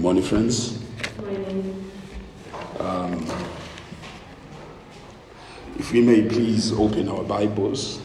morning, 0.00 0.22
friends. 0.22 0.82
If 5.78 5.92
we 5.92 6.00
may 6.00 6.26
please 6.26 6.72
open 6.72 7.06
our 7.10 7.22
Bibles 7.22 8.00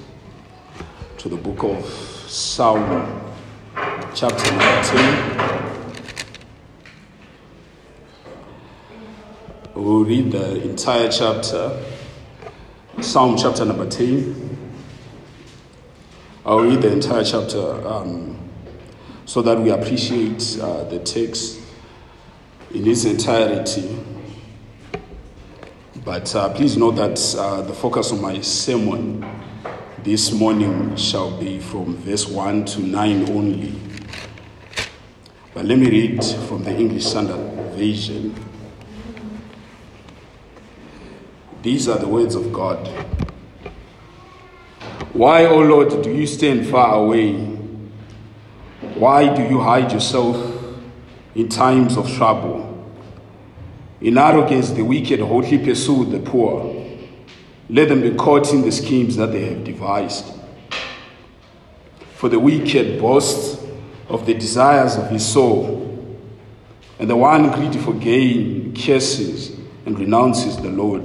to 1.20 1.30
the 1.30 1.38
book 1.38 1.64
of 1.64 1.86
Psalm, 2.28 3.34
chapter 4.14 4.52
number 4.52 4.84
10. 4.84 5.72
We'll 9.76 10.04
read 10.04 10.34
the 10.34 10.70
entire 10.70 11.10
chapter, 11.10 11.82
Psalm 13.00 13.38
chapter 13.38 13.64
number 13.64 13.90
10. 13.90 14.58
I'll 16.46 16.60
read 16.60 16.82
the 16.82 16.92
entire 16.92 17.24
chapter 17.24 17.88
um, 17.88 18.38
so 19.24 19.42
that 19.42 19.58
we 19.58 19.70
appreciate 19.70 20.60
uh, 20.62 20.84
the 20.90 21.00
text 21.00 21.62
in 22.74 22.88
its 22.88 23.06
entirety. 23.06 24.04
But 26.04 26.34
uh, 26.36 26.54
please 26.54 26.78
note 26.78 26.96
that 26.98 27.36
uh, 27.38 27.62
the 27.62 27.74
focus 27.74 28.12
of 28.12 28.22
my 28.22 28.40
sermon 28.42 29.26
this 30.04 30.32
morning 30.32 30.96
shall 30.96 31.32
be 31.40 31.60
from 31.60 31.96
verse 31.98 32.28
1 32.28 32.66
to 32.66 32.82
9 32.82 33.30
only. 33.30 33.74
But 35.54 35.66
let 35.66 35.80
me 35.80 35.90
read 35.90 36.24
from 36.48 36.64
the 36.64 36.76
English 36.76 37.06
Standard 37.06 37.38
Version. 37.74 38.36
These 41.64 41.88
are 41.90 41.98
the 41.98 42.08
words 42.08 42.36
of 42.36 42.54
God. 42.54 42.88
Why, 45.14 45.46
O 45.46 45.60
Lord, 45.60 46.04
do 46.04 46.12
you 46.12 46.28
stand 46.28 46.68
far 46.68 46.96
away? 46.96 47.34
Why 48.96 49.34
do 49.34 49.42
you 49.42 49.60
hide 49.60 49.92
yourself 49.92 50.36
in 51.36 51.50
times 51.50 51.98
of 51.98 52.12
trouble? 52.16 52.72
In 54.02 54.18
arrogance, 54.18 54.72
the 54.72 54.84
wicked 54.84 55.20
hotly 55.20 55.58
pursue 55.58 56.06
the 56.06 56.20
poor. 56.20 56.74
Let 57.70 57.90
them 57.90 58.02
be 58.02 58.14
caught 58.16 58.54
in 58.54 58.62
the 58.62 58.72
schemes 58.72 59.16
that 59.18 59.32
they 59.32 59.46
have 59.46 59.64
devised. 59.64 60.34
For 62.16 62.30
the 62.30 62.40
wicked 62.40 63.00
boasts 63.00 63.64
of 64.10 64.26
the 64.26 64.34
desires 64.34 64.96
of 64.96 65.10
his 65.10 65.26
soul, 65.26 65.82
and 67.00 67.10
the 67.10 67.16
one 67.16 67.52
greedy 67.52 67.80
for 67.80 67.94
gain 67.94 68.74
curses 68.76 69.58
and 69.86 70.00
renounces 70.00 70.58
the 70.58 70.70
Lord. 70.70 71.04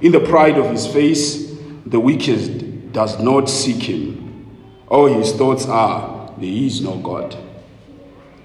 In 0.00 0.12
the 0.12 0.20
pride 0.20 0.58
of 0.58 0.70
his 0.70 0.86
face, 0.86 1.56
the 1.86 1.98
wicked 1.98 2.92
does 2.92 3.18
not 3.20 3.48
seek 3.48 3.82
him. 3.84 4.46
All 4.88 5.06
his 5.06 5.32
thoughts 5.32 5.66
are, 5.66 6.32
there 6.38 6.50
is 6.50 6.80
no 6.82 6.96
God. 6.98 7.36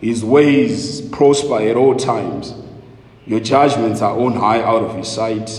His 0.03 0.25
ways 0.25 0.99
prosper 0.99 1.61
at 1.61 1.77
all 1.77 1.95
times. 1.95 2.53
Your 3.25 3.39
judgments 3.39 4.01
are 4.01 4.19
on 4.19 4.33
high 4.33 4.61
out 4.61 4.83
of 4.83 4.97
his 4.97 5.07
sight. 5.07 5.49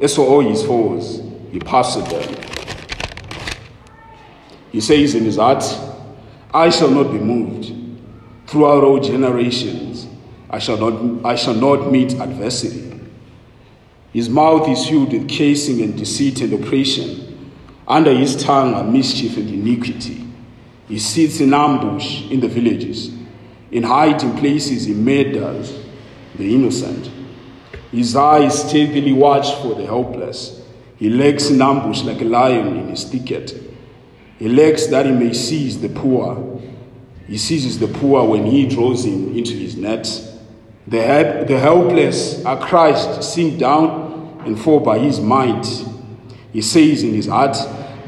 As 0.00 0.16
for 0.16 0.22
all 0.26 0.40
his 0.40 0.64
foes, 0.64 1.20
he 1.52 1.58
passes 1.58 2.08
them. 2.08 2.36
He 4.72 4.80
says 4.80 5.14
in 5.14 5.24
his 5.24 5.36
heart, 5.36 5.62
I 6.54 6.70
shall 6.70 6.90
not 6.90 7.12
be 7.12 7.18
moved. 7.18 7.70
Throughout 8.46 8.82
all 8.82 8.98
generations, 8.98 10.06
I 10.48 10.58
shall 10.58 10.78
not, 10.78 11.26
I 11.26 11.34
shall 11.34 11.54
not 11.54 11.92
meet 11.92 12.14
adversity. 12.14 12.98
His 14.14 14.30
mouth 14.30 14.70
is 14.70 14.88
filled 14.88 15.12
with 15.12 15.28
casing 15.28 15.82
and 15.82 15.98
deceit 15.98 16.40
and 16.40 16.54
oppression. 16.54 17.52
Under 17.86 18.14
his 18.14 18.42
tongue 18.42 18.72
are 18.72 18.84
mischief 18.84 19.36
and 19.36 19.50
iniquity. 19.50 20.26
He 20.88 20.98
sits 20.98 21.40
in 21.40 21.52
ambush 21.52 22.22
in 22.30 22.40
the 22.40 22.48
villages. 22.48 23.20
In 23.70 23.84
hiding 23.84 24.36
places, 24.36 24.86
he 24.86 24.94
murders 24.94 25.78
the 26.34 26.54
innocent. 26.54 27.10
His 27.92 28.16
eyes 28.16 28.68
steadily 28.68 29.12
watch 29.12 29.54
for 29.62 29.74
the 29.74 29.86
helpless. 29.86 30.62
He 30.96 31.08
lurks 31.08 31.50
in 31.50 31.62
ambush 31.62 32.02
like 32.02 32.20
a 32.20 32.24
lion 32.24 32.76
in 32.76 32.88
his 32.88 33.04
thicket. 33.04 33.54
He 34.38 34.48
lurks 34.48 34.86
that 34.86 35.06
he 35.06 35.12
may 35.12 35.32
seize 35.32 35.80
the 35.80 35.88
poor. 35.88 36.60
He 37.26 37.38
seizes 37.38 37.78
the 37.78 37.88
poor 37.88 38.26
when 38.28 38.44
he 38.46 38.66
draws 38.66 39.04
him 39.04 39.36
into 39.36 39.52
his 39.52 39.76
net. 39.76 40.08
The, 40.86 41.02
help, 41.02 41.46
the 41.46 41.58
helpless 41.58 42.44
are 42.44 42.58
crushed, 42.58 43.22
sink 43.22 43.58
down, 43.58 44.40
and 44.44 44.58
fall 44.58 44.80
by 44.80 44.98
his 44.98 45.20
might. 45.20 45.66
He 46.52 46.62
says 46.62 47.02
in 47.02 47.14
his 47.14 47.26
heart, 47.26 47.56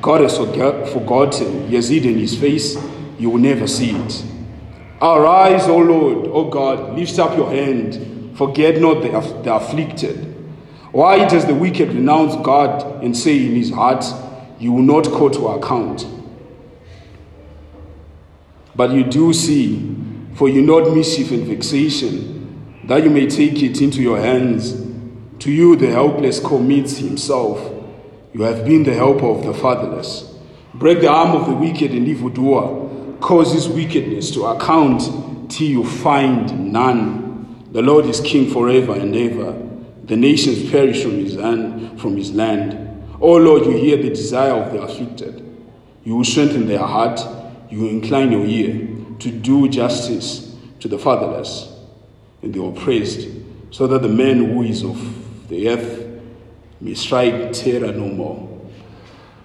God 0.01 0.23
has 0.23 0.37
forgotten, 0.37 1.69
he 1.69 1.77
has 1.77 1.89
hidden 1.89 2.19
his 2.19 2.37
face, 2.37 2.77
you 3.19 3.31
will 3.31 3.39
never 3.39 3.69
see 3.69 3.91
it. 3.91 4.25
Arise, 5.03 5.67
O 5.67 5.79
Lord, 5.79 6.29
O 6.29 6.49
God, 6.49 6.97
lift 6.97 7.19
up 7.19 7.37
your 7.37 7.51
hand, 7.51 8.39
forget 8.39 8.81
not 8.81 9.03
the, 9.03 9.09
the 9.43 9.53
afflicted. 9.53 10.29
Why 10.93 11.27
does 11.27 11.45
the 11.45 11.55
wicked 11.57 11.89
renounce 11.89 12.37
God 12.37 13.03
and 13.03 13.17
say 13.17 13.47
in 13.47 13.57
his 13.57 13.71
heart, 13.73 14.05
You 14.61 14.73
will 14.73 14.83
not 14.83 15.07
call 15.11 15.31
to 15.31 15.49
account? 15.49 16.07
But 18.77 18.93
you 18.93 19.03
do 19.03 19.33
see, 19.33 19.97
for 20.35 20.49
you 20.49 20.63
not 20.63 20.95
mischief 20.95 21.33
and 21.33 21.49
vexation, 21.49 22.79
that 22.85 23.03
you 23.03 23.11
may 23.11 23.27
take 23.27 23.61
it 23.61 23.81
into 23.81 24.01
your 24.01 24.21
hands. 24.21 24.73
To 25.41 25.51
you 25.51 25.75
the 25.75 25.91
helpless 25.91 26.39
commits 26.39 26.99
himself. 26.99 27.59
You 28.33 28.43
have 28.43 28.65
been 28.65 28.85
the 28.85 28.95
helper 28.95 29.27
of 29.27 29.45
the 29.45 29.53
fatherless. 29.53 30.33
Break 30.75 31.01
the 31.01 31.09
arm 31.09 31.33
of 31.33 31.49
the 31.49 31.55
wicked 31.55 31.91
and 31.91 32.07
evildoer. 32.07 32.82
Cause 33.23 33.53
his 33.53 33.69
wickedness 33.69 34.33
to 34.33 34.47
account 34.47 35.01
till 35.49 35.69
you 35.69 35.85
find 35.85 36.73
none. 36.73 37.71
The 37.71 37.81
Lord 37.81 38.05
is 38.07 38.21
king 38.21 38.51
forever 38.51 38.95
and 38.95 39.15
ever. 39.15 39.57
The 40.05 40.17
nations 40.17 40.69
perish 40.73 41.05
from 41.05 41.13
his 41.13 41.37
land. 41.37 42.01
From 42.01 42.17
his 42.17 42.33
land. 42.33 43.05
O 43.21 43.37
Lord, 43.37 43.65
you 43.65 43.77
hear 43.77 43.97
the 43.97 44.11
desire 44.11 44.55
of 44.55 44.73
the 44.73 44.83
afflicted. 44.83 45.39
You 46.03 46.17
will 46.17 46.25
strengthen 46.25 46.67
their 46.67 46.81
heart. 46.81 47.21
You 47.71 47.83
will 47.83 47.91
incline 47.91 48.33
your 48.33 48.45
ear 48.45 48.89
to 49.21 49.31
do 49.31 49.69
justice 49.69 50.57
to 50.81 50.89
the 50.89 50.99
fatherless 50.99 51.73
and 52.43 52.53
the 52.53 52.61
oppressed, 52.61 53.29
so 53.71 53.87
that 53.87 54.03
the 54.03 54.09
man 54.09 54.53
who 54.53 54.65
is 54.65 54.83
of 54.83 55.49
the 55.49 55.69
earth 55.69 56.21
may 56.81 56.95
strike 56.95 57.53
terror 57.53 57.93
no 57.93 58.09
more. 58.09 58.49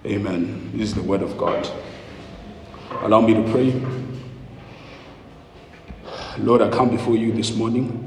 Amen. 0.04 0.72
This 0.74 0.88
is 0.88 0.94
the 0.96 1.02
word 1.02 1.22
of 1.22 1.38
God. 1.38 1.70
Allow 2.90 3.20
me 3.20 3.34
to 3.34 3.42
pray. 3.52 3.80
Lord, 6.38 6.62
I 6.62 6.70
come 6.70 6.90
before 6.90 7.16
you 7.16 7.32
this 7.32 7.54
morning. 7.54 8.04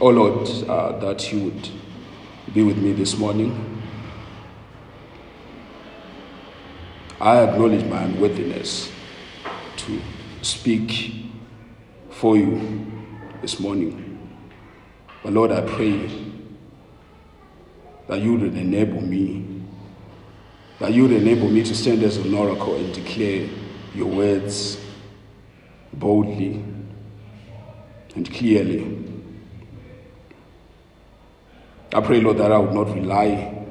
Oh 0.00 0.08
Lord, 0.10 0.48
uh, 0.68 0.98
that 0.98 1.32
you 1.32 1.44
would 1.44 1.68
be 2.52 2.62
with 2.62 2.76
me 2.78 2.92
this 2.92 3.16
morning. 3.18 3.82
I 7.20 7.38
acknowledge 7.44 7.84
my 7.86 8.02
unworthiness 8.02 8.92
to 9.76 10.00
speak 10.42 11.26
for 12.10 12.36
you 12.36 12.86
this 13.40 13.58
morning. 13.58 14.02
But 15.22 15.32
Lord, 15.32 15.50
I 15.50 15.62
pray 15.62 16.10
that 18.06 18.20
you 18.20 18.32
would 18.34 18.54
enable 18.54 19.00
me, 19.00 19.55
that 20.78 20.92
you 20.92 21.02
would 21.02 21.12
enable 21.12 21.48
me 21.48 21.62
to 21.62 21.74
stand 21.74 22.02
as 22.02 22.16
an 22.18 22.34
oracle 22.34 22.76
and 22.76 22.92
declare 22.94 23.48
your 23.94 24.08
words 24.08 24.80
boldly 25.92 26.62
and 28.14 28.30
clearly. 28.32 29.04
I 31.92 32.00
pray, 32.00 32.20
Lord, 32.20 32.38
that 32.38 32.52
I 32.52 32.58
would 32.58 32.74
not 32.74 32.94
rely 32.94 33.64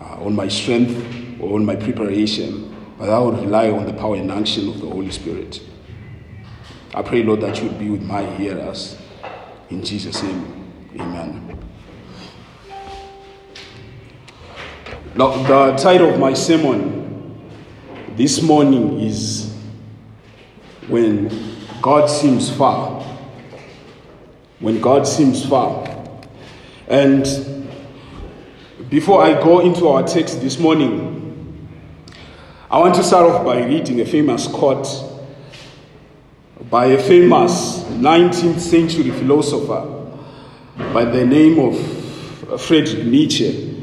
uh, 0.00 0.24
on 0.24 0.34
my 0.34 0.48
strength 0.48 1.40
or 1.40 1.54
on 1.54 1.64
my 1.64 1.76
preparation, 1.76 2.74
but 2.98 3.08
I 3.08 3.18
would 3.18 3.38
rely 3.38 3.70
on 3.70 3.86
the 3.86 3.92
power 3.94 4.16
and 4.16 4.30
action 4.30 4.68
of 4.68 4.80
the 4.80 4.88
Holy 4.88 5.10
Spirit. 5.10 5.60
I 6.94 7.02
pray, 7.02 7.22
Lord, 7.22 7.40
that 7.42 7.62
you 7.62 7.68
would 7.68 7.78
be 7.78 7.90
with 7.90 8.02
my 8.02 8.24
hearers. 8.36 8.98
In 9.70 9.84
Jesus' 9.84 10.22
name, 10.22 10.72
amen. 10.98 11.65
The 15.16 15.76
title 15.78 16.10
of 16.10 16.20
my 16.20 16.34
sermon 16.34 17.40
this 18.16 18.42
morning 18.42 19.00
is 19.00 19.50
When 20.88 21.30
God 21.80 22.08
Seems 22.08 22.54
Far. 22.54 23.02
When 24.60 24.78
God 24.78 25.06
Seems 25.06 25.46
Far. 25.46 25.88
And 26.86 27.66
before 28.90 29.22
I 29.22 29.32
go 29.42 29.60
into 29.60 29.88
our 29.88 30.02
text 30.02 30.42
this 30.42 30.58
morning, 30.58 31.66
I 32.70 32.78
want 32.78 32.94
to 32.96 33.02
start 33.02 33.30
off 33.30 33.42
by 33.42 33.64
reading 33.64 34.02
a 34.02 34.04
famous 34.04 34.46
quote 34.46 34.86
by 36.68 36.86
a 36.86 37.02
famous 37.02 37.80
19th 37.84 38.58
century 38.58 39.10
philosopher 39.12 40.10
by 40.92 41.04
the 41.04 41.24
name 41.24 41.58
of 41.58 42.60
Friedrich 42.60 43.06
Nietzsche. 43.06 43.75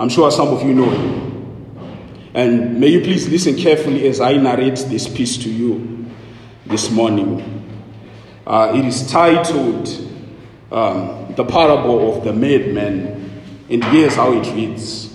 I'm 0.00 0.08
sure 0.08 0.28
some 0.32 0.48
of 0.48 0.62
you 0.66 0.74
know 0.74 0.90
him. 0.90 2.30
And 2.34 2.80
may 2.80 2.88
you 2.88 3.00
please 3.00 3.28
listen 3.28 3.54
carefully 3.54 4.08
as 4.08 4.20
I 4.20 4.32
narrate 4.38 4.84
this 4.88 5.06
piece 5.06 5.36
to 5.38 5.50
you. 5.50 6.00
this 6.70 6.88
morning. 6.88 7.66
Uh, 8.46 8.72
it 8.76 8.84
is 8.84 9.10
titled 9.10 9.88
um, 10.70 11.34
The 11.34 11.44
Parable 11.44 12.16
of 12.16 12.24
the 12.24 12.32
Madman, 12.32 13.42
and 13.68 13.84
here's 13.84 14.14
how 14.14 14.32
it 14.32 14.46
reads 14.54 15.12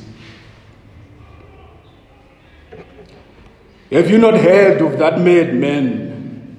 Have 3.90 4.10
you 4.10 4.18
not 4.18 4.34
heard 4.34 4.82
of 4.82 5.00
that 5.00 5.22
madman 5.22 6.58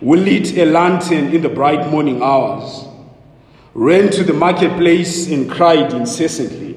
who 0.00 0.16
lit 0.16 0.56
a 0.56 0.64
lantern 0.64 1.34
in 1.34 1.42
the 1.42 1.50
bright 1.50 1.90
morning 1.90 2.22
hours, 2.22 2.86
ran 3.74 4.10
to 4.12 4.24
the 4.24 4.32
marketplace, 4.32 5.30
and 5.30 5.50
cried 5.50 5.92
incessantly, 5.92 6.75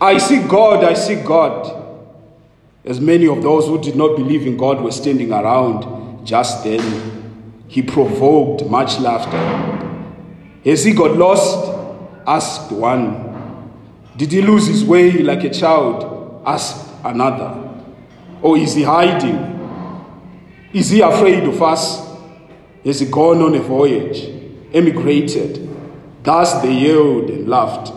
I 0.00 0.18
see 0.18 0.46
God, 0.46 0.84
I 0.84 0.92
see 0.94 1.16
God? 1.16 1.84
As 2.84 3.00
many 3.00 3.26
of 3.26 3.42
those 3.42 3.66
who 3.66 3.80
did 3.80 3.96
not 3.96 4.16
believe 4.16 4.46
in 4.46 4.56
God 4.56 4.80
were 4.80 4.92
standing 4.92 5.32
around 5.32 6.26
just 6.26 6.62
then, 6.64 7.64
he 7.66 7.82
provoked 7.82 8.66
much 8.66 8.98
laughter. 9.00 9.38
Has 10.64 10.84
he 10.84 10.92
got 10.92 11.16
lost? 11.16 11.72
asked 12.26 12.72
one. 12.72 13.70
Did 14.16 14.32
he 14.32 14.42
lose 14.42 14.66
his 14.66 14.84
way 14.84 15.12
like 15.12 15.44
a 15.44 15.50
child? 15.50 16.42
asked 16.44 16.88
another. 17.04 17.62
Or 18.42 18.58
is 18.58 18.74
he 18.74 18.82
hiding? 18.82 19.54
Is 20.72 20.90
he 20.90 21.00
afraid 21.00 21.44
of 21.44 21.62
us? 21.62 22.06
Has 22.84 23.00
he 23.00 23.06
gone 23.06 23.40
on 23.42 23.54
a 23.54 23.60
voyage, 23.60 24.28
emigrated? 24.72 25.68
Thus 26.22 26.60
they 26.62 26.72
yelled 26.72 27.30
and 27.30 27.48
laughed. 27.48 27.92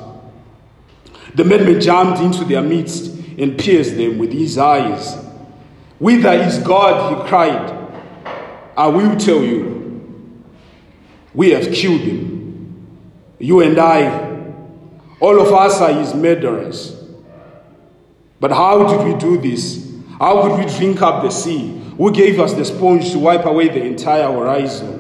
The 1.36 1.44
madman 1.44 1.80
jumped 1.80 2.22
into 2.22 2.44
their 2.46 2.62
midst 2.62 3.14
and 3.38 3.58
pierced 3.58 3.96
them 3.96 4.18
with 4.18 4.32
his 4.32 4.58
eyes. 4.58 5.16
Whither 6.00 6.34
is 6.34 6.60
God? 6.60 7.22
he 7.24 7.30
cried. 7.30 7.76
I 8.76 8.88
will 8.88 9.16
tell 9.18 9.44
you. 9.44 9.78
We 11.34 11.52
have 11.52 11.72
killed 11.74 12.02
him. 12.02 12.88
You 13.40 13.62
and 13.62 13.78
I, 13.78 14.30
all 15.20 15.40
of 15.40 15.54
us 15.54 15.80
are 15.82 15.94
his 15.94 16.14
murderers. 16.14 16.96
But 18.40 18.52
how 18.52 18.88
did 18.88 19.06
we 19.06 19.20
do 19.20 19.38
this? 19.38 19.90
How 20.18 20.42
could 20.42 20.66
we 20.66 20.78
drink 20.78 21.02
up 21.02 21.24
the 21.24 21.30
sea? 21.30 21.80
Who 21.98 22.12
gave 22.12 22.40
us 22.40 22.54
the 22.54 22.64
sponge 22.64 23.12
to 23.12 23.20
wipe 23.20 23.46
away 23.46 23.68
the 23.68 23.84
entire 23.84 24.32
horizon? 24.32 25.00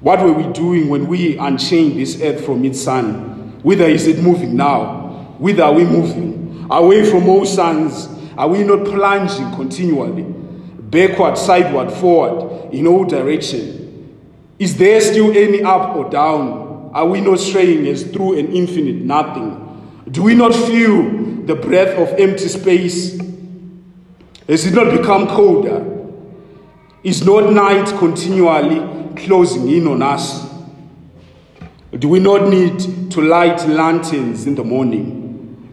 What 0.00 0.22
were 0.22 0.32
we 0.32 0.50
doing 0.52 0.88
when 0.88 1.06
we 1.06 1.36
unchained 1.38 1.98
this 1.98 2.20
earth 2.22 2.44
from 2.44 2.64
its 2.64 2.80
sun? 2.80 3.60
Whither 3.62 3.84
is 3.84 4.06
it 4.06 4.22
moving 4.22 4.56
now? 4.56 5.05
Whither 5.38 5.64
are 5.64 5.72
we 5.72 5.84
moving? 5.84 6.66
Away 6.70 7.08
from 7.08 7.28
all 7.28 7.44
suns? 7.44 8.08
Are 8.36 8.48
we 8.48 8.64
not 8.64 8.84
plunging 8.84 9.54
continually? 9.54 10.22
Backward, 10.22 11.36
sideward, 11.38 11.92
forward, 11.92 12.72
in 12.72 12.86
all 12.86 13.04
direction? 13.04 13.76
Is 14.58 14.76
there 14.76 15.00
still 15.00 15.30
any 15.36 15.62
up 15.62 15.96
or 15.96 16.08
down? 16.08 16.90
Are 16.94 17.06
we 17.06 17.20
not 17.20 17.38
straying 17.38 17.86
as 17.86 18.04
through 18.04 18.38
an 18.38 18.52
infinite 18.52 18.96
nothing? 18.96 19.62
Do 20.10 20.22
we 20.22 20.34
not 20.34 20.54
feel 20.54 21.44
the 21.44 21.54
breath 21.54 21.96
of 21.98 22.08
empty 22.18 22.48
space? 22.48 23.18
Has 24.48 24.64
it 24.64 24.74
not 24.74 24.96
become 24.96 25.26
colder? 25.26 25.84
Is 27.02 27.24
not 27.24 27.52
night 27.52 27.86
continually 27.98 29.14
closing 29.16 29.68
in 29.70 29.86
on 29.86 30.02
us? 30.02 30.46
Do 31.98 32.08
we 32.08 32.18
not 32.20 32.48
need 32.48 33.10
to 33.12 33.20
light 33.20 33.66
lanterns 33.68 34.46
in 34.46 34.54
the 34.54 34.64
morning? 34.64 35.25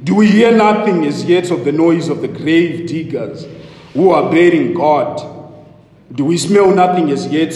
Do 0.03 0.15
we 0.15 0.27
hear 0.27 0.51
nothing 0.51 1.05
as 1.05 1.23
yet 1.23 1.50
of 1.50 1.63
the 1.63 1.71
noise 1.71 2.09
of 2.09 2.21
the 2.21 2.27
grave 2.27 2.88
diggers 2.88 3.47
who 3.94 4.09
are 4.09 4.29
burying 4.29 4.73
God? 4.73 5.29
Do 6.11 6.25
we 6.25 6.38
smell 6.38 6.75
nothing 6.75 7.09
as 7.09 7.25
yet 7.27 7.53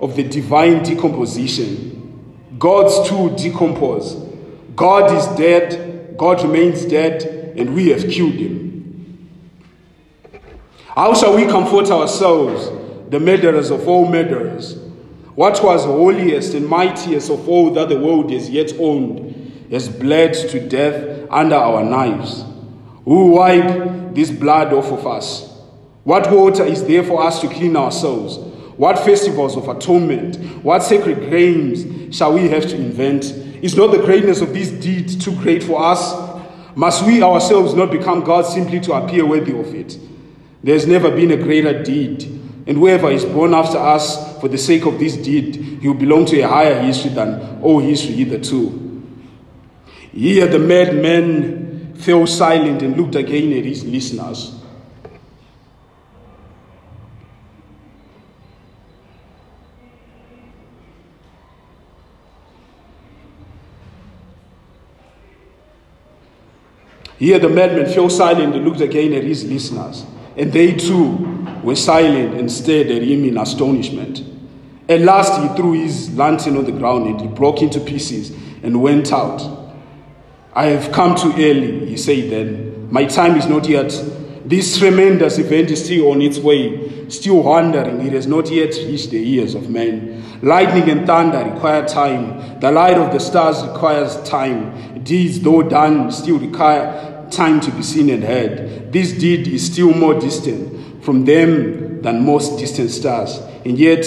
of 0.00 0.16
the 0.16 0.24
divine 0.24 0.82
decomposition? 0.82 2.34
Gods 2.58 3.08
too 3.08 3.36
decompose. 3.36 4.14
God 4.74 5.12
is 5.16 5.26
dead, 5.38 6.16
God 6.18 6.42
remains 6.42 6.84
dead, 6.84 7.22
and 7.56 7.74
we 7.74 7.88
have 7.90 8.10
killed 8.10 8.34
him. 8.34 9.30
How 10.88 11.14
shall 11.14 11.36
we 11.36 11.46
comfort 11.46 11.90
ourselves, 11.90 12.68
the 13.10 13.20
murderers 13.20 13.70
of 13.70 13.86
all 13.86 14.10
murderers? 14.10 14.76
What 15.34 15.62
was 15.62 15.84
holiest 15.84 16.54
and 16.54 16.66
mightiest 16.66 17.30
of 17.30 17.48
all 17.48 17.70
that 17.74 17.90
the 17.90 18.00
world 18.00 18.32
has 18.32 18.50
yet 18.50 18.72
owned 18.78 19.25
has 19.70 19.88
bled 19.88 20.34
to 20.34 20.68
death 20.68 21.26
under 21.30 21.56
our 21.56 21.84
knives. 21.84 22.44
Who 23.04 23.32
wipe 23.32 24.14
this 24.14 24.30
blood 24.30 24.72
off 24.72 24.90
of 24.92 25.06
us? 25.06 25.52
What 26.04 26.30
water 26.30 26.64
is 26.64 26.84
there 26.84 27.02
for 27.02 27.22
us 27.22 27.40
to 27.40 27.48
clean 27.48 27.76
ourselves? 27.76 28.38
What 28.76 28.98
festivals 28.98 29.56
of 29.56 29.68
atonement, 29.68 30.36
what 30.62 30.82
sacred 30.82 31.30
games 31.30 32.14
shall 32.14 32.34
we 32.34 32.48
have 32.48 32.66
to 32.68 32.76
invent? 32.76 33.24
Is 33.62 33.76
not 33.76 33.88
the 33.88 34.02
greatness 34.02 34.40
of 34.40 34.52
this 34.52 34.70
deed 34.70 35.20
too 35.20 35.34
great 35.36 35.62
for 35.62 35.82
us? 35.82 36.14
Must 36.76 37.06
we 37.06 37.22
ourselves 37.22 37.74
not 37.74 37.90
become 37.90 38.22
gods 38.22 38.50
simply 38.52 38.80
to 38.80 38.92
appear 38.92 39.24
worthy 39.26 39.58
of 39.58 39.74
it? 39.74 39.98
There 40.62 40.74
has 40.74 40.86
never 40.86 41.10
been 41.10 41.30
a 41.30 41.36
greater 41.36 41.82
deed. 41.82 42.24
And 42.66 42.76
whoever 42.76 43.10
is 43.10 43.24
born 43.24 43.54
after 43.54 43.78
us 43.78 44.40
for 44.40 44.48
the 44.48 44.58
sake 44.58 44.84
of 44.84 44.98
this 44.98 45.16
deed, 45.16 45.56
he 45.80 45.88
will 45.88 45.94
belong 45.94 46.26
to 46.26 46.40
a 46.40 46.48
higher 46.48 46.82
history 46.82 47.10
than 47.10 47.62
all 47.62 47.78
history 47.78 48.16
hitherto. 48.16 48.85
Here 50.16 50.46
the 50.46 50.58
madman 50.58 51.94
fell 51.96 52.26
silent 52.26 52.80
and 52.80 52.96
looked 52.96 53.16
again 53.16 53.52
at 53.52 53.66
his 53.66 53.84
listeners. 53.84 54.54
Here 67.18 67.38
the 67.38 67.50
madman 67.50 67.84
fell 67.92 68.08
silent 68.08 68.54
and 68.54 68.64
looked 68.64 68.80
again 68.80 69.12
at 69.12 69.22
his 69.22 69.44
listeners. 69.44 70.06
And 70.34 70.50
they 70.50 70.72
too 70.72 71.46
were 71.62 71.76
silent 71.76 72.40
and 72.40 72.50
stared 72.50 72.86
at 72.86 73.02
him 73.02 73.26
in 73.26 73.36
astonishment. 73.36 74.22
At 74.88 75.00
last 75.00 75.42
he 75.42 75.54
threw 75.56 75.72
his 75.72 76.16
lantern 76.16 76.56
on 76.56 76.64
the 76.64 76.72
ground 76.72 77.06
and 77.06 77.20
it 77.20 77.34
broke 77.34 77.60
into 77.60 77.80
pieces 77.80 78.30
and 78.62 78.80
went 78.80 79.12
out. 79.12 79.65
I 80.56 80.68
have 80.68 80.90
come 80.90 81.14
too 81.14 81.32
early, 81.32 81.84
he 81.84 81.98
said 81.98 82.30
then. 82.30 82.88
My 82.90 83.04
time 83.04 83.36
is 83.36 83.46
not 83.46 83.68
yet. 83.68 83.90
This 84.42 84.78
tremendous 84.78 85.36
event 85.36 85.70
is 85.70 85.84
still 85.84 86.12
on 86.12 86.22
its 86.22 86.38
way, 86.38 87.10
still 87.10 87.42
wandering. 87.42 88.00
It 88.06 88.14
has 88.14 88.26
not 88.26 88.50
yet 88.50 88.74
reached 88.74 89.10
the 89.10 89.18
ears 89.18 89.54
of 89.54 89.68
men. 89.68 90.40
Lightning 90.40 90.88
and 90.88 91.06
thunder 91.06 91.44
require 91.52 91.86
time. 91.86 92.58
The 92.60 92.72
light 92.72 92.96
of 92.96 93.12
the 93.12 93.20
stars 93.20 93.62
requires 93.66 94.16
time. 94.22 95.04
Deeds, 95.04 95.40
though 95.40 95.62
done, 95.62 96.10
still 96.10 96.38
require 96.38 97.28
time 97.30 97.60
to 97.60 97.70
be 97.70 97.82
seen 97.82 98.08
and 98.08 98.24
heard. 98.24 98.90
This 98.94 99.12
deed 99.12 99.46
is 99.46 99.66
still 99.70 99.92
more 99.92 100.18
distant 100.18 101.04
from 101.04 101.26
them 101.26 102.00
than 102.00 102.24
most 102.24 102.58
distant 102.58 102.92
stars, 102.92 103.38
and 103.66 103.78
yet 103.78 104.06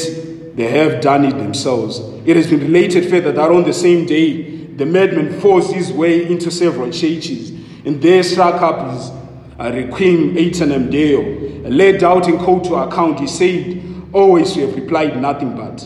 they 0.55 0.67
have 0.67 0.99
done 0.99 1.25
it 1.25 1.37
themselves. 1.37 1.99
It 2.25 2.35
has 2.35 2.47
been 2.47 2.61
related 2.61 3.07
further 3.07 3.31
that 3.33 3.51
on 3.51 3.65
the 3.65 3.73
same 3.73 4.07
day, 4.07 4.58
the 4.79 4.85
madman 4.85 5.41
forced 5.41 5.73
his 5.73 5.91
way 5.91 6.25
into 6.25 6.49
several 6.49 6.89
churches, 6.89 7.49
and 7.83 8.01
there 8.01 8.23
struck 8.23 8.61
up 8.61 8.93
his 8.93 9.09
uh, 9.59 9.71
requiem 9.73 10.37
aeternam 10.37 10.89
deo. 10.89 11.19
And 11.19 11.75
laid 11.75 12.01
out 12.01 12.29
in 12.29 12.39
call 12.39 12.61
to 12.61 12.75
account, 12.75 13.19
he 13.19 13.27
said, 13.27 13.83
Always 14.13 14.55
we 14.55 14.61
have 14.61 14.73
replied 14.73 15.21
nothing 15.21 15.53
but. 15.53 15.81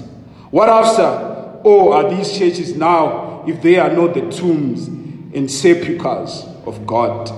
What 0.52 0.70
after? 0.70 1.60
Oh, 1.66 1.92
are 1.92 2.08
these 2.08 2.38
churches 2.38 2.76
now 2.76 3.44
if 3.48 3.64
they 3.64 3.80
are 3.80 3.92
not 3.92 4.14
the 4.14 4.30
tombs 4.30 4.88
and 4.88 5.50
sepulchres 5.50 6.46
of 6.68 6.86
God. 6.86 7.32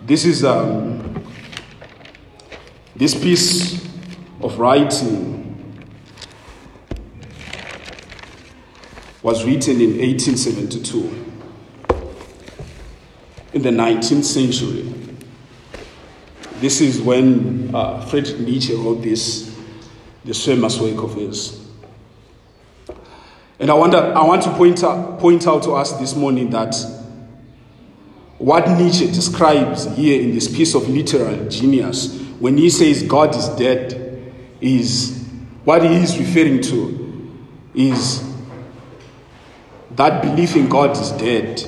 This 0.00 0.24
is 0.24 0.44
um, 0.44 1.22
this 2.96 3.14
piece 3.14 3.84
of 4.40 4.58
writing 4.58 5.43
was 9.24 9.42
written 9.46 9.80
in 9.80 9.98
1872 9.98 11.30
in 13.54 13.62
the 13.62 13.70
19th 13.70 14.22
century. 14.22 14.92
This 16.60 16.82
is 16.82 17.00
when 17.00 17.74
uh, 17.74 18.04
Friedrich 18.04 18.38
Nietzsche 18.40 18.74
wrote 18.74 19.00
this, 19.00 19.58
this 20.26 20.44
famous 20.44 20.78
work 20.78 21.02
of 21.02 21.14
his. 21.14 21.66
And 23.58 23.70
I, 23.70 23.74
wonder, 23.74 23.96
I 23.96 24.22
want 24.24 24.42
to 24.42 24.52
point 24.56 24.84
out, 24.84 25.18
point 25.18 25.46
out 25.46 25.62
to 25.62 25.72
us 25.72 25.92
this 25.92 26.14
morning 26.14 26.50
that 26.50 26.74
what 28.36 28.68
Nietzsche 28.68 29.06
describes 29.06 29.86
here 29.96 30.20
in 30.20 30.34
this 30.34 30.54
piece 30.54 30.74
of 30.74 30.86
literal 30.86 31.48
genius, 31.48 32.20
when 32.40 32.58
he 32.58 32.68
says 32.68 33.02
God 33.02 33.34
is 33.34 33.48
dead, 33.56 34.34
is 34.60 35.26
what 35.64 35.82
he 35.82 35.94
is 35.94 36.18
referring 36.18 36.60
to 36.60 37.00
is 37.74 38.33
that 39.96 40.22
belief 40.22 40.56
in 40.56 40.68
God 40.68 40.96
is 40.96 41.10
dead. 41.12 41.62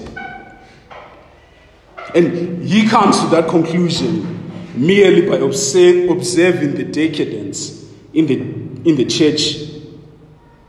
And 2.14 2.64
he 2.64 2.88
comes 2.88 3.20
to 3.20 3.26
that 3.28 3.48
conclusion 3.48 4.34
merely 4.74 5.28
by 5.28 5.36
observing 5.36 6.74
the 6.74 6.84
decadence 6.84 7.90
in 8.12 8.26
the, 8.26 8.40
in 8.88 8.96
the 8.96 9.04
church. 9.04 9.56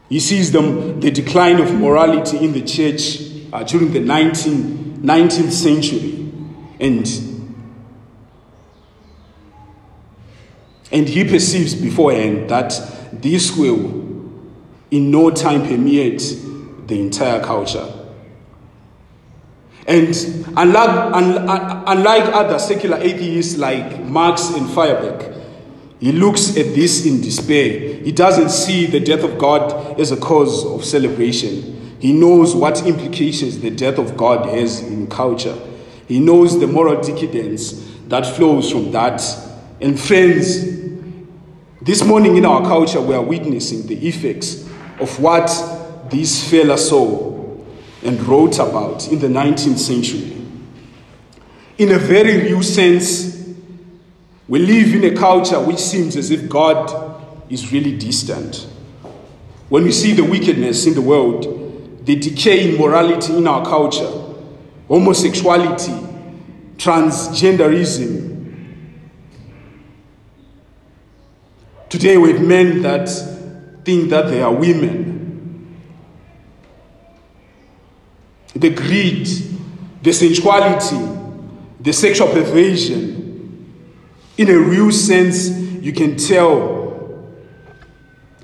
He 0.09 0.19
sees 0.19 0.51
them, 0.51 0.99
the 0.99 1.11
decline 1.11 1.59
of 1.59 1.73
morality 1.73 2.37
in 2.37 2.53
the 2.53 2.61
church 2.61 3.21
uh, 3.51 3.63
during 3.63 3.91
the 3.91 3.99
19, 3.99 4.99
19th 5.03 5.51
century. 5.51 6.31
And, 6.79 7.07
and 10.91 11.09
he 11.09 11.23
perceives 11.23 11.75
beforehand 11.75 12.49
that 12.49 12.73
this 13.13 13.55
will 13.55 14.05
in 14.91 15.11
no 15.11 15.31
time 15.31 15.61
permeate 15.67 16.21
the 16.87 16.99
entire 16.99 17.43
culture. 17.43 17.93
And 19.87 20.09
unlike, 20.57 21.11
unlike 21.87 22.23
other 22.33 22.59
secular 22.59 22.97
atheists 22.97 23.57
like 23.57 24.03
Marx 24.03 24.49
and 24.49 24.69
Feuerbach, 24.69 25.33
he 25.99 26.11
looks 26.11 26.49
at 26.57 26.75
this 26.75 27.05
in 27.05 27.21
despair. 27.21 27.95
He 28.03 28.11
doesn't 28.11 28.49
see 28.49 28.85
the 28.85 28.99
death 28.99 29.23
of 29.23 29.37
God 29.39 29.99
as 29.99 30.11
a 30.11 30.17
cause 30.17 30.65
of 30.65 30.83
celebration. 30.83 31.95
He 31.99 32.13
knows 32.13 32.53
what 32.53 32.85
implications 32.85 33.59
the 33.59 33.71
death 33.71 33.97
of 33.97 34.15
God 34.15 34.45
has 34.49 34.81
in 34.81 35.07
culture. 35.07 35.57
He 36.07 36.19
knows 36.19 36.59
the 36.59 36.67
moral 36.67 37.01
decadence 37.01 37.83
that 38.07 38.25
flows 38.25 38.71
from 38.71 38.91
that. 38.91 39.21
And 39.81 39.99
friends, 39.99 40.77
this 41.81 42.03
morning 42.03 42.37
in 42.37 42.45
our 42.45 42.61
culture, 42.61 43.01
we 43.01 43.15
are 43.15 43.23
witnessing 43.23 43.87
the 43.87 44.07
effects 44.07 44.69
of 44.99 45.19
what 45.19 45.49
this 46.09 46.49
fella 46.49 46.77
saw 46.77 47.35
and 48.03 48.21
wrote 48.23 48.59
about 48.59 49.07
in 49.07 49.19
the 49.19 49.27
19th 49.27 49.77
century. 49.77 50.33
In 51.77 51.91
a 51.91 51.97
very 51.97 52.37
real 52.43 52.63
sense, 52.63 53.53
we 54.47 54.59
live 54.59 54.95
in 54.95 55.03
a 55.03 55.17
culture 55.17 55.59
which 55.59 55.79
seems 55.79 56.15
as 56.15 56.31
if 56.31 56.49
God 56.49 57.21
is 57.49 57.71
really 57.71 57.97
distant. 57.97 58.67
When 59.69 59.83
we 59.83 59.91
see 59.91 60.13
the 60.13 60.23
wickedness 60.23 60.85
in 60.85 60.93
the 60.93 61.01
world, 61.01 62.05
the 62.05 62.15
decay 62.15 62.71
in 62.71 62.79
morality 62.79 63.35
in 63.35 63.47
our 63.47 63.65
culture, 63.65 64.09
homosexuality, 64.87 65.91
transgenderism, 66.77 68.27
Today 71.89 72.17
we 72.17 72.33
have 72.33 72.41
men 72.41 72.81
that 72.81 73.07
think 73.85 74.09
that 74.09 74.27
they 74.27 74.41
are 74.41 74.53
women 74.53 75.16
the 78.59 78.69
greed, 78.69 79.27
the 80.01 80.13
sensuality, 80.13 80.97
the 81.79 81.93
sexual 81.93 82.27
perversion. 82.27 83.73
In 84.37 84.49
a 84.49 84.57
real 84.57 84.91
sense, 84.91 85.49
you 85.49 85.93
can 85.93 86.17
tell. 86.17 86.75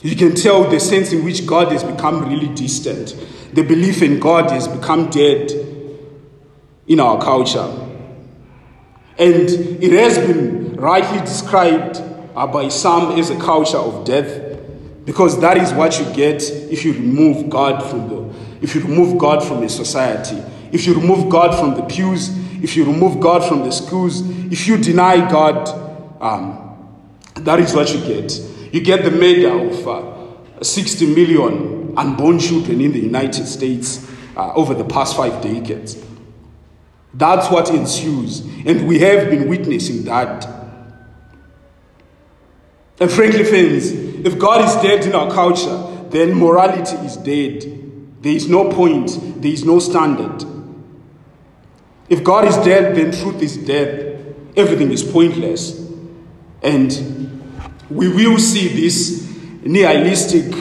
You 0.02 0.16
can 0.16 0.36
tell 0.36 0.70
the 0.70 0.80
sense 0.80 1.14
in 1.14 1.24
which 1.24 1.46
God 1.46 1.72
has 1.72 1.84
become 1.84 2.28
really 2.28 2.54
distant. 2.54 3.16
The 3.54 3.62
belief 3.62 4.02
in 4.02 4.20
God 4.20 4.52
has 4.52 4.68
become 4.68 5.10
dead 5.10 5.52
in 6.88 7.00
our 7.00 7.22
culture. 7.22 7.72
And 9.18 9.50
it 9.50 9.92
has 9.94 10.18
been 10.18 10.76
rightly 10.76 11.20
described 11.20 12.02
uh, 12.36 12.48
by 12.48 12.68
some 12.68 13.18
as 13.18 13.30
a 13.30 13.40
culture 13.40 13.78
of 13.78 14.06
death 14.06 14.60
because 15.06 15.40
that 15.42 15.58
is 15.58 15.74
what 15.74 16.00
you 16.00 16.06
get 16.14 16.42
if 16.44 16.84
you 16.84 16.94
remove 16.94 17.50
God 17.50 17.84
from 17.90 18.10
the 18.10 18.23
if 18.64 18.74
you 18.74 18.82
remove 18.82 19.18
God 19.20 19.46
from 19.46 19.62
a 19.62 19.68
society, 19.68 20.42
if 20.72 20.88
you 20.88 20.94
remove 20.94 21.30
God 21.30 21.60
from 21.60 21.76
the 21.76 21.84
pews, 21.84 22.30
if 22.64 22.78
you 22.78 22.86
remove 22.86 23.20
God 23.20 23.46
from 23.48 23.64
the 23.64 23.72
schools, 23.72 24.22
if 24.52 24.68
you 24.68 24.78
deny 24.78 25.30
God, 25.30 25.68
um, 26.22 27.04
that 27.36 27.60
is 27.60 27.76
what 27.76 27.94
you 27.94 28.00
get. 28.00 28.32
You 28.72 28.80
get 28.80 29.04
the 29.04 29.12
murder 29.12 29.68
of 29.70 29.88
uh, 29.88 30.64
60 30.64 31.14
million 31.14 31.94
unborn 31.98 32.40
children 32.40 32.80
in 32.80 32.94
the 32.94 33.02
United 33.02 33.46
States 33.48 34.10
uh, 34.38 34.54
over 34.54 34.74
the 34.74 34.86
past 34.86 35.18
five 35.18 35.44
decades. 35.44 36.02
That's 37.14 37.52
what 37.52 37.70
ensues, 37.70 38.40
and 38.66 38.88
we 38.88 39.00
have 39.00 39.30
been 39.30 39.50
witnessing 39.50 40.06
that. 40.06 40.48
And 43.02 43.12
frankly, 43.12 43.44
friends, 43.44 43.92
if 43.92 44.40
God 44.40 44.64
is 44.64 44.74
dead 44.82 45.06
in 45.06 45.14
our 45.14 45.30
culture, 45.30 46.08
then 46.12 46.34
morality 46.34 46.96
is 47.06 47.18
dead. 47.18 47.83
There 48.24 48.32
is 48.32 48.48
no 48.48 48.72
point, 48.72 49.42
there 49.42 49.52
is 49.52 49.66
no 49.66 49.80
standard. 49.80 50.46
If 52.08 52.24
God 52.24 52.48
is 52.48 52.56
dead, 52.56 52.96
then 52.96 53.12
truth 53.12 53.42
is 53.42 53.58
dead. 53.58 54.34
Everything 54.56 54.92
is 54.92 55.04
pointless. 55.04 55.78
And 56.62 57.52
we 57.90 58.08
will 58.08 58.40
see 58.40 58.70
this 58.70 59.30
nihilistic 59.64 60.54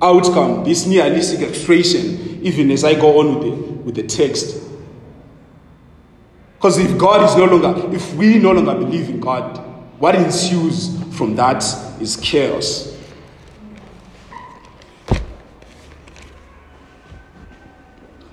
outcome, 0.00 0.62
this 0.62 0.86
nihilistic 0.86 1.40
expression, 1.40 2.40
even 2.44 2.70
as 2.70 2.84
I 2.84 2.94
go 2.94 3.18
on 3.18 3.34
with 3.34 3.42
the, 3.42 3.72
with 3.82 3.94
the 3.96 4.04
text. 4.04 4.62
Because 6.54 6.78
if 6.78 6.96
God 6.96 7.28
is 7.28 7.36
no 7.36 7.46
longer, 7.46 7.92
if 7.92 8.14
we 8.14 8.38
no 8.38 8.52
longer 8.52 8.74
believe 8.74 9.10
in 9.10 9.18
God, 9.18 9.58
what 9.98 10.14
ensues 10.14 10.96
from 11.16 11.34
that 11.34 11.64
is 12.00 12.16
chaos. 12.22 12.93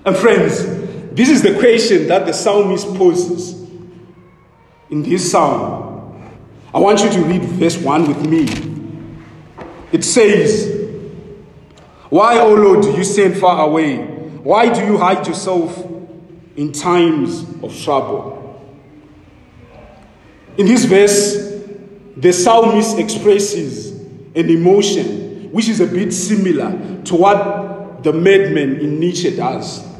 And 0.04 0.16
friends, 0.16 0.64
this 1.14 1.28
is 1.28 1.42
the 1.42 1.58
question 1.58 2.08
that 2.08 2.26
the 2.26 2.32
psalmist 2.32 2.86
poses 2.94 3.52
in 4.90 5.02
this 5.02 5.30
psalm. 5.30 6.32
I 6.74 6.78
want 6.78 7.02
you 7.02 7.10
to 7.10 7.22
read 7.22 7.42
verse 7.42 7.76
1 7.76 8.08
with 8.08 8.26
me. 8.26 8.46
It 9.92 10.04
says, 10.04 10.90
Why, 12.08 12.40
O 12.40 12.54
Lord, 12.54 12.82
do 12.82 12.92
you 12.92 13.04
stand 13.04 13.36
far 13.36 13.66
away? 13.66 13.98
Why 14.42 14.72
do 14.72 14.84
you 14.84 14.98
hide 14.98 15.26
yourself 15.26 15.86
in 16.56 16.72
times 16.72 17.42
of 17.62 17.78
trouble? 17.82 18.38
In 20.56 20.66
this 20.66 20.84
verse, 20.84 21.52
the 22.16 22.32
psalmist 22.32 22.98
expresses 22.98 23.92
an 24.34 24.50
emotion 24.50 25.52
which 25.52 25.68
is 25.68 25.80
a 25.80 25.86
bit 25.86 26.12
similar 26.12 27.02
to 27.04 27.14
what 27.14 28.02
the 28.02 28.12
madman 28.12 28.80
in 28.80 28.98
Nietzsche 28.98 29.34
does. 29.36 29.91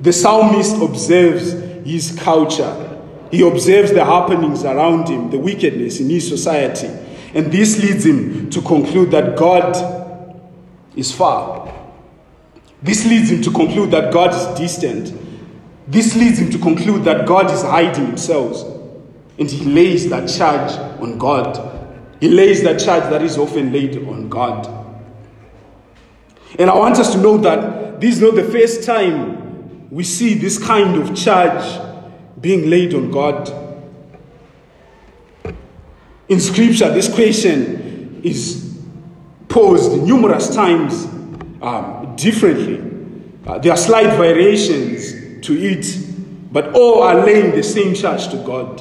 The 0.00 0.12
psalmist 0.12 0.80
observes 0.80 1.52
his 1.86 2.18
culture. 2.18 2.86
He 3.30 3.46
observes 3.46 3.92
the 3.92 4.04
happenings 4.04 4.64
around 4.64 5.08
him, 5.08 5.30
the 5.30 5.38
wickedness 5.38 6.00
in 6.00 6.10
his 6.10 6.26
society. 6.26 6.88
And 7.34 7.52
this 7.52 7.80
leads 7.80 8.04
him 8.04 8.50
to 8.50 8.60
conclude 8.62 9.10
that 9.12 9.36
God 9.36 10.40
is 10.96 11.12
far. 11.12 11.72
This 12.82 13.06
leads 13.06 13.30
him 13.30 13.42
to 13.42 13.50
conclude 13.50 13.90
that 13.92 14.12
God 14.12 14.34
is 14.34 14.58
distant. 14.58 15.14
This 15.86 16.16
leads 16.16 16.38
him 16.38 16.50
to 16.50 16.58
conclude 16.58 17.04
that 17.04 17.26
God 17.26 17.50
is 17.50 17.62
hiding 17.62 18.06
himself. 18.06 18.64
And 19.38 19.50
he 19.50 19.64
lays 19.64 20.08
that 20.10 20.28
charge 20.28 20.72
on 21.00 21.18
God. 21.18 21.66
He 22.20 22.28
lays 22.28 22.62
that 22.62 22.80
charge 22.80 23.04
that 23.10 23.22
is 23.22 23.38
often 23.38 23.72
laid 23.72 23.96
on 24.08 24.28
God. 24.28 24.66
And 26.58 26.68
I 26.68 26.74
want 26.74 26.98
us 26.98 27.12
to 27.14 27.20
know 27.20 27.38
that 27.38 28.00
this 28.00 28.16
is 28.16 28.22
not 28.22 28.34
the 28.34 28.44
first 28.44 28.84
time 28.84 29.39
we 29.90 30.04
see 30.04 30.34
this 30.34 30.64
kind 30.64 30.96
of 30.96 31.16
charge 31.16 31.80
being 32.40 32.70
laid 32.70 32.94
on 32.94 33.10
God. 33.10 33.52
In 36.28 36.40
Scripture, 36.40 36.90
this 36.92 37.12
question 37.12 38.20
is 38.22 38.78
posed 39.48 40.02
numerous 40.04 40.54
times 40.54 41.06
um, 41.60 42.14
differently. 42.16 42.80
Uh, 43.46 43.58
there 43.58 43.72
are 43.72 43.76
slight 43.76 44.16
variations 44.16 45.44
to 45.44 45.58
it, 45.58 46.52
but 46.52 46.72
all 46.74 47.02
are 47.02 47.26
laying 47.26 47.50
the 47.50 47.62
same 47.62 47.94
charge 47.94 48.28
to 48.28 48.36
God. 48.38 48.80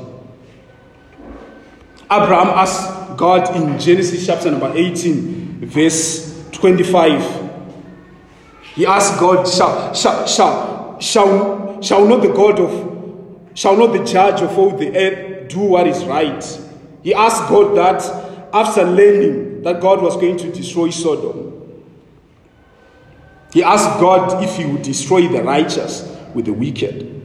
Abraham 2.12 2.50
asked 2.50 3.18
God 3.18 3.56
in 3.56 3.80
Genesis 3.80 4.26
chapter 4.26 4.52
number 4.52 4.72
18, 4.76 5.66
verse 5.66 6.50
25. 6.52 7.50
He 8.76 8.86
asked 8.86 9.20
God, 9.20 9.48
shall, 9.48 9.94
shall, 9.94 10.28
shall, 10.28 10.79
shall, 11.00 11.82
shall 11.82 12.06
not 12.08 12.22
the 12.22 12.30
God 12.30 12.60
of, 12.60 13.50
shall 13.54 13.78
not 13.78 13.94
the 13.94 14.04
judge 14.04 14.42
of 14.42 14.58
all 14.58 14.72
the 14.72 14.96
earth 14.96 15.50
do 15.50 15.60
what 15.60 15.88
is 15.88 16.04
right? 16.06 16.44
He 17.04 17.14
asked 17.14 17.50
God 17.50 17.76
that 17.78 18.02
after 18.54 18.84
learning 18.84 19.64
that 19.64 19.82
God 19.82 20.02
was 20.02 20.16
going 20.16 20.38
to 20.38 20.52
destroy 20.52 20.90
Sodom. 20.90 21.48
He 23.54 23.64
asked 23.64 24.00
God 24.00 24.44
if 24.44 24.56
he 24.56 24.66
would 24.66 24.84
destroy 24.84 25.28
the 25.28 25.44
righteous 25.44 26.16
with 26.34 26.46
the 26.46 26.54
wicked. 26.54 27.16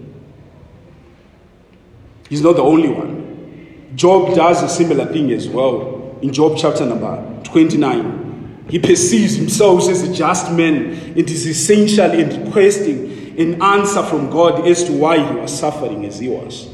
He's 2.29 2.41
not 2.41 2.57
the 2.57 2.63
only 2.63 2.89
one. 2.89 3.93
Job 3.95 4.35
does 4.35 4.63
a 4.63 4.69
similar 4.69 5.07
thing 5.07 5.31
as 5.33 5.49
well 5.49 6.19
in 6.23 6.33
Job 6.33 6.57
chapter 6.57 6.87
number 6.87 7.43
29. 7.45 8.65
He 8.69 8.79
perceives 8.79 9.37
himself 9.37 9.89
as 9.91 10.03
a 10.03 10.13
just 10.13 10.51
man 10.51 10.95
and 10.95 11.19
is 11.19 11.47
essentially 11.47 12.25
requesting 12.25 13.14
an 13.39 13.63
answer 13.63 14.03
from 14.03 14.31
God 14.31 14.67
as 14.67 14.85
to 14.85 14.93
why 14.93 15.19
he 15.19 15.35
was 15.37 15.59
suffering 15.59 16.05
as 16.05 16.19
he 16.19 16.29
was. 16.29 16.69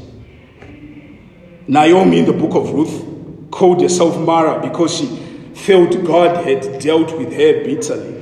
Naomi 1.67 2.19
in 2.19 2.25
the 2.25 2.33
book 2.33 2.55
of 2.55 2.71
Ruth 2.71 3.51
called 3.51 3.81
herself 3.81 4.17
Mara 4.17 4.61
because 4.61 4.95
she 4.97 5.05
felt 5.53 6.03
God 6.03 6.45
had 6.45 6.79
dealt 6.79 7.17
with 7.17 7.31
her 7.33 7.63
bitterly. 7.63 8.21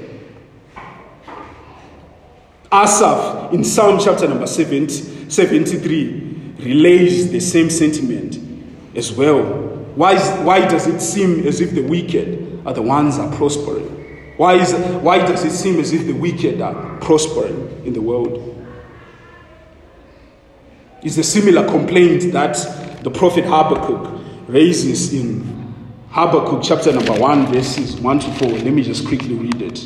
Asaph 2.72 3.54
in 3.54 3.64
Psalm 3.64 4.00
chapter 4.00 4.28
number 4.28 4.46
70, 4.46 5.30
73 5.30 6.56
relays 6.60 7.32
the 7.32 7.40
same 7.40 7.70
sentiment 7.70 8.38
as 8.96 9.12
well. 9.12 9.42
Why, 9.96 10.20
why 10.44 10.68
does 10.68 10.88
it 10.88 11.00
seem 11.02 11.48
as 11.48 11.62
if 11.62 11.72
the 11.74 11.82
wicked 11.82 12.62
are 12.66 12.74
the 12.74 12.82
ones 12.82 13.18
that 13.18 13.34
are 13.34 13.36
prospering? 13.36 13.99
Why, 14.40 14.54
is, 14.54 14.72
why 15.02 15.18
does 15.18 15.44
it 15.44 15.52
seem 15.52 15.82
as 15.82 15.92
if 15.92 16.08
the 16.08 16.14
wicked 16.14 16.62
are 16.62 16.98
prospering 17.00 17.84
in 17.84 17.92
the 17.92 18.00
world? 18.00 18.56
It's 21.04 21.18
a 21.18 21.26
similar 21.26 21.68
complaint 21.68 22.32
that 22.32 22.56
the 23.04 23.12
prophet 23.12 23.44
Habakkuk 23.44 24.22
raises 24.48 25.14
in 25.14 25.76
Habakkuk 26.12 26.62
chapter 26.64 26.94
number 26.94 27.20
1, 27.20 27.48
verses 27.48 28.00
1 28.00 28.20
to 28.20 28.32
4. 28.32 28.48
Let 28.48 28.68
me 28.68 28.82
just 28.82 29.06
quickly 29.06 29.36
read 29.36 29.62
it. 29.62 29.86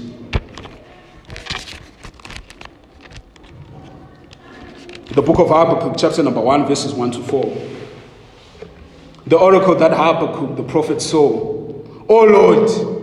The 5.15 5.21
book 5.23 5.39
of 5.39 5.47
Habakkuk, 5.47 5.95
chapter 5.97 6.21
number 6.21 6.41
1, 6.41 6.67
verses 6.67 6.93
1 6.93 7.09
to 7.13 7.23
4. 7.23 7.67
The 9.25 9.35
oracle 9.35 9.73
that 9.73 9.93
Habakkuk, 9.93 10.57
the 10.57 10.63
prophet, 10.63 11.01
saw. 11.01 11.31
O 12.07 12.23
Lord, 12.23 13.02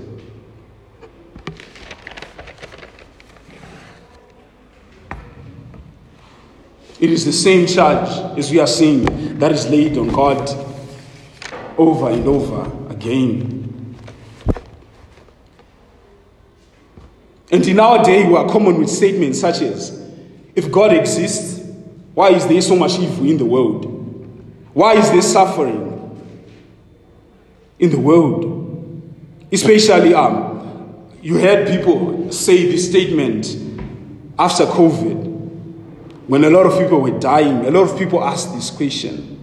It 7.01 7.09
is 7.09 7.25
the 7.25 7.33
same 7.33 7.65
charge 7.65 8.37
as 8.37 8.51
we 8.51 8.59
are 8.59 8.67
seeing 8.67 9.39
that 9.39 9.51
is 9.51 9.67
laid 9.67 9.97
on 9.97 10.09
God 10.09 10.47
over 11.75 12.11
and 12.11 12.27
over 12.27 12.91
again. 12.93 13.97
And 17.51 17.67
in 17.67 17.79
our 17.79 18.03
day, 18.03 18.25
we 18.27 18.35
are 18.35 18.47
common 18.47 18.77
with 18.77 18.89
statements 18.89 19.39
such 19.39 19.61
as 19.61 19.99
if 20.55 20.71
God 20.71 20.93
exists, 20.93 21.67
why 22.13 22.29
is 22.29 22.47
there 22.47 22.61
so 22.61 22.75
much 22.75 22.99
evil 22.99 23.27
in 23.27 23.37
the 23.39 23.45
world? 23.45 23.85
Why 24.75 24.93
is 24.93 25.09
there 25.09 25.23
suffering 25.23 25.89
in 27.79 27.89
the 27.89 27.99
world? 27.99 29.01
Especially, 29.51 30.13
um, 30.13 31.09
you 31.19 31.39
heard 31.39 31.67
people 31.67 32.31
say 32.31 32.71
this 32.71 32.87
statement 32.87 33.57
after 34.37 34.65
COVID, 34.65 35.30
when 36.31 36.45
a 36.45 36.49
lot 36.49 36.65
of 36.65 36.79
people 36.79 37.01
were 37.01 37.19
dying. 37.19 37.65
A 37.65 37.71
lot 37.71 37.91
of 37.91 37.99
people 37.99 38.23
asked 38.23 38.53
this 38.53 38.69
question. 38.69 39.37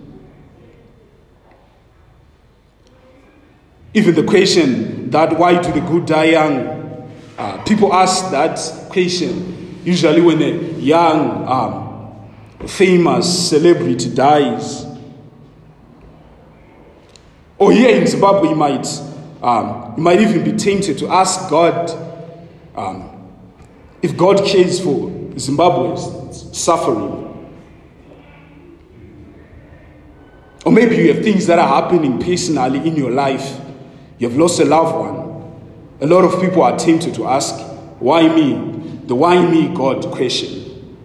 Even 3.93 4.15
the 4.15 4.23
question 4.23 5.11
that 5.11 5.39
why 5.39 5.61
do 5.61 5.71
the 5.71 5.83
good 5.83 6.07
die 6.07 6.31
young? 6.31 7.11
Uh, 7.37 7.63
people 7.65 7.93
ask 7.93 8.31
that 8.31 8.59
question 8.89 9.83
Usually, 9.85 10.23
when 10.23 10.41
a 10.41 10.51
young, 10.79 11.47
um, 11.47 12.67
famous 12.67 13.51
celebrity 13.51 14.09
dies, 14.15 14.87
or 17.59 17.71
here 17.71 18.01
in 18.01 18.07
Zimbabwe, 18.07 18.49
you 18.49 18.55
might, 18.57 18.87
um, 19.43 19.93
you 19.99 20.03
might 20.03 20.23
even 20.23 20.43
be 20.43 20.53
tempted 20.53 20.97
to 21.01 21.09
ask 21.09 21.51
God 21.51 21.91
um, 22.75 23.29
if 24.01 24.17
God 24.17 24.43
cares 24.47 24.81
for 24.81 25.13
Zimbabwe's 25.39 26.18
suffering. 26.33 27.25
Or 30.65 30.73
maybe 30.73 30.97
you 30.97 31.13
have 31.15 31.23
things 31.23 31.47
that 31.47 31.59
are 31.59 31.69
happening 31.69 32.19
personally 32.19 32.87
in 32.87 32.97
your 32.97 33.11
life. 33.11 33.59
You 34.19 34.29
have 34.29 34.39
lost 34.39 34.61
a 34.61 34.65
loved 34.65 34.97
one. 34.97 35.29
A 36.01 36.07
lot 36.07 36.25
of 36.25 36.41
people 36.41 36.63
are 36.63 36.79
tempted 36.79 37.15
to 37.15 37.27
ask, 37.27 37.55
Why 38.01 38.29
me? 38.29 38.79
the 39.09 39.15
why 39.15 39.45
me 39.45 39.75
God 39.75 40.05
question. 40.13 40.97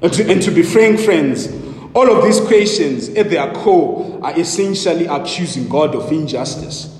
And 0.00 0.12
to, 0.12 0.30
and 0.30 0.40
to 0.42 0.52
be 0.52 0.62
frank, 0.62 1.00
friends, 1.00 1.48
all 1.92 2.16
of 2.16 2.24
these 2.24 2.40
questions 2.40 3.08
at 3.10 3.30
their 3.30 3.52
core 3.52 4.20
are 4.22 4.38
essentially 4.38 5.06
accusing 5.06 5.68
God 5.68 5.94
of 5.96 6.10
injustice. 6.12 6.96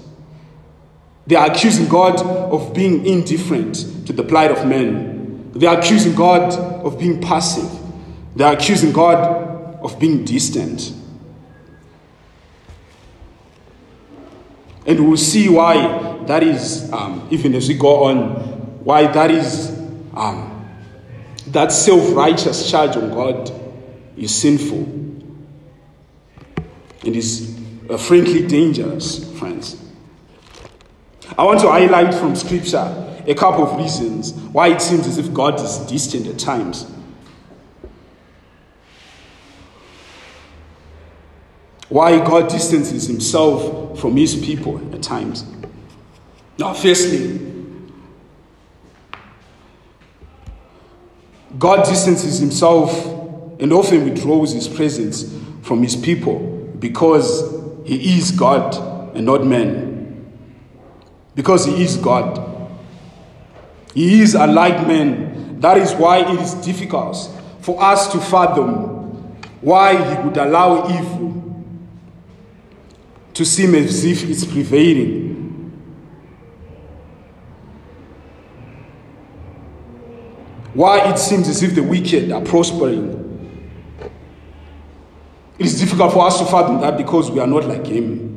They 1.29 1.37
are 1.37 1.49
accusing 1.51 1.89
God 1.89 2.21
of 2.21 2.75
being 2.75 3.07
indifferent 3.07 3.77
to 4.07 4.13
the 4.13 4.25
plight 4.25 4.51
of 4.51 4.67
men. 4.67 5.18
They 5.59 5.67
are 5.67 5.77
accusing 5.77 6.15
God 6.15 6.53
of 6.53 7.01
being 7.01 7.21
passive. 7.21 7.69
They 8.37 8.45
are 8.45 8.53
accusing 8.53 8.93
God 8.93 9.81
of 9.83 9.99
being 9.99 10.25
distant. 10.25 10.93
And 14.87 15.09
we'll 15.09 15.17
see 15.17 15.49
why 15.49 16.23
that 16.27 16.45
is, 16.45 16.91
um, 16.93 17.27
even 17.33 17.57
as 17.57 17.69
we 17.69 17.75
go 17.75 18.05
on, 18.05 18.29
why 18.85 19.09
that 19.09 19.33
is 19.33 19.77
um, 20.15 20.65
that 21.49 21.73
self 21.73 22.15
righteous 22.15 22.71
charge 22.71 22.97
on 22.97 23.11
God 23.11 23.51
is 24.17 24.33
sinful 24.33 24.85
and 27.05 27.17
is 27.17 27.59
uh, 27.91 27.97
frankly 27.97 28.47
dangerous, 28.47 29.37
friends. 29.41 29.77
I 31.37 31.43
want 31.43 31.61
to 31.61 31.69
highlight 31.69 32.15
from 32.15 32.37
Scripture 32.37 33.08
a 33.29 33.35
couple 33.35 33.63
of 33.63 33.77
reasons 33.77 34.33
why 34.33 34.69
it 34.69 34.81
seems 34.81 35.07
as 35.07 35.19
if 35.19 35.33
God 35.35 35.61
is 35.61 35.79
distant 35.81 36.27
at 36.27 36.39
times. 36.39 36.91
Why 41.91 42.19
God 42.19 42.49
distances 42.49 43.07
himself 43.07 44.01
from 44.01 44.17
his 44.17 44.35
people 44.35 44.79
at 44.95 45.03
times. 45.03 45.45
Now, 46.59 46.73
firstly, 46.73 47.39
God 51.59 51.85
distances 51.85 52.39
himself 52.39 53.07
and 53.61 53.73
often 53.73 54.05
withdraws 54.05 54.53
his 54.53 54.69
presence 54.69 55.35
from 55.63 55.83
his 55.83 55.97
people 55.97 56.39
because 56.79 57.55
he 57.85 58.19
is 58.19 58.31
God 58.31 58.75
and 59.15 59.27
not 59.27 59.45
man. 59.45 60.33
Because 61.35 61.67
he 61.67 61.83
is 61.83 61.97
God. 61.97 62.58
He 63.99 64.21
is 64.21 64.37
unlike 64.37 64.87
man. 64.87 65.59
That 65.59 65.77
is 65.77 65.93
why 65.93 66.19
it 66.19 66.39
is 66.41 66.55
difficult 66.55 67.17
for 67.63 67.83
us 67.83 68.07
to 68.13 68.21
fathom 68.21 68.95
why 69.61 69.97
he 69.97 70.23
would 70.23 70.37
allow 70.37 70.89
evil 70.89 71.65
to 73.35 73.45
seem 73.45 73.75
as 73.75 74.05
if 74.05 74.23
it's 74.31 74.45
prevailing 74.45 75.29
Why 80.75 81.11
it 81.11 81.19
seems 81.19 81.49
as 81.49 81.61
if 81.65 81.75
the 81.75 81.83
wicked 81.83 82.31
are 82.31 82.41
prospering. 82.41 83.19
It 85.59 85.67
is 85.67 85.81
difficult 85.81 86.13
for 86.13 86.25
us 86.25 86.39
to 86.39 86.45
fathom 86.45 86.81
that 86.83 86.97
because 86.97 87.33
we 87.33 87.41
are 87.41 87.49
not 87.49 87.65
like 87.65 87.85
Him. 87.85 88.28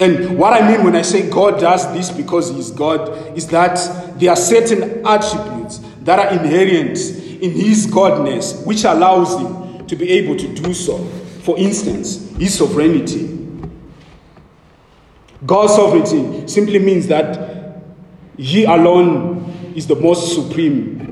And 0.00 0.38
what 0.38 0.52
I 0.52 0.68
mean 0.68 0.84
when 0.84 0.96
I 0.96 1.02
say 1.02 1.30
God 1.30 1.60
does 1.60 1.92
this 1.92 2.10
because 2.10 2.50
He 2.50 2.58
is 2.58 2.70
God 2.70 3.36
is 3.36 3.46
that 3.48 4.18
there 4.18 4.30
are 4.30 4.36
certain 4.36 5.06
attributes 5.06 5.78
that 6.02 6.18
are 6.18 6.30
inherent 6.32 6.98
in 6.98 7.52
His 7.52 7.86
Godness 7.86 8.66
which 8.66 8.84
allows 8.84 9.38
Him 9.38 9.86
to 9.86 9.96
be 9.96 10.10
able 10.10 10.36
to 10.36 10.48
do 10.54 10.74
so. 10.74 11.04
For 11.42 11.56
instance, 11.58 12.30
His 12.36 12.58
sovereignty. 12.58 13.30
God's 15.46 15.74
sovereignty 15.74 16.48
simply 16.48 16.78
means 16.78 17.06
that 17.08 17.82
He 18.36 18.64
alone 18.64 19.72
is 19.74 19.86
the 19.86 19.96
most 19.96 20.34
supreme. 20.34 21.04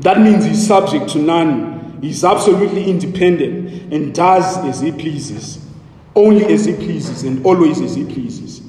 That 0.00 0.20
means 0.20 0.44
he's 0.44 0.64
subject 0.66 1.08
to 1.10 1.18
none. 1.18 1.98
He's 2.00 2.24
absolutely 2.24 2.88
independent 2.88 3.92
and 3.92 4.14
does 4.14 4.58
as 4.58 4.80
he 4.80 4.92
pleases. 4.92 5.64
Only 6.18 6.44
as 6.46 6.64
he 6.64 6.74
pleases 6.74 7.22
and 7.22 7.46
always 7.46 7.80
as 7.80 7.94
he 7.94 8.04
pleases. 8.04 8.60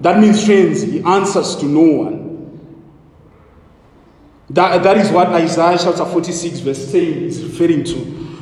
That 0.00 0.18
means, 0.18 0.44
friends, 0.44 0.82
he 0.82 1.00
answers 1.00 1.54
to 1.56 1.66
no 1.66 2.02
one. 2.02 2.58
That, 4.50 4.82
that 4.82 4.98
is 4.98 5.12
what 5.12 5.28
Isaiah 5.28 5.78
chapter 5.80 6.04
46, 6.04 6.58
verse 6.58 6.90
10 6.90 7.00
is 7.00 7.44
referring 7.44 7.84
to 7.84 7.94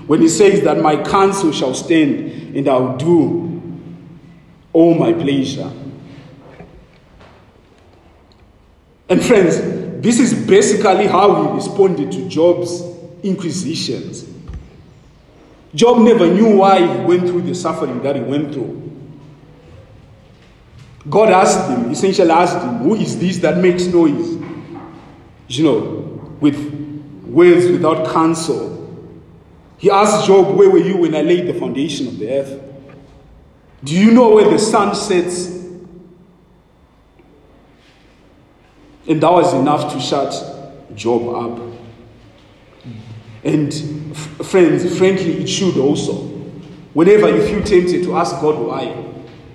when 0.06 0.22
he 0.22 0.28
says 0.28 0.62
that 0.62 0.78
my 0.80 0.96
counsel 1.02 1.52
shall 1.52 1.74
stand 1.74 2.56
and 2.56 2.66
I'll 2.66 2.96
do 2.96 3.62
all 4.72 4.94
my 4.94 5.12
pleasure. 5.12 5.70
And 9.10 9.22
friends, 9.22 9.60
this 10.00 10.18
is 10.18 10.32
basically 10.46 11.06
how 11.06 11.42
he 11.42 11.54
responded 11.54 12.10
to 12.12 12.28
Job's 12.30 12.80
inquisitions. 13.22 14.26
Job 15.74 15.98
never 16.00 16.26
knew 16.26 16.56
why 16.56 16.80
he 16.84 17.00
went 17.04 17.28
through 17.28 17.42
the 17.42 17.54
suffering 17.54 18.02
that 18.02 18.16
he 18.16 18.22
went 18.22 18.52
through. 18.52 18.90
God 21.08 21.30
asked 21.30 21.70
him, 21.70 21.90
essentially 21.90 22.30
asked 22.30 22.62
him, 22.62 22.78
Who 22.78 22.94
is 22.96 23.18
this 23.18 23.38
that 23.38 23.58
makes 23.58 23.84
noise? 23.86 24.38
You 25.48 25.64
know, 25.64 26.36
with 26.40 26.56
words 27.24 27.66
without 27.70 28.12
counsel. 28.12 28.76
He 29.78 29.90
asked 29.90 30.26
Job, 30.26 30.56
Where 30.56 30.68
were 30.68 30.78
you 30.78 30.96
when 30.98 31.14
I 31.14 31.22
laid 31.22 31.46
the 31.46 31.58
foundation 31.58 32.08
of 32.08 32.18
the 32.18 32.30
earth? 32.30 32.62
Do 33.82 33.94
you 33.94 34.10
know 34.10 34.34
where 34.34 34.50
the 34.50 34.58
sun 34.58 34.94
sets? 34.94 35.46
And 39.08 39.20
that 39.22 39.32
was 39.32 39.54
enough 39.54 39.92
to 39.94 40.00
shut 40.00 40.34
Job 40.94 41.28
up. 41.34 41.74
And 43.42 43.99
friends, 44.14 44.96
frankly, 44.98 45.42
it 45.42 45.46
should 45.48 45.76
also. 45.76 46.28
Whenever 46.92 47.28
you 47.28 47.42
feel 47.46 47.62
tempted 47.62 48.02
to 48.04 48.16
ask 48.16 48.40
God 48.40 48.58
why, 48.58 49.06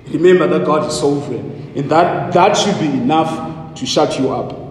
remember 0.08 0.48
that 0.48 0.66
God 0.66 0.88
is 0.88 0.98
sovereign. 0.98 1.74
And 1.76 1.90
that, 1.92 2.34
that 2.34 2.56
should 2.56 2.80
be 2.80 2.86
enough 2.88 3.76
to 3.76 3.86
shut 3.86 4.18
you 4.20 4.32
up. 4.32 4.66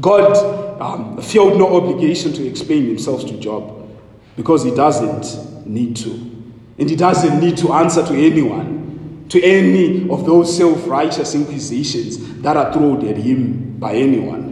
God 0.00 0.80
um, 0.80 1.20
felt 1.22 1.56
no 1.56 1.76
obligation 1.76 2.32
to 2.32 2.46
explain 2.46 2.86
himself 2.86 3.22
to 3.26 3.38
Job 3.38 3.88
because 4.36 4.64
he 4.64 4.74
doesn't 4.74 5.66
need 5.66 5.96
to. 5.96 6.10
And 6.78 6.90
he 6.90 6.96
doesn't 6.96 7.40
need 7.40 7.56
to 7.58 7.72
answer 7.72 8.04
to 8.04 8.14
anyone, 8.14 9.26
to 9.28 9.40
any 9.42 10.08
of 10.10 10.26
those 10.26 10.56
self 10.56 10.86
righteous 10.88 11.34
inquisitions 11.34 12.40
that 12.42 12.56
are 12.56 12.72
thrown 12.72 13.06
at 13.06 13.16
him 13.16 13.78
by 13.78 13.94
anyone. 13.94 14.43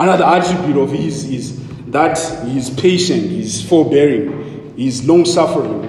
Another 0.00 0.24
attribute 0.24 0.78
of 0.78 0.90
his 0.90 1.24
is 1.24 1.60
that 1.88 2.18
he 2.46 2.56
is 2.56 2.70
patient, 2.70 3.20
he 3.20 3.42
is 3.42 3.62
forbearing, 3.68 4.74
he 4.74 4.88
is 4.88 5.06
long 5.06 5.26
suffering. 5.26 5.84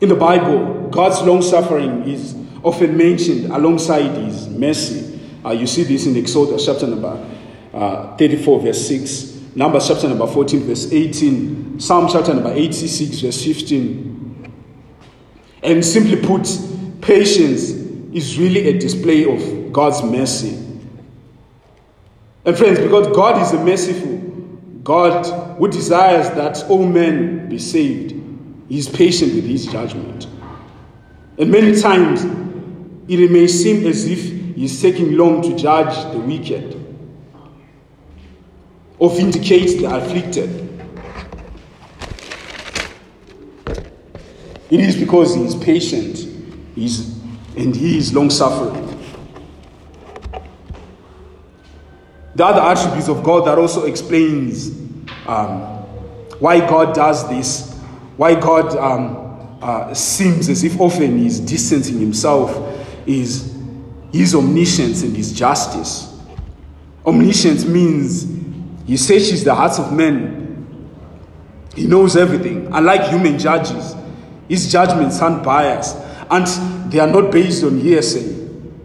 In 0.00 0.08
the 0.08 0.16
Bible, 0.16 0.88
God's 0.88 1.22
long 1.22 1.42
suffering 1.42 2.08
is 2.08 2.34
often 2.64 2.96
mentioned 2.96 3.52
alongside 3.52 4.16
his 4.16 4.48
mercy. 4.48 5.20
Uh, 5.44 5.50
you 5.50 5.68
see 5.68 5.84
this 5.84 6.06
in 6.06 6.16
Exodus 6.16 6.66
chapter 6.66 6.88
number 6.88 7.24
uh, 7.72 8.16
34, 8.16 8.60
verse 8.62 8.88
6, 8.88 9.30
Numbers 9.54 9.86
chapter 9.86 10.08
number 10.08 10.26
14, 10.26 10.60
verse 10.60 10.92
18, 10.92 11.78
Psalm 11.78 12.08
chapter 12.10 12.34
number 12.34 12.52
86, 12.52 13.20
verse 13.20 13.44
15. 13.44 14.52
And 15.62 15.84
simply 15.84 16.20
put, 16.20 16.46
patience 17.10 17.70
is 18.14 18.38
really 18.38 18.68
a 18.68 18.78
display 18.78 19.24
of 19.24 19.72
God's 19.72 20.00
mercy. 20.00 20.56
And 22.44 22.56
friends, 22.56 22.78
because 22.78 23.08
God 23.08 23.42
is 23.42 23.50
a 23.50 23.64
merciful 23.64 24.18
God 24.84 25.26
who 25.58 25.66
desires 25.66 26.30
that 26.36 26.62
all 26.70 26.86
men 26.86 27.48
be 27.48 27.58
saved, 27.58 28.12
He 28.68 28.78
is 28.78 28.88
patient 28.88 29.34
with 29.34 29.44
His 29.44 29.66
judgment. 29.66 30.28
And 31.36 31.50
many 31.50 31.80
times 31.80 32.22
it 33.08 33.28
may 33.28 33.48
seem 33.48 33.88
as 33.88 34.06
if 34.06 34.54
He 34.54 34.64
is 34.64 34.80
taking 34.80 35.16
long 35.16 35.42
to 35.42 35.56
judge 35.56 36.12
the 36.12 36.20
wicked 36.20 36.76
or 39.00 39.10
vindicate 39.10 39.80
the 39.80 39.86
afflicted. 39.86 40.68
It 44.70 44.78
is 44.78 44.94
because 44.94 45.34
He 45.34 45.42
is 45.42 45.56
patient. 45.56 46.29
He 46.74 46.86
is 46.86 47.20
and 47.56 47.74
he 47.74 47.98
is 47.98 48.14
long 48.14 48.30
suffering. 48.30 48.86
The 52.34 52.46
other 52.46 52.60
attributes 52.60 53.08
of 53.08 53.22
God 53.22 53.46
that 53.46 53.58
also 53.58 53.84
explains 53.84 54.70
um, 55.26 55.60
why 56.38 56.60
God 56.60 56.94
does 56.94 57.28
this, 57.28 57.74
why 58.16 58.34
God 58.34 58.76
um, 58.76 59.58
uh, 59.60 59.92
seems 59.92 60.48
as 60.48 60.64
if 60.64 60.80
often 60.80 61.18
he's 61.18 61.40
distancing 61.40 61.98
himself, 61.98 62.56
is 63.06 63.56
his 64.12 64.34
omniscience 64.34 65.02
and 65.02 65.14
his 65.14 65.32
justice. 65.32 66.18
Omniscience 67.04 67.64
means 67.64 68.26
he 68.86 68.96
searches 68.96 69.44
the 69.44 69.54
hearts 69.54 69.78
of 69.78 69.92
men. 69.92 70.88
He 71.74 71.86
knows 71.86 72.16
everything. 72.16 72.68
Unlike 72.72 73.10
human 73.10 73.38
judges, 73.38 73.94
his 74.48 74.70
judgments 74.70 75.20
aren't 75.20 75.42
biased. 75.42 75.96
And 76.30 76.92
they 76.92 77.00
are 77.00 77.08
not 77.08 77.32
based 77.32 77.64
on 77.64 77.78
hearsay. 77.78 78.36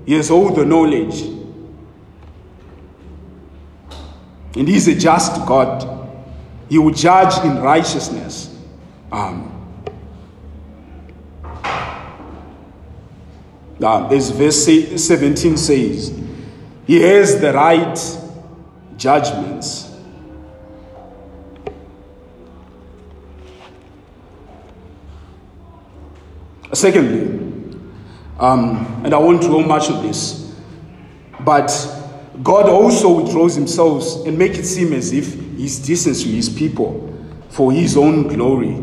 He 0.06 0.14
has 0.14 0.32
all 0.32 0.52
the 0.52 0.66
knowledge. 0.66 1.22
And 4.56 4.68
He 4.68 4.76
is 4.76 4.88
a 4.88 4.96
just 4.96 5.46
God. 5.46 5.92
He 6.70 6.80
will 6.80 6.94
judge 6.94 7.44
in 7.46 7.62
righteousness. 7.62 8.52
Um, 9.12 9.52
as 13.82 14.30
verse 14.32 14.66
17 14.66 15.58
says, 15.58 16.18
He 16.88 17.02
has 17.02 17.40
the 17.40 17.54
right 17.54 18.20
judgments. 18.98 19.85
Secondly, 26.76 27.80
um, 28.38 29.02
and 29.06 29.14
I 29.14 29.18
won't 29.18 29.42
dwell 29.42 29.64
much 29.64 29.90
on 29.90 30.06
this. 30.06 30.54
But 31.40 31.72
God 32.44 32.68
also 32.68 33.22
withdraws 33.22 33.56
himself 33.56 34.26
and 34.26 34.38
make 34.38 34.56
it 34.56 34.66
seem 34.66 34.92
as 34.92 35.14
if 35.14 35.34
he's 35.56 35.80
distant 35.80 36.18
to 36.18 36.28
his 36.28 36.50
people 36.50 37.14
for 37.50 37.72
his 37.72 37.96
own 37.96 38.28
glory. 38.28 38.82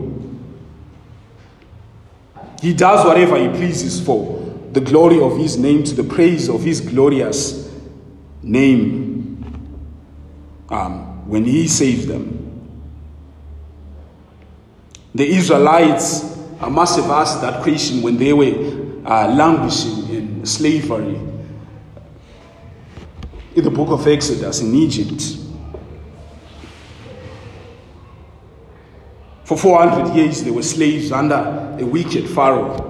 He 2.62 2.72
does 2.72 3.04
whatever 3.04 3.36
he 3.36 3.48
pleases 3.48 4.00
for 4.00 4.40
the 4.72 4.80
glory 4.80 5.20
of 5.20 5.36
his 5.36 5.58
name, 5.58 5.84
to 5.84 5.94
the 5.94 6.04
praise 6.04 6.48
of 6.48 6.62
his 6.62 6.80
glorious 6.80 7.70
name 8.42 9.44
um, 10.70 11.28
when 11.28 11.44
he 11.44 11.68
saved 11.68 12.08
them. 12.08 12.38
The 15.14 15.28
Israelites 15.28 16.31
must 16.68 16.96
have 17.00 17.10
asked 17.10 17.40
that 17.40 17.62
question 17.62 18.02
when 18.02 18.16
they 18.16 18.32
were 18.32 18.54
uh, 19.04 19.28
languishing 19.34 20.08
in 20.14 20.46
slavery 20.46 21.20
in 23.54 23.64
the 23.64 23.70
book 23.70 23.90
of 23.90 24.06
Exodus 24.06 24.60
in 24.60 24.74
Egypt. 24.74 25.38
For 29.44 29.58
400 29.58 30.14
years, 30.14 30.42
they 30.44 30.50
were 30.50 30.62
slaves 30.62 31.12
under 31.12 31.76
a 31.78 31.84
wicked 31.84 32.28
Pharaoh. 32.28 32.88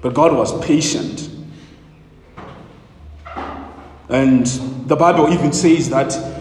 But 0.00 0.14
God 0.14 0.34
was 0.34 0.64
patient. 0.64 1.28
And 4.08 4.46
the 4.86 4.96
Bible 4.96 5.32
even 5.32 5.52
says 5.52 5.90
that 5.90 6.35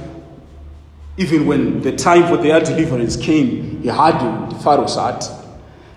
even 1.18 1.46
when 1.46 1.82
the 1.82 1.96
time 1.96 2.28
for 2.28 2.38
their 2.38 2.60
deliverance 2.60 3.16
came, 3.16 3.82
he 3.82 3.88
hardened 3.88 4.62
Pharaoh's 4.62 4.96
heart. 4.96 5.24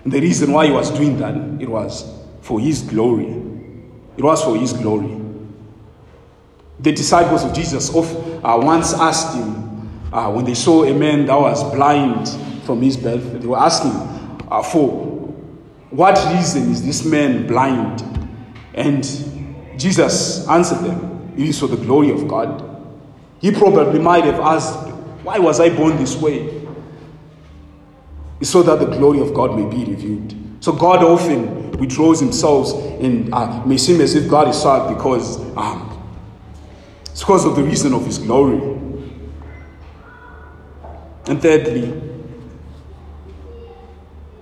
And 0.03 0.13
the 0.13 0.21
reason 0.21 0.51
why 0.51 0.67
he 0.67 0.71
was 0.71 0.91
doing 0.91 1.17
that, 1.19 1.35
it 1.61 1.69
was 1.69 2.09
for 2.41 2.59
his 2.59 2.81
glory. 2.81 3.27
It 4.17 4.23
was 4.23 4.43
for 4.43 4.55
his 4.57 4.73
glory. 4.73 5.19
The 6.79 6.93
disciples 6.93 7.43
of 7.43 7.53
Jesus 7.53 7.89
uh, 7.93 8.59
once 8.63 8.93
asked 8.93 9.35
him, 9.35 9.59
uh, 10.13 10.31
when 10.31 10.45
they 10.45 10.53
saw 10.53 10.85
a 10.85 10.93
man 10.93 11.25
that 11.25 11.39
was 11.39 11.63
blind 11.73 12.29
from 12.63 12.81
his 12.81 12.97
birth, 12.97 13.41
they 13.41 13.47
were 13.47 13.59
asking 13.59 13.91
uh, 14.49 14.63
for 14.63 15.09
what 15.89 16.15
reason 16.35 16.71
is 16.71 16.85
this 16.85 17.03
man 17.03 17.47
blind? 17.47 18.03
And 18.75 19.03
Jesus 19.77 20.47
answered 20.47 20.79
them, 20.79 21.33
It 21.35 21.49
is 21.49 21.59
for 21.59 21.67
the 21.67 21.77
glory 21.77 22.11
of 22.11 22.27
God. 22.27 22.65
He 23.39 23.51
probably 23.51 23.99
might 23.99 24.23
have 24.25 24.39
asked, 24.39 24.88
Why 25.23 25.39
was 25.39 25.59
I 25.59 25.69
born 25.69 25.97
this 25.97 26.15
way? 26.15 26.65
It's 28.39 28.49
so 28.49 28.63
that 28.63 28.79
the 28.79 28.85
glory 28.85 29.19
of 29.19 29.33
God 29.33 29.55
may 29.57 29.69
be 29.69 29.91
revealed. 29.91 30.33
So 30.61 30.71
God 30.71 31.03
often 31.03 31.71
withdraws 31.73 32.19
himself 32.19 32.73
and 33.01 33.33
uh, 33.33 33.65
may 33.65 33.77
seem 33.77 34.01
as 34.01 34.15
if 34.15 34.29
God 34.29 34.47
is 34.49 34.61
sad 34.61 34.93
because 34.95 35.39
um, 35.57 35.85
it's 37.05 37.19
because 37.21 37.45
of 37.45 37.55
the 37.55 37.63
reason 37.63 37.93
of 37.93 38.05
his 38.05 38.17
glory. 38.17 38.79
And 41.27 41.41
thirdly, 41.41 42.09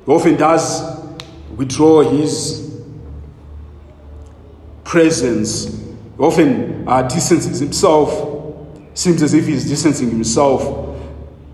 He 0.07 0.11
often 0.13 0.37
does 0.37 1.05
withdraw 1.57 2.01
his 2.01 2.81
presence. 4.85 5.65
He 5.65 6.23
often 6.23 6.87
uh, 6.87 7.01
distances 7.01 7.59
himself. 7.59 8.36
Seems 8.97 9.21
as 9.21 9.35
if 9.35 9.45
he's 9.45 9.69
distancing 9.69 10.09
himself 10.09 10.97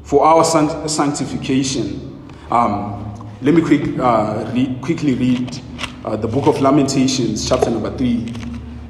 for 0.03 0.23
our 0.23 0.45
sanctification. 0.45 2.25
Um, 2.49 3.29
let 3.41 3.53
me 3.53 3.61
quick, 3.61 3.99
uh, 3.99 4.49
read, 4.55 4.79
quickly 4.81 5.13
read 5.13 5.59
uh, 6.05 6.15
the 6.15 6.25
book 6.29 6.47
of 6.47 6.61
Lamentations, 6.61 7.45
chapter 7.49 7.69
number 7.69 7.97
3, 7.97 8.25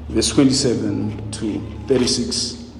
verse 0.08 0.28
27 0.28 1.32
to 1.32 1.60
36. 1.88 2.70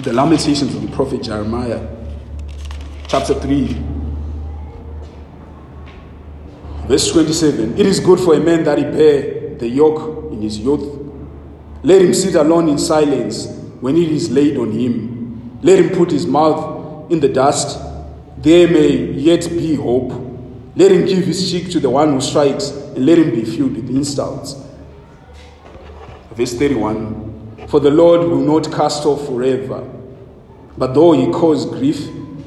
The 0.00 0.14
Lamentations 0.14 0.74
of 0.74 0.80
the 0.80 0.96
prophet 0.96 1.22
Jeremiah, 1.22 1.86
chapter 3.08 3.34
3, 3.34 3.66
verse 6.86 7.12
27. 7.12 7.78
It 7.78 7.84
is 7.84 8.00
good 8.00 8.18
for 8.18 8.34
a 8.34 8.40
man 8.40 8.64
that 8.64 8.78
he 8.78 8.84
bear 8.84 9.54
the 9.56 9.68
yoke 9.68 10.32
in 10.32 10.40
his 10.40 10.58
youth. 10.58 10.97
Let 11.82 12.02
him 12.02 12.12
sit 12.12 12.34
alone 12.34 12.68
in 12.68 12.78
silence 12.78 13.46
when 13.80 13.96
it 13.96 14.10
is 14.10 14.30
laid 14.30 14.56
on 14.56 14.72
him. 14.72 15.58
Let 15.62 15.78
him 15.78 15.90
put 15.90 16.10
his 16.10 16.26
mouth 16.26 17.10
in 17.10 17.20
the 17.20 17.28
dust. 17.28 17.80
There 18.38 18.68
may 18.68 19.12
yet 19.12 19.48
be 19.50 19.74
hope. 19.74 20.12
Let 20.74 20.92
him 20.92 21.06
give 21.06 21.24
his 21.24 21.50
cheek 21.50 21.70
to 21.72 21.80
the 21.80 21.90
one 21.90 22.12
who 22.12 22.20
strikes, 22.20 22.70
and 22.70 23.04
let 23.06 23.18
him 23.18 23.30
be 23.30 23.44
filled 23.44 23.76
with 23.76 23.90
insults. 23.90 24.54
Verse 26.32 26.54
31 26.54 27.66
For 27.68 27.80
the 27.80 27.90
Lord 27.90 28.20
will 28.28 28.40
not 28.40 28.72
cast 28.72 29.04
off 29.04 29.26
forever, 29.26 29.82
but 30.76 30.94
though 30.94 31.12
he 31.12 31.30
cause 31.32 31.66
grief, 31.66 32.00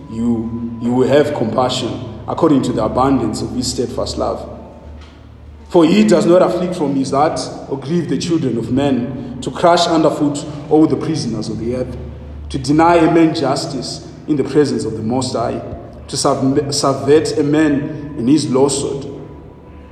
you, 0.10 0.80
you 0.82 0.94
will 0.94 1.08
have 1.08 1.34
compassion 1.36 2.24
according 2.28 2.62
to 2.64 2.72
the 2.72 2.84
abundance 2.84 3.42
of 3.42 3.52
his 3.52 3.72
steadfast 3.72 4.18
love. 4.18 4.61
For 5.72 5.86
he 5.86 6.04
does 6.04 6.26
not 6.26 6.42
afflict 6.42 6.76
from 6.76 6.98
his 6.98 7.12
heart 7.12 7.40
or 7.70 7.80
grieve 7.80 8.10
the 8.10 8.18
children 8.18 8.58
of 8.58 8.74
men, 8.74 9.40
to 9.40 9.50
crush 9.50 9.88
underfoot 9.88 10.46
all 10.70 10.86
the 10.86 10.98
prisoners 10.98 11.48
of 11.48 11.60
the 11.60 11.78
earth, 11.78 11.98
to 12.50 12.60
deny 12.60 12.96
a 12.96 13.10
man 13.10 13.34
justice 13.34 14.12
in 14.28 14.36
the 14.36 14.44
presence 14.44 14.84
of 14.84 14.98
the 14.98 15.02
Most 15.02 15.32
High, 15.32 15.62
to 16.10 16.18
subvert 16.18 17.38
a 17.38 17.44
man 17.44 18.18
in 18.20 18.28
his 18.28 18.52
lawsuit. 18.52 19.04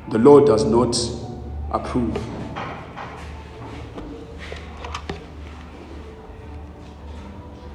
The 0.09 0.17
Lord 0.17 0.47
does 0.47 0.65
not 0.65 0.97
approve. 1.71 2.13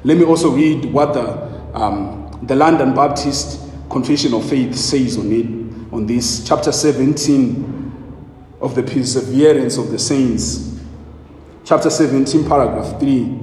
Let 0.04 0.18
me 0.18 0.24
also 0.24 0.50
read 0.50 0.84
what 0.92 1.14
the, 1.14 1.26
um, 1.74 2.38
the 2.42 2.54
London 2.54 2.94
Baptist 2.94 3.62
Confession 3.88 4.34
of 4.34 4.46
Faith 4.46 4.74
says 4.74 5.16
on 5.16 5.32
it, 5.32 5.46
on 5.90 6.04
this, 6.04 6.46
chapter 6.46 6.70
17 6.70 7.74
of 8.64 8.74
the 8.74 8.82
perseverance 8.82 9.76
of 9.76 9.90
the 9.90 9.98
saints. 9.98 10.80
Chapter 11.66 11.90
17, 11.90 12.48
paragraph 12.48 12.98
3. 12.98 13.38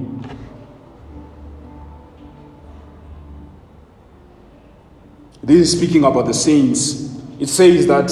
This 5.44 5.60
is 5.60 5.78
speaking 5.78 6.02
about 6.02 6.26
the 6.26 6.34
saints. 6.34 7.16
It 7.38 7.48
says 7.48 7.86
that, 7.86 8.10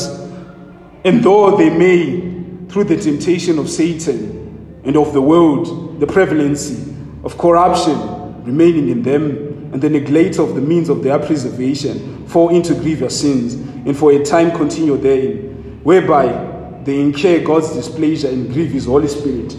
and 1.04 1.22
though 1.24 1.56
they 1.56 1.68
may, 1.68 2.68
through 2.68 2.84
the 2.84 2.96
temptation 2.96 3.58
of 3.58 3.68
Satan 3.68 4.80
and 4.84 4.96
of 4.96 5.12
the 5.12 5.20
world, 5.20 5.98
the 5.98 6.06
prevalency 6.06 6.94
of 7.24 7.36
corruption 7.36 8.44
remaining 8.44 8.88
in 8.88 9.02
them, 9.02 9.72
and 9.72 9.82
the 9.82 9.90
neglect 9.90 10.38
of 10.38 10.54
the 10.54 10.60
means 10.60 10.88
of 10.88 11.02
their 11.02 11.18
preservation 11.18 12.24
fall 12.28 12.50
into 12.50 12.72
grievous 12.74 13.20
sins, 13.20 13.54
and 13.54 13.96
for 13.96 14.12
a 14.12 14.24
time 14.24 14.52
continue 14.52 14.96
therein, 14.96 15.80
whereby 15.82 16.49
they 16.84 17.00
incur 17.00 17.44
God's 17.44 17.72
displeasure 17.72 18.28
and 18.28 18.52
grieve 18.52 18.70
His 18.70 18.86
Holy 18.86 19.08
Spirit, 19.08 19.56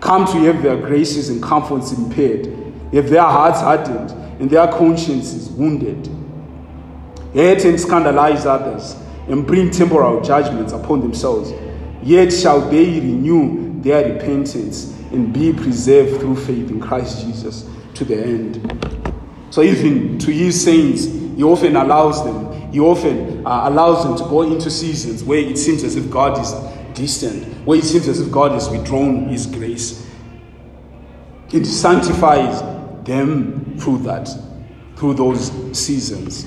come 0.00 0.26
to 0.26 0.38
have 0.44 0.62
their 0.62 0.76
graces 0.76 1.30
and 1.30 1.42
comforts 1.42 1.92
impaired, 1.92 2.46
have 2.92 3.08
their 3.08 3.22
hearts 3.22 3.60
hardened, 3.60 4.10
and 4.40 4.50
their 4.50 4.66
consciences 4.68 5.48
wounded, 5.50 6.06
hurt 7.32 7.64
and 7.64 7.80
scandalize 7.80 8.46
others, 8.46 8.96
and 9.28 9.46
bring 9.46 9.70
temporal 9.70 10.20
judgments 10.20 10.72
upon 10.72 11.00
themselves. 11.00 11.52
Yet 12.02 12.32
shall 12.32 12.60
they 12.68 13.00
renew 13.00 13.80
their 13.80 14.12
repentance 14.12 14.92
and 15.12 15.32
be 15.32 15.52
preserved 15.52 16.20
through 16.20 16.36
faith 16.36 16.70
in 16.70 16.80
Christ 16.80 17.24
Jesus 17.24 17.68
to 17.94 18.04
the 18.04 18.22
end. 18.22 19.14
So 19.50 19.62
even 19.62 20.18
to 20.18 20.30
his 20.30 20.62
saints, 20.62 21.04
he 21.04 21.42
often 21.42 21.76
allows 21.76 22.24
them, 22.24 22.52
he 22.74 22.80
often 22.80 23.46
uh, 23.46 23.68
allows 23.68 24.02
them 24.02 24.16
to 24.16 24.24
go 24.24 24.42
into 24.42 24.68
seasons 24.68 25.22
where 25.22 25.38
it 25.38 25.56
seems 25.56 25.84
as 25.84 25.94
if 25.94 26.10
God 26.10 26.40
is 26.40 26.52
distant, 26.98 27.44
where 27.64 27.78
it 27.78 27.84
seems 27.84 28.08
as 28.08 28.20
if 28.20 28.32
God 28.32 28.50
has 28.50 28.68
withdrawn 28.68 29.28
his 29.28 29.46
grace. 29.46 30.04
It 31.52 31.66
sanctifies 31.66 32.62
them 33.04 33.78
through 33.78 33.98
that, 33.98 34.28
through 34.96 35.14
those 35.14 35.52
seasons. 35.78 36.46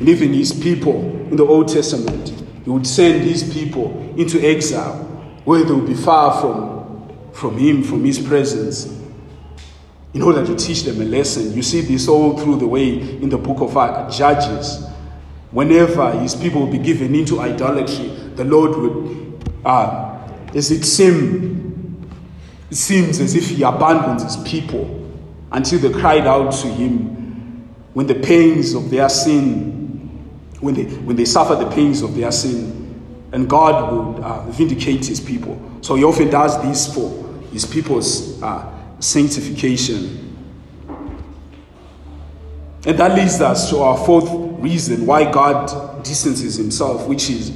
And 0.00 0.08
even 0.08 0.32
his 0.32 0.52
people 0.60 0.96
in 1.30 1.36
the 1.36 1.46
Old 1.46 1.68
Testament, 1.68 2.30
he 2.64 2.68
would 2.68 2.88
send 2.88 3.22
his 3.22 3.54
people 3.54 3.96
into 4.18 4.44
exile 4.44 5.04
where 5.44 5.62
they 5.62 5.72
would 5.72 5.86
be 5.86 5.94
far 5.94 6.40
from, 6.40 7.32
from 7.32 7.56
him, 7.56 7.84
from 7.84 8.04
his 8.04 8.18
presence 8.18 8.99
in 10.12 10.22
order 10.22 10.44
to 10.44 10.56
teach 10.56 10.82
them 10.82 11.00
a 11.00 11.04
lesson. 11.04 11.52
You 11.52 11.62
see 11.62 11.82
this 11.82 12.08
all 12.08 12.36
through 12.36 12.56
the 12.56 12.66
way 12.66 13.00
in 13.00 13.28
the 13.28 13.38
book 13.38 13.60
of 13.60 13.72
Judges. 14.12 14.86
Whenever 15.50 16.12
his 16.20 16.34
people 16.34 16.62
will 16.62 16.72
be 16.72 16.78
given 16.78 17.14
into 17.14 17.40
idolatry, 17.40 18.08
the 18.34 18.44
Lord 18.44 18.76
would, 18.76 19.50
uh, 19.64 20.28
as 20.54 20.70
it 20.70 20.84
seem, 20.84 22.08
it 22.70 22.76
seems 22.76 23.20
as 23.20 23.34
if 23.34 23.48
he 23.48 23.62
abandons 23.62 24.22
his 24.22 24.36
people 24.48 24.96
until 25.52 25.80
they 25.80 25.90
cried 25.90 26.26
out 26.26 26.52
to 26.52 26.68
him 26.68 27.68
when 27.94 28.06
the 28.06 28.14
pains 28.14 28.74
of 28.74 28.90
their 28.90 29.08
sin, 29.08 30.08
when 30.60 30.74
they, 30.74 30.84
when 30.84 31.16
they 31.16 31.24
suffer 31.24 31.56
the 31.56 31.68
pains 31.70 32.02
of 32.02 32.14
their 32.16 32.30
sin, 32.30 32.76
and 33.32 33.48
God 33.48 33.92
would 33.92 34.22
uh, 34.22 34.42
vindicate 34.50 35.04
his 35.06 35.20
people. 35.20 35.60
So 35.82 35.96
he 35.96 36.04
often 36.04 36.30
does 36.30 36.60
this 36.62 36.92
for 36.94 37.10
his 37.52 37.64
people's 37.64 38.40
uh, 38.42 38.79
sanctification. 39.00 40.26
And 42.86 42.98
that 42.98 43.14
leads 43.14 43.40
us 43.40 43.68
to 43.70 43.78
our 43.78 43.98
fourth 44.06 44.28
reason 44.62 45.04
why 45.04 45.30
God 45.30 46.02
distances 46.02 46.56
himself, 46.56 47.06
which 47.06 47.28
is 47.28 47.52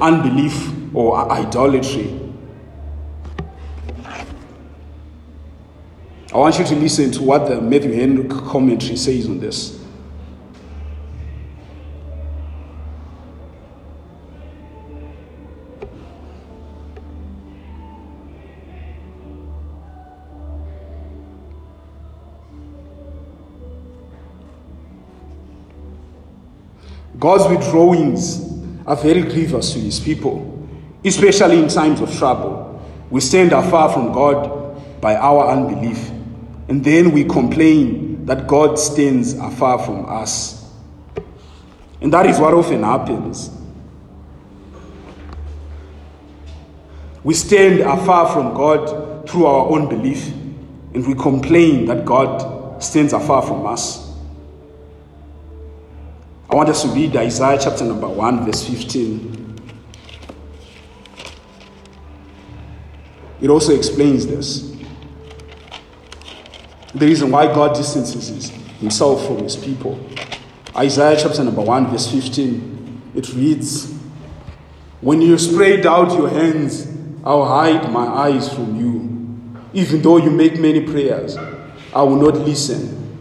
unbelief 0.00 0.94
or 0.94 1.30
idolatry. 1.30 2.20
I 6.32 6.38
want 6.38 6.58
you 6.58 6.64
to 6.66 6.74
listen 6.76 7.10
to 7.12 7.22
what 7.22 7.48
the 7.48 7.60
Matthew 7.60 7.92
Henry 7.92 8.28
commentary 8.28 8.96
says 8.96 9.26
on 9.26 9.40
this. 9.40 9.75
God's 27.26 27.48
withdrawings 27.48 28.40
are 28.86 28.94
very 28.94 29.22
grievous 29.22 29.72
to 29.72 29.80
his 29.80 29.98
people, 29.98 30.64
especially 31.04 31.58
in 31.58 31.66
times 31.66 32.00
of 32.00 32.16
trouble. 32.16 32.80
We 33.10 33.20
stand 33.20 33.50
afar 33.50 33.92
from 33.92 34.12
God 34.12 35.00
by 35.00 35.16
our 35.16 35.50
unbelief, 35.50 36.08
and 36.68 36.84
then 36.84 37.10
we 37.10 37.24
complain 37.24 38.26
that 38.26 38.46
God 38.46 38.78
stands 38.78 39.34
afar 39.34 39.84
from 39.84 40.06
us. 40.08 40.72
And 42.00 42.12
that 42.12 42.26
is 42.26 42.38
what 42.38 42.54
often 42.54 42.84
happens. 42.84 43.50
We 47.24 47.34
stand 47.34 47.80
afar 47.80 48.32
from 48.32 48.54
God 48.54 49.28
through 49.28 49.46
our 49.46 49.66
own 49.66 49.88
belief, 49.88 50.28
and 50.94 51.04
we 51.04 51.16
complain 51.16 51.86
that 51.86 52.04
God 52.04 52.80
stands 52.80 53.12
afar 53.12 53.42
from 53.42 53.66
us. 53.66 54.05
I 56.56 56.58
want 56.60 56.70
us 56.70 56.84
to 56.84 56.88
read 56.88 57.14
Isaiah 57.14 57.58
chapter 57.62 57.84
number 57.84 58.08
1, 58.08 58.46
verse 58.46 58.66
15. 58.66 59.60
It 63.42 63.50
also 63.50 63.74
explains 63.74 64.26
this. 64.26 64.74
The 66.94 67.04
reason 67.04 67.30
why 67.30 67.52
God 67.52 67.76
distances 67.76 68.48
himself 68.80 69.26
from 69.26 69.40
his 69.40 69.54
people. 69.54 70.00
Isaiah 70.74 71.18
chapter 71.20 71.44
number 71.44 71.60
1, 71.60 71.88
verse 71.88 72.10
15. 72.10 73.02
It 73.14 73.34
reads 73.34 73.92
When 75.02 75.20
you 75.20 75.36
spread 75.36 75.84
out 75.84 76.16
your 76.16 76.30
hands, 76.30 76.90
I'll 77.22 77.44
hide 77.44 77.92
my 77.92 78.06
eyes 78.06 78.50
from 78.50 78.76
you. 78.76 79.60
Even 79.74 80.00
though 80.00 80.16
you 80.16 80.30
make 80.30 80.58
many 80.58 80.80
prayers, 80.80 81.36
I 81.94 82.00
will 82.00 82.16
not 82.16 82.36
listen. 82.36 83.18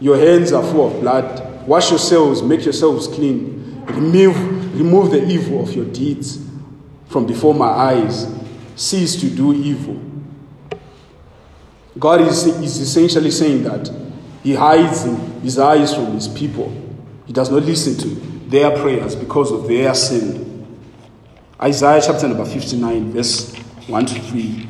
Your 0.00 0.16
hands 0.16 0.50
are 0.50 0.64
full 0.64 0.92
of 0.92 1.00
blood. 1.00 1.51
Wash 1.66 1.90
yourselves, 1.90 2.42
make 2.42 2.64
yourselves 2.64 3.06
clean. 3.06 3.84
Remove, 3.86 4.36
remove 4.76 5.10
the 5.10 5.26
evil 5.28 5.62
of 5.62 5.74
your 5.74 5.84
deeds 5.86 6.38
from 7.08 7.26
before 7.26 7.54
my 7.54 7.66
eyes. 7.66 8.26
Cease 8.74 9.20
to 9.20 9.28
do 9.28 9.52
evil. 9.52 10.00
God 11.98 12.22
is, 12.22 12.46
is 12.46 12.78
essentially 12.78 13.30
saying 13.30 13.64
that 13.64 13.90
He 14.42 14.54
hides 14.54 15.02
His 15.42 15.58
eyes 15.58 15.94
from 15.94 16.12
His 16.12 16.26
people. 16.26 16.72
He 17.26 17.32
does 17.32 17.50
not 17.50 17.62
listen 17.62 17.96
to 17.98 18.08
their 18.48 18.70
prayers 18.70 19.14
because 19.14 19.52
of 19.52 19.68
their 19.68 19.94
sin. 19.94 20.66
Isaiah 21.60 22.02
chapter 22.04 22.28
number 22.28 22.44
59, 22.44 23.12
verse 23.12 23.54
1 23.86 24.06
to 24.06 24.20
3. 24.20 24.68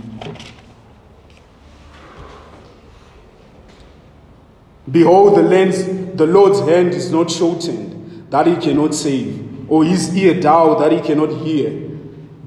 Behold, 4.90 5.38
the, 5.38 5.42
lens, 5.42 5.84
the 6.16 6.26
Lord's 6.26 6.60
hand 6.60 6.88
is 6.88 7.12
not 7.12 7.30
shortened, 7.30 8.30
that 8.30 8.46
he 8.46 8.56
cannot 8.56 8.94
save, 8.94 9.70
or 9.70 9.84
his 9.84 10.14
ear 10.16 10.40
dull, 10.40 10.78
that 10.80 10.90
he 10.90 11.00
cannot 11.00 11.30
hear. 11.42 11.88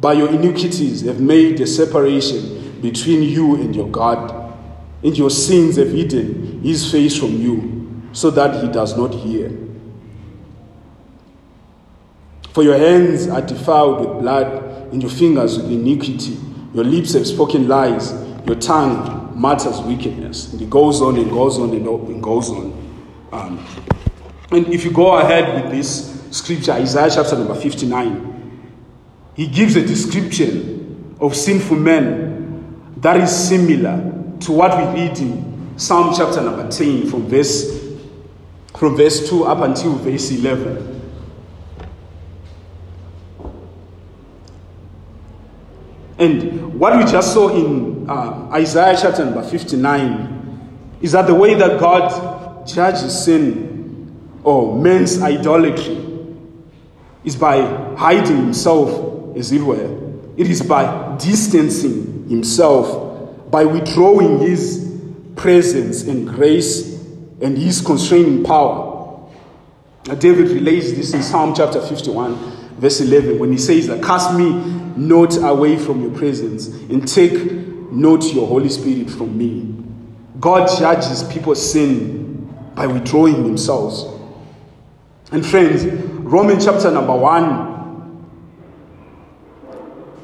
By 0.01 0.13
your 0.13 0.29
iniquities 0.29 1.01
have 1.01 1.21
made 1.21 1.61
a 1.61 1.67
separation 1.67 2.81
between 2.81 3.23
you 3.23 3.55
and 3.55 3.73
your 3.73 3.87
God, 3.87 4.53
and 5.01 5.17
your 5.17 5.29
sins 5.29 5.77
have 5.77 5.91
hidden 5.91 6.61
his 6.61 6.91
face 6.91 7.17
from 7.17 7.41
you, 7.41 8.03
so 8.11 8.29
that 8.31 8.61
he 8.61 8.69
does 8.69 8.97
not 8.97 9.13
hear. 9.13 9.51
For 12.51 12.63
your 12.63 12.77
hands 12.77 13.27
are 13.27 13.41
defiled 13.41 13.99
with 14.01 14.19
blood, 14.21 14.91
and 14.91 15.01
your 15.01 15.11
fingers 15.11 15.57
with 15.57 15.71
iniquity. 15.71 16.37
Your 16.73 16.83
lips 16.83 17.13
have 17.13 17.25
spoken 17.25 17.67
lies, 17.67 18.13
your 18.45 18.55
tongue 18.55 19.24
matters 19.35 19.79
wickedness. 19.81 20.53
And 20.53 20.61
it 20.61 20.69
goes 20.69 21.01
on 21.01 21.17
and 21.17 21.29
goes 21.29 21.59
on 21.59 21.71
and 21.71 22.23
goes 22.23 22.49
on. 22.49 22.85
Um, 23.31 23.65
and 24.51 24.67
if 24.67 24.85
you 24.85 24.91
go 24.91 25.17
ahead 25.17 25.63
with 25.63 25.71
this 25.71 26.21
scripture, 26.31 26.71
Isaiah 26.73 27.09
chapter 27.13 27.35
number 27.37 27.55
59, 27.55 28.71
he 29.35 29.47
gives 29.47 29.75
a 29.75 29.85
description 29.85 31.15
of 31.19 31.35
sinful 31.35 31.77
men 31.77 32.93
that 32.97 33.17
is 33.17 33.31
similar 33.49 33.97
to 34.41 34.51
what 34.51 34.77
we 34.77 35.01
read 35.01 35.17
in 35.19 35.77
Psalm 35.77 36.13
chapter 36.15 36.41
number 36.41 36.69
10 36.71 37.09
from 37.09 37.27
verse 37.27 37.83
from 38.77 38.95
verse 38.97 39.29
2 39.29 39.45
up 39.45 39.59
until 39.59 39.95
verse 39.95 40.31
11. 40.31 40.95
And 46.17 46.79
what 46.79 46.97
we 46.97 47.09
just 47.09 47.33
saw 47.33 47.49
in 47.49 47.94
uh, 48.07 48.49
Isaiah 48.51 48.97
chapter 48.99 49.25
number 49.25 49.43
59 49.43 50.97
is 51.01 51.11
that 51.13 51.27
the 51.27 51.35
way 51.35 51.55
that 51.55 51.79
God 51.79 52.67
judges 52.67 53.25
sin 53.25 54.39
or 54.43 54.79
men's 54.79 55.21
idolatry 55.21 56.05
is 57.23 57.35
by 57.35 57.61
hiding 57.95 58.37
himself, 58.37 59.35
as 59.35 59.51
it 59.51 59.61
were. 59.61 60.03
It 60.37 60.49
is 60.49 60.61
by 60.61 61.17
distancing 61.17 62.29
himself, 62.29 63.49
by 63.51 63.65
withdrawing 63.65 64.39
his 64.39 64.99
presence 65.35 66.03
and 66.03 66.27
grace 66.27 66.93
and 67.41 67.57
his 67.57 67.81
constraining 67.81 68.43
power. 68.43 68.93
David 70.03 70.49
relates 70.49 70.91
this 70.91 71.13
in 71.13 71.23
Psalm 71.23 71.55
chapter 71.55 71.81
51, 71.81 72.35
verse 72.77 73.01
11, 73.01 73.39
when 73.39 73.51
he 73.51 73.57
says 73.57 73.87
that, 73.87 74.03
Cast 74.03 74.35
me 74.35 74.51
not 74.95 75.35
away 75.37 75.77
from 75.77 76.01
your 76.01 76.11
presence 76.11 76.67
and 76.67 77.07
take 77.07 77.33
not 77.91 78.23
your 78.33 78.47
Holy 78.47 78.69
Spirit 78.69 79.09
from 79.09 79.37
me. 79.37 79.75
God 80.39 80.67
judges 80.77 81.23
people's 81.23 81.71
sin 81.71 82.47
by 82.75 82.87
withdrawing 82.87 83.43
themselves. 83.43 84.05
And 85.31 85.45
friends, 85.45 85.85
Romans 85.85 86.65
chapter 86.65 86.91
number 86.91 87.15
one 87.15 87.75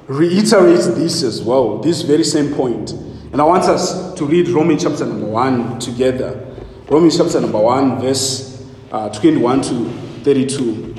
reiterates 0.08 0.88
this 0.88 1.24
as 1.24 1.42
well, 1.42 1.78
this 1.80 2.02
very 2.02 2.24
same 2.24 2.54
point. 2.54 2.92
And 2.92 3.40
I 3.40 3.46
want 3.46 3.64
us 3.64 4.14
to 4.16 4.26
read 4.26 4.50
Romans 4.50 4.84
chapter 4.84 5.06
number 5.06 5.28
one 5.28 5.80
together. 5.80 6.48
Romans 6.90 7.18
chapter 7.18 7.40
number 7.40 7.60
one, 7.60 8.00
verse 8.02 8.68
uh, 8.92 9.08
21 9.10 9.62
to 9.62 9.90
32. 10.24 10.91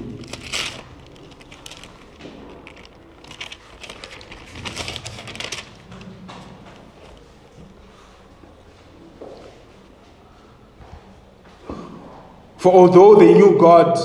For 12.62 12.72
although 12.72 13.16
they 13.16 13.34
knew 13.34 13.58
God, 13.58 13.98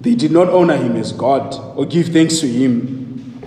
they 0.00 0.16
did 0.16 0.32
not 0.32 0.48
honor 0.48 0.76
him 0.76 0.96
as 0.96 1.12
God 1.12 1.54
or 1.76 1.86
give 1.86 2.08
thanks 2.08 2.40
to 2.40 2.48
him. 2.48 3.40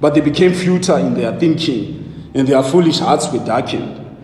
But 0.00 0.14
they 0.14 0.22
became 0.22 0.54
futile 0.54 0.96
in 0.96 1.12
their 1.12 1.38
thinking, 1.38 2.30
and 2.34 2.48
their 2.48 2.62
foolish 2.62 3.00
hearts 3.00 3.30
were 3.30 3.44
darkened. 3.44 4.16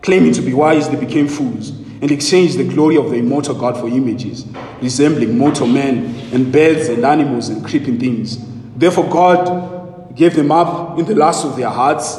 Claiming 0.00 0.32
to 0.32 0.40
be 0.40 0.54
wise, 0.54 0.88
they 0.88 0.96
became 0.96 1.28
fools 1.28 1.68
and 1.68 2.10
exchanged 2.10 2.56
the 2.56 2.64
glory 2.64 2.96
of 2.96 3.10
the 3.10 3.16
immortal 3.16 3.54
God 3.54 3.78
for 3.78 3.86
images, 3.86 4.46
resembling 4.80 5.36
mortal 5.36 5.66
men 5.66 6.14
and 6.32 6.50
birds 6.50 6.88
and 6.88 7.04
animals 7.04 7.50
and 7.50 7.62
creeping 7.62 8.00
things. 8.00 8.38
Therefore, 8.74 9.10
God 9.10 10.16
gave 10.16 10.34
them 10.34 10.50
up 10.50 10.98
in 10.98 11.04
the 11.04 11.14
lust 11.14 11.44
of 11.44 11.56
their 11.58 11.68
hearts 11.68 12.18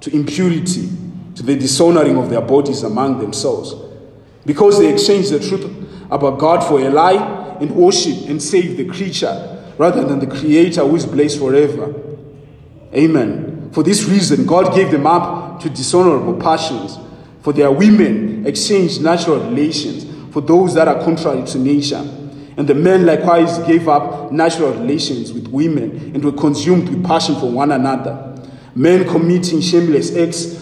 to 0.00 0.10
impurity 0.16 0.88
to 1.42 1.46
the 1.46 1.56
dishonoring 1.56 2.16
of 2.16 2.30
their 2.30 2.40
bodies 2.40 2.84
among 2.84 3.18
themselves, 3.18 3.74
because 4.46 4.78
they 4.78 4.92
exchanged 4.92 5.32
the 5.32 5.40
truth 5.40 5.64
about 6.08 6.38
God 6.38 6.62
for 6.62 6.80
a 6.80 6.88
lie 6.88 7.56
and 7.60 7.74
worship 7.74 8.28
and 8.28 8.40
save 8.40 8.76
the 8.76 8.84
creature 8.84 9.64
rather 9.76 10.04
than 10.04 10.20
the 10.20 10.26
Creator 10.26 10.82
who 10.82 10.94
is 10.94 11.04
blessed 11.04 11.40
forever. 11.40 11.92
Amen. 12.94 13.70
For 13.72 13.82
this 13.82 14.04
reason, 14.04 14.46
God 14.46 14.72
gave 14.74 14.92
them 14.92 15.06
up 15.06 15.60
to 15.62 15.70
dishonorable 15.70 16.40
passions. 16.40 16.96
For 17.40 17.52
their 17.52 17.72
women 17.72 18.46
exchanged 18.46 19.02
natural 19.02 19.40
relations 19.40 20.04
for 20.32 20.42
those 20.42 20.74
that 20.74 20.86
are 20.86 21.02
contrary 21.02 21.44
to 21.46 21.58
nature. 21.58 22.04
And 22.56 22.68
the 22.68 22.74
men 22.74 23.04
likewise 23.04 23.58
gave 23.66 23.88
up 23.88 24.30
natural 24.30 24.72
relations 24.74 25.32
with 25.32 25.48
women 25.48 26.14
and 26.14 26.24
were 26.24 26.32
consumed 26.32 26.88
with 26.88 27.04
passion 27.04 27.34
for 27.36 27.50
one 27.50 27.72
another. 27.72 28.38
Men 28.74 29.08
committing 29.08 29.60
shameless 29.60 30.14
acts 30.14 30.61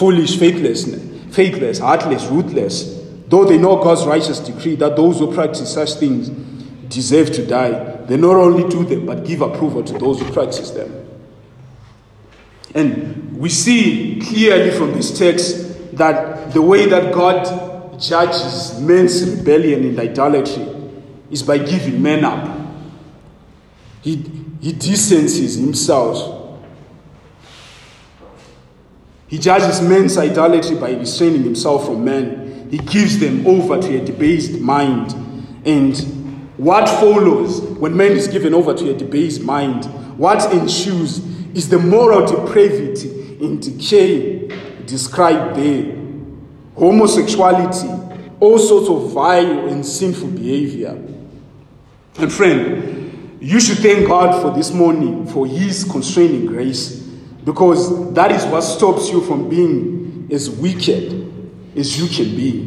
foolish, 0.00 0.38
faithless, 0.38 0.86
faithless, 1.30 1.78
heartless, 1.78 2.24
ruthless, 2.28 2.98
though 3.28 3.44
they 3.44 3.58
know 3.58 3.76
God's 3.82 4.06
righteous 4.06 4.40
decree 4.40 4.74
that 4.76 4.96
those 4.96 5.18
who 5.18 5.30
practice 5.30 5.74
such 5.74 5.92
things 5.96 6.30
deserve 6.88 7.30
to 7.32 7.46
die, 7.46 7.70
they 8.06 8.16
not 8.16 8.36
only 8.36 8.66
do 8.70 8.82
them, 8.82 9.04
but 9.04 9.26
give 9.26 9.42
approval 9.42 9.84
to 9.84 9.98
those 9.98 10.18
who 10.18 10.32
practice 10.32 10.70
them. 10.70 11.06
And 12.74 13.36
we 13.36 13.50
see 13.50 14.22
clearly 14.26 14.70
from 14.70 14.94
this 14.94 15.18
text 15.18 15.96
that 15.98 16.54
the 16.54 16.62
way 16.62 16.86
that 16.86 17.12
God 17.12 18.00
judges 18.00 18.80
men's 18.80 19.36
rebellion 19.36 19.84
and 19.84 20.00
idolatry 20.00 20.66
is 21.30 21.42
by 21.42 21.58
giving 21.58 22.00
men 22.00 22.24
up. 22.24 22.58
He, 24.00 24.16
he 24.62 24.72
distances 24.72 25.56
himself 25.56 26.39
he 29.30 29.38
judges 29.38 29.80
men's 29.80 30.18
idolatry 30.18 30.76
by 30.76 30.90
restraining 30.90 31.44
himself 31.44 31.86
from 31.86 32.04
men. 32.04 32.68
He 32.68 32.78
gives 32.78 33.20
them 33.20 33.46
over 33.46 33.80
to 33.80 34.02
a 34.02 34.04
debased 34.04 34.60
mind. 34.60 35.14
And 35.64 35.96
what 36.56 36.88
follows 36.88 37.60
when 37.60 37.96
man 37.96 38.10
is 38.10 38.26
given 38.26 38.54
over 38.54 38.74
to 38.74 38.90
a 38.90 38.94
debased 38.94 39.42
mind, 39.42 39.84
what 40.18 40.52
ensues 40.52 41.18
is 41.54 41.68
the 41.68 41.78
moral 41.78 42.26
depravity 42.26 43.36
and 43.40 43.62
decay 43.62 44.48
described 44.86 45.56
there. 45.56 45.96
Homosexuality, 46.74 47.88
all 48.40 48.58
sorts 48.58 48.88
of 48.88 49.12
vile 49.12 49.68
and 49.68 49.86
sinful 49.86 50.30
behavior. 50.30 51.00
And 52.18 52.32
friend, 52.32 53.38
you 53.40 53.60
should 53.60 53.78
thank 53.78 54.08
God 54.08 54.42
for 54.42 54.50
this 54.50 54.72
morning 54.72 55.24
for 55.28 55.46
His 55.46 55.84
constraining 55.84 56.46
grace 56.46 56.99
because 57.50 58.12
that 58.14 58.30
is 58.30 58.44
what 58.44 58.60
stops 58.60 59.10
you 59.10 59.20
from 59.22 59.48
being 59.48 60.28
as 60.30 60.48
wicked 60.48 61.12
as 61.76 62.00
you 62.00 62.06
can 62.06 62.36
be. 62.36 62.62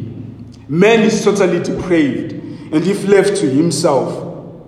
Man 0.68 1.00
is 1.00 1.24
totally 1.24 1.62
depraved, 1.62 2.32
and 2.34 2.86
if 2.86 3.08
left 3.08 3.34
to 3.38 3.48
himself, 3.48 4.60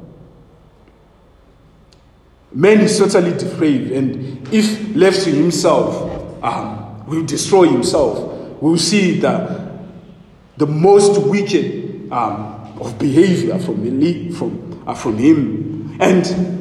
man 2.51 2.81
is 2.81 2.99
totally 2.99 3.37
depraved, 3.37 3.93
and 3.93 4.49
if 4.55 4.97
left 4.97 5.23
to 5.25 5.31
himself, 5.31 6.43
um, 6.43 7.05
will 7.07 7.27
destroy 7.27 7.67
himself. 7.67 8.19
We'll 8.63 8.79
see 8.79 9.21
that 9.21 9.71
the 10.57 10.67
most 10.67 11.21
wicked 11.27 12.11
um, 12.11 12.75
of 12.81 12.99
behavior 12.99 13.59
from, 13.59 14.33
from, 14.33 14.83
uh, 14.87 14.95
from 14.95 15.19
him. 15.19 15.99
And 16.01 16.56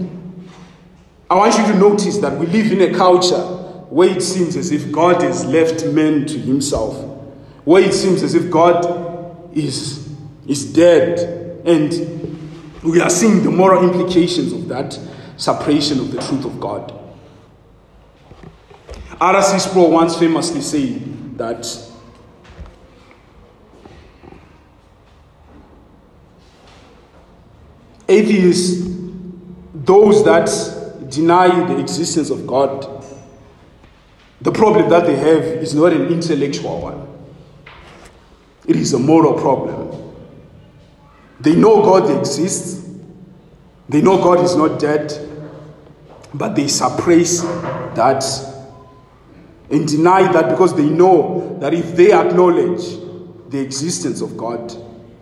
I 1.29 1.35
want 1.35 1.57
you 1.57 1.63
to 1.73 1.79
notice 1.79 2.17
that 2.19 2.37
we 2.37 2.45
live 2.45 2.71
in 2.71 2.81
a 2.81 2.95
culture 2.95 3.41
where 3.89 4.09
it 4.09 4.21
seems 4.21 4.55
as 4.55 4.71
if 4.71 4.91
God 4.91 5.21
has 5.23 5.43
left 5.45 5.85
man 5.87 6.25
to 6.27 6.37
himself, 6.37 6.95
where 7.63 7.81
it 7.81 7.93
seems 7.93 8.21
as 8.21 8.35
if 8.35 8.51
God 8.51 9.55
is, 9.57 10.07
is 10.47 10.71
dead. 10.71 11.65
And 11.65 12.83
we 12.83 13.01
are 13.01 13.09
seeing 13.09 13.41
the 13.41 13.49
moral 13.49 13.83
implications 13.89 14.53
of 14.53 14.67
that 14.67 14.99
separation 15.37 15.99
of 15.99 16.11
the 16.11 16.21
truth 16.21 16.45
of 16.45 16.59
God. 16.59 16.93
R.C. 19.19 19.59
Sproul 19.59 19.91
once 19.91 20.19
famously 20.19 20.61
said 20.61 21.37
that 21.37 21.65
atheists, 28.07 28.87
those 29.73 30.23
that 30.25 30.74
deny 31.15 31.65
the 31.67 31.79
existence 31.79 32.29
of 32.29 32.45
God, 32.45 33.03
the 34.41 34.51
problem 34.51 34.89
that 34.89 35.05
they 35.05 35.15
have 35.15 35.43
is 35.43 35.73
not 35.73 35.93
an 35.93 36.07
intellectual 36.07 36.81
one, 36.81 37.07
it 38.67 38.75
is 38.75 38.93
a 38.93 38.99
moral 38.99 39.33
problem. 39.33 40.13
They 41.39 41.55
know 41.55 41.81
God 41.81 42.17
exists, 42.17 42.87
they 43.87 44.01
know 44.01 44.17
God 44.17 44.43
is 44.43 44.55
not 44.55 44.79
dead, 44.79 45.13
but 46.33 46.55
they 46.55 46.67
suppress 46.67 47.41
that 47.41 48.23
and 49.69 49.87
deny 49.87 50.31
that 50.31 50.49
because 50.49 50.75
they 50.75 50.89
know 50.89 51.57
that 51.59 51.73
if 51.73 51.95
they 51.95 52.11
acknowledge 52.11 52.83
the 53.49 53.59
existence 53.59 54.21
of 54.21 54.35
God, 54.37 54.73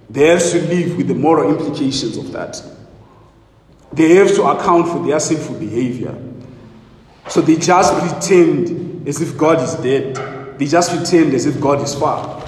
they 0.09 0.27
have 0.27 0.41
to 0.51 0.61
live 0.67 0.97
with 0.97 1.07
the 1.07 1.13
moral 1.13 1.57
implications 1.57 2.17
of 2.17 2.31
that. 2.31 2.61
They 3.93 4.15
have 4.15 4.33
to 4.35 4.43
account 4.43 4.87
for 4.87 5.05
their 5.05 5.19
sinful 5.19 5.59
behavior. 5.59 6.17
So 7.27 7.41
they 7.41 7.57
just 7.57 7.93
pretend 7.99 9.07
as 9.07 9.21
if 9.21 9.37
God 9.37 9.61
is 9.61 9.75
dead. 9.75 10.57
They 10.57 10.65
just 10.65 10.95
pretend 10.95 11.33
as 11.33 11.45
if 11.45 11.61
God 11.61 11.81
is 11.81 11.93
far. 11.93 12.41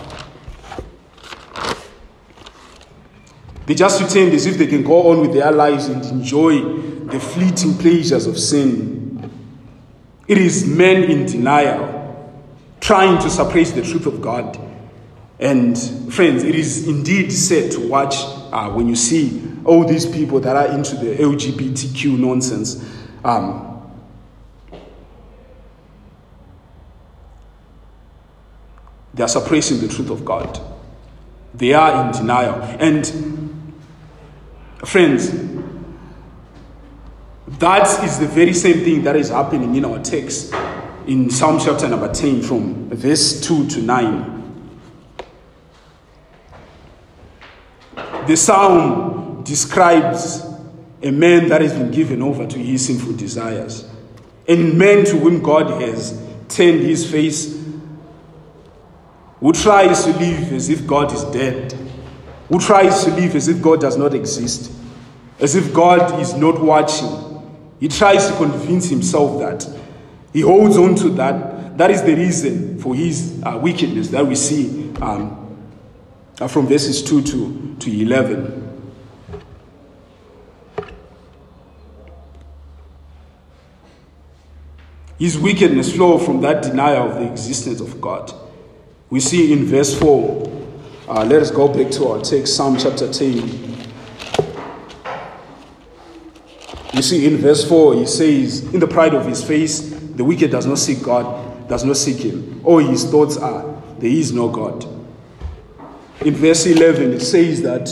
They 3.67 3.73
just 3.73 3.99
pretend 3.99 4.33
as 4.33 4.45
if 4.45 4.57
they 4.57 4.67
can 4.67 4.83
go 4.83 5.11
on 5.11 5.21
with 5.21 5.33
their 5.33 5.51
lives 5.51 5.87
and 5.87 6.03
enjoy 6.05 6.61
the 7.05 7.19
fleeting 7.19 7.75
pleasures 7.75 8.27
of 8.27 8.37
sin. 8.37 9.31
It 10.27 10.39
is 10.39 10.65
men 10.65 11.03
in 11.03 11.25
denial, 11.25 12.33
trying 12.79 13.21
to 13.21 13.29
suppress 13.29 13.71
the 13.71 13.83
truth 13.83 14.07
of 14.07 14.21
God. 14.21 14.59
And 15.39 15.77
friends, 16.13 16.43
it 16.43 16.55
is 16.55 16.87
indeed 16.87 17.31
sad 17.31 17.71
to 17.73 17.87
watch 17.87 18.15
uh, 18.51 18.69
when 18.71 18.87
you 18.87 18.95
see 18.95 19.41
all 19.65 19.85
these 19.85 20.05
people 20.05 20.39
that 20.39 20.55
are 20.55 20.67
into 20.67 20.95
the 20.95 21.15
LGBTQ 21.15 22.17
nonsense. 22.17 22.89
Um, 23.23 23.81
they 29.13 29.23
are 29.23 29.27
suppressing 29.27 29.79
the 29.79 29.87
truth 29.87 30.09
of 30.09 30.23
God. 30.23 30.59
They 31.53 31.73
are 31.73 32.05
in 32.05 32.11
denial. 32.11 32.61
And 32.61 33.05
friends, 34.85 35.31
that 37.47 38.03
is 38.03 38.19
the 38.19 38.27
very 38.27 38.53
same 38.53 38.83
thing 38.83 39.03
that 39.03 39.15
is 39.15 39.29
happening 39.29 39.75
in 39.75 39.85
our 39.85 39.99
text 39.99 40.53
in 41.07 41.29
Psalm 41.29 41.59
chapter 41.59 41.87
number 41.87 42.11
10 42.11 42.41
from 42.41 42.89
verse 42.89 43.41
2 43.41 43.67
to 43.67 43.81
9. 43.81 44.34
The 48.27 48.35
psalm 48.35 49.43
describes 49.43 50.43
a 51.03 51.11
man 51.11 51.49
that 51.49 51.61
has 51.61 51.73
been 51.73 51.91
given 51.91 52.21
over 52.21 52.47
to 52.47 52.57
his 52.57 52.87
sinful 52.87 53.13
desires, 53.13 53.87
and 54.47 54.77
men 54.77 55.05
to 55.05 55.17
whom 55.17 55.43
God 55.43 55.81
has 55.81 56.19
turned 56.49 56.81
his 56.81 57.09
face, 57.09 57.63
who 59.39 59.53
tries 59.53 60.05
to 60.05 60.13
live 60.13 60.53
as 60.53 60.69
if 60.69 60.87
God 60.87 61.13
is 61.13 61.23
dead, 61.25 61.73
who 62.49 62.59
tries 62.59 63.03
to 63.03 63.11
live 63.11 63.35
as 63.35 63.47
if 63.47 63.61
God 63.61 63.81
does 63.81 63.97
not 63.97 64.15
exist, 64.15 64.71
as 65.39 65.55
if 65.55 65.73
God 65.73 66.19
is 66.19 66.33
not 66.33 66.59
watching. 66.59 67.21
He 67.79 67.87
tries 67.87 68.27
to 68.27 68.35
convince 68.37 68.89
himself 68.89 69.39
that 69.39 69.67
he 70.33 70.41
holds 70.41 70.77
on 70.77 70.95
to 70.95 71.09
that. 71.11 71.77
That 71.77 71.91
is 71.91 72.01
the 72.01 72.15
reason 72.15 72.79
for 72.79 72.95
his 72.95 73.41
uh, 73.43 73.59
wickedness 73.61 74.07
that 74.09 74.25
we 74.25 74.35
see 74.35 74.91
um, 75.01 75.44
from 76.37 76.67
verses 76.67 77.01
2 77.01 77.21
to, 77.23 77.75
to 77.79 78.01
11. 78.01 78.65
His 85.17 85.37
wickedness 85.37 85.95
flow 85.95 86.17
from 86.17 86.41
that 86.41 86.61
denial 86.61 87.09
of 87.09 87.15
the 87.15 87.31
existence 87.31 87.79
of 87.79 88.01
God. 88.01 88.33
We 89.09 89.21
see 89.21 89.53
in 89.53 89.65
verse 89.65 89.97
4. 89.97 90.51
Uh, 91.07 91.23
let 91.23 91.41
us 91.41 91.51
go 91.51 91.67
back 91.69 91.91
to 91.93 92.07
our 92.09 92.21
text, 92.21 92.55
Psalm 92.55 92.77
chapter 92.77 93.11
10. 93.11 93.65
You 96.93 97.01
see, 97.01 97.25
in 97.27 97.37
verse 97.37 97.67
4, 97.67 97.95
he 97.95 98.05
says, 98.05 98.73
In 98.73 98.79
the 98.79 98.87
pride 98.87 99.13
of 99.13 99.25
his 99.25 99.43
face, 99.43 99.79
the 99.89 100.23
wicked 100.23 100.51
does 100.51 100.65
not 100.65 100.79
seek 100.79 101.01
God, 101.03 101.67
does 101.69 101.83
not 101.83 101.97
seek 101.97 102.17
him. 102.17 102.61
All 102.65 102.79
his 102.79 103.05
thoughts 103.09 103.37
are, 103.37 103.81
There 103.99 104.09
is 104.09 104.33
no 104.33 104.49
God. 104.49 104.94
In 106.25 106.33
verse 106.33 106.65
11, 106.65 107.13
it 107.13 107.19
says 107.21 107.61
that 107.61 107.87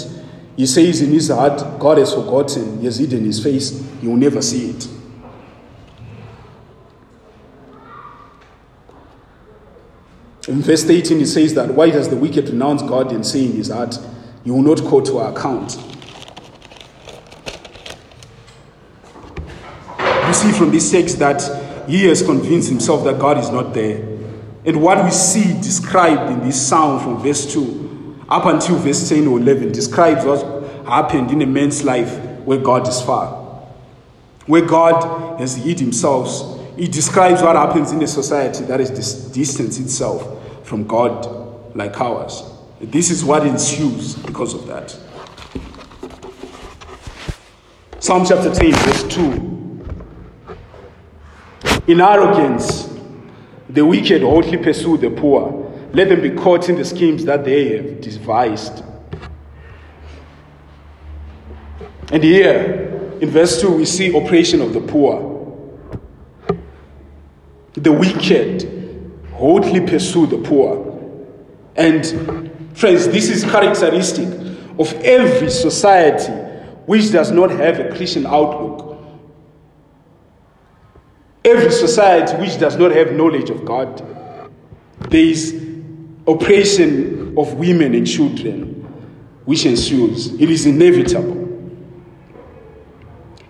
he 0.57 0.65
says 0.65 1.03
in 1.03 1.11
his 1.11 1.29
heart, 1.29 1.79
God 1.79 1.99
has 1.99 2.15
forgotten, 2.15 2.79
he 2.79 2.85
has 2.85 2.97
hidden 2.97 3.25
his 3.25 3.41
face, 3.41 3.87
he 4.01 4.07
will 4.07 4.17
never 4.17 4.41
see 4.41 4.71
it. 4.71 4.87
In 10.47 10.63
verse 10.63 10.89
18, 10.89 11.21
it 11.21 11.27
says 11.27 11.53
that 11.53 11.75
why 11.75 11.91
does 11.91 12.09
the 12.09 12.15
wicked 12.15 12.49
renounce 12.49 12.81
God 12.81 13.11
and 13.11 13.23
say 13.23 13.45
in 13.45 13.51
his 13.51 13.69
heart, 13.69 13.99
You 14.43 14.55
will 14.55 14.63
not 14.63 14.83
call 14.83 15.03
to 15.03 15.19
account? 15.19 15.77
You 20.27 20.33
see 20.33 20.51
from 20.57 20.71
this 20.71 20.89
text 20.89 21.19
that 21.19 21.87
he 21.87 22.05
has 22.05 22.23
convinced 22.23 22.69
himself 22.69 23.03
that 23.03 23.19
God 23.19 23.37
is 23.37 23.51
not 23.51 23.75
there. 23.75 23.97
And 24.65 24.81
what 24.81 25.03
we 25.05 25.11
see 25.11 25.53
described 25.61 26.31
in 26.31 26.39
this 26.39 26.59
psalm 26.67 26.99
from 26.99 27.21
verse 27.21 27.53
2 27.53 27.83
up 28.33 28.45
until 28.45 28.75
verse 28.77 29.07
10 29.09 29.27
or 29.27 29.37
11 29.39 29.71
describes 29.71 30.25
what 30.25 30.63
happened 30.87 31.29
in 31.29 31.43
a 31.43 31.45
man's 31.45 31.83
life 31.83 32.17
where 32.45 32.57
God 32.57 32.87
is 32.87 32.99
far, 32.99 33.27
where 34.47 34.65
God 34.65 35.39
has 35.39 35.55
hid 35.55 35.79
himself. 35.79 36.59
It 36.75 36.91
describes 36.91 37.43
what 37.43 37.55
happens 37.55 37.91
in 37.91 38.01
a 38.01 38.07
society 38.07 38.63
that 38.65 38.81
is 38.81 38.89
distance 39.29 39.77
itself 39.79 40.65
from 40.65 40.87
God 40.87 41.75
like 41.75 42.01
ours. 42.01 42.41
This 42.81 43.11
is 43.11 43.23
what 43.23 43.45
ensues 43.45 44.15
because 44.15 44.55
of 44.55 44.65
that. 44.65 44.97
Psalm 47.99 48.25
chapter 48.25 48.51
10, 48.51 48.71
verse 48.73 49.03
2. 49.13 49.51
In 51.85 52.01
arrogance, 52.01 52.89
the 53.69 53.85
wicked 53.85 54.23
hotly 54.23 54.57
pursue 54.57 54.97
the 54.97 55.11
poor. 55.11 55.62
Let 55.93 56.09
them 56.09 56.21
be 56.21 56.31
caught 56.31 56.69
in 56.69 56.75
the 56.75 56.85
schemes 56.85 57.23
that 57.25 57.45
they 57.45 57.77
have 57.77 58.01
devised. 58.01 58.83
And 62.11 62.23
here, 62.23 63.17
in 63.21 63.29
verse 63.29 63.61
2, 63.61 63.71
we 63.71 63.85
see 63.85 64.15
oppression 64.15 64.61
of 64.61 64.73
the 64.73 64.81
poor. 64.81 65.29
The 67.73 67.91
wicked 67.91 69.21
hotly 69.33 69.81
pursue 69.81 70.25
the 70.25 70.39
poor. 70.39 70.89
And, 71.75 72.05
friends, 72.73 73.07
this 73.07 73.29
is 73.29 73.43
characteristic 73.43 74.27
of 74.79 74.91
every 75.03 75.49
society 75.51 76.31
which 76.87 77.11
does 77.11 77.31
not 77.31 77.51
have 77.51 77.79
a 77.79 77.95
Christian 77.95 78.25
outlook. 78.25 78.97
Every 81.45 81.71
society 81.71 82.35
which 82.37 82.59
does 82.59 82.77
not 82.77 82.91
have 82.91 83.13
knowledge 83.13 83.51
of 83.51 83.63
God, 83.63 84.01
there 85.09 85.21
is 85.21 85.72
oppression 86.27 87.37
of 87.37 87.53
women 87.55 87.93
and 87.93 88.07
children 88.07 88.73
which 89.45 89.65
ensues. 89.65 90.33
It 90.33 90.49
is 90.49 90.65
inevitable. 90.65 91.41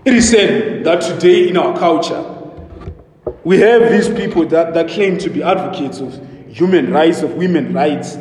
It 0.06 0.14
is 0.14 0.30
said 0.30 0.84
that 0.84 1.02
today 1.02 1.50
in 1.50 1.58
our 1.58 1.78
culture, 1.78 2.30
we 3.44 3.60
have 3.60 3.92
these 3.92 4.10
people 4.10 4.46
that, 4.48 4.74
that 4.74 4.90
claim 4.90 5.18
to 5.20 5.30
be 5.30 5.44
advocates 5.44 6.00
of 6.00 6.14
human 6.48 6.92
rights, 6.92 7.22
of 7.22 7.34
women 7.36 7.74
rights, 7.74 8.18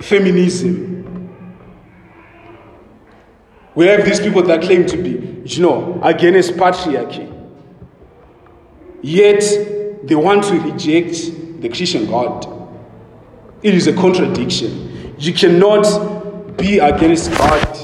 feminism. 0.00 0.90
We 3.74 3.86
have 3.86 4.04
these 4.04 4.20
people 4.20 4.42
that 4.44 4.62
claim 4.62 4.86
to 4.86 4.96
be, 4.96 5.42
you 5.44 5.62
know, 5.62 6.00
against 6.02 6.52
patriarchy. 6.52 7.28
Yet 9.02 9.40
they 10.04 10.14
want 10.14 10.44
to 10.44 10.60
reject 10.60 11.60
the 11.60 11.68
Christian 11.68 12.06
God. 12.06 12.61
It 13.62 13.74
is 13.74 13.86
a 13.86 13.92
contradiction. 13.92 15.14
You 15.18 15.32
cannot 15.32 16.56
be 16.56 16.78
against 16.78 17.30
God 17.38 17.78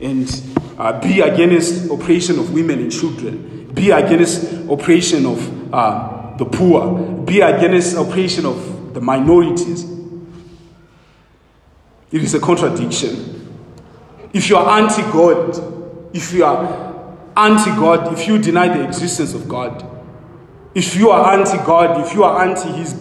and 0.00 0.42
uh, 0.78 1.00
be 1.00 1.20
against 1.20 1.90
oppression 1.90 2.38
of 2.38 2.52
women 2.52 2.80
and 2.80 2.92
children, 2.92 3.70
be 3.74 3.90
against 3.90 4.52
oppression 4.70 5.26
of 5.26 5.74
uh, 5.74 6.36
the 6.36 6.44
poor, 6.44 7.22
be 7.24 7.40
against 7.40 7.96
oppression 7.96 8.46
of 8.46 8.94
the 8.94 9.00
minorities. 9.00 9.84
It 12.10 12.22
is 12.22 12.34
a 12.34 12.40
contradiction. 12.40 13.32
If 14.32 14.48
you 14.48 14.56
are 14.56 14.80
anti 14.80 15.02
God, 15.12 16.14
if 16.14 16.32
you 16.32 16.44
are 16.44 17.04
anti 17.36 17.74
God, 17.76 18.12
if 18.18 18.26
you 18.26 18.38
deny 18.38 18.68
the 18.68 18.84
existence 18.84 19.34
of 19.34 19.48
God, 19.48 19.95
if 20.76 20.94
you 20.94 21.08
are 21.08 21.32
anti 21.32 21.56
God, 21.64 22.06
if 22.06 22.12
you 22.12 22.22
are 22.22 22.44
anti 22.44 22.70
his, 22.72 22.94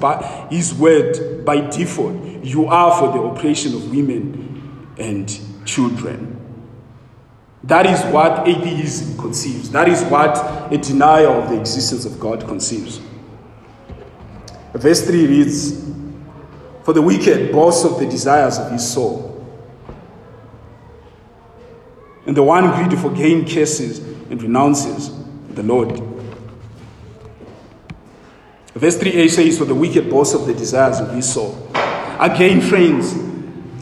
his 0.50 0.74
word 0.74 1.44
by 1.44 1.60
default, 1.60 2.24
you 2.42 2.68
are 2.68 2.98
for 2.98 3.12
the 3.12 3.22
oppression 3.22 3.76
of 3.76 3.92
women 3.94 4.96
and 4.98 5.28
children. 5.66 6.32
That 7.66 7.86
is 7.86 8.02
what 8.14 8.48
atheism 8.48 9.18
conceives. 9.18 9.72
That 9.72 9.90
is 9.90 10.02
what 10.04 10.72
a 10.72 10.78
denial 10.78 11.34
of 11.34 11.50
the 11.50 11.60
existence 11.60 12.06
of 12.06 12.18
God 12.18 12.48
conceives. 12.48 13.02
Verse 14.74 15.06
3 15.06 15.28
reads 15.28 15.84
For 16.84 16.94
the 16.94 17.02
wicked 17.02 17.52
boasts 17.52 17.84
of 17.84 18.00
the 18.00 18.06
desires 18.06 18.58
of 18.58 18.72
his 18.72 18.90
soul, 18.90 19.46
and 22.26 22.38
the 22.38 22.44
one 22.44 22.72
greedy 22.72 22.96
for 22.96 23.12
gain 23.12 23.46
curses 23.46 24.00
and 24.00 24.42
renounces 24.42 25.12
the 25.50 25.64
Lord. 25.64 26.15
Verse 28.76 28.98
3a 28.98 29.30
says, 29.30 29.58
For 29.58 29.66
the 29.66 29.74
wicked 29.74 30.10
boasts 30.10 30.34
of 30.34 30.46
the 30.46 30.54
desires 30.54 31.00
of 31.00 31.14
his 31.14 31.32
soul. 31.32 31.58
Again, 32.20 32.60
friends, 32.60 33.14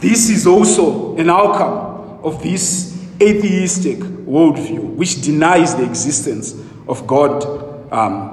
this 0.00 0.30
is 0.30 0.46
also 0.46 1.16
an 1.16 1.28
outcome 1.28 2.20
of 2.22 2.40
this 2.42 2.96
atheistic 3.20 3.98
worldview, 3.98 4.94
which 4.94 5.20
denies 5.20 5.74
the 5.74 5.84
existence 5.84 6.54
of 6.86 7.06
God, 7.08 7.92
um, 7.92 8.28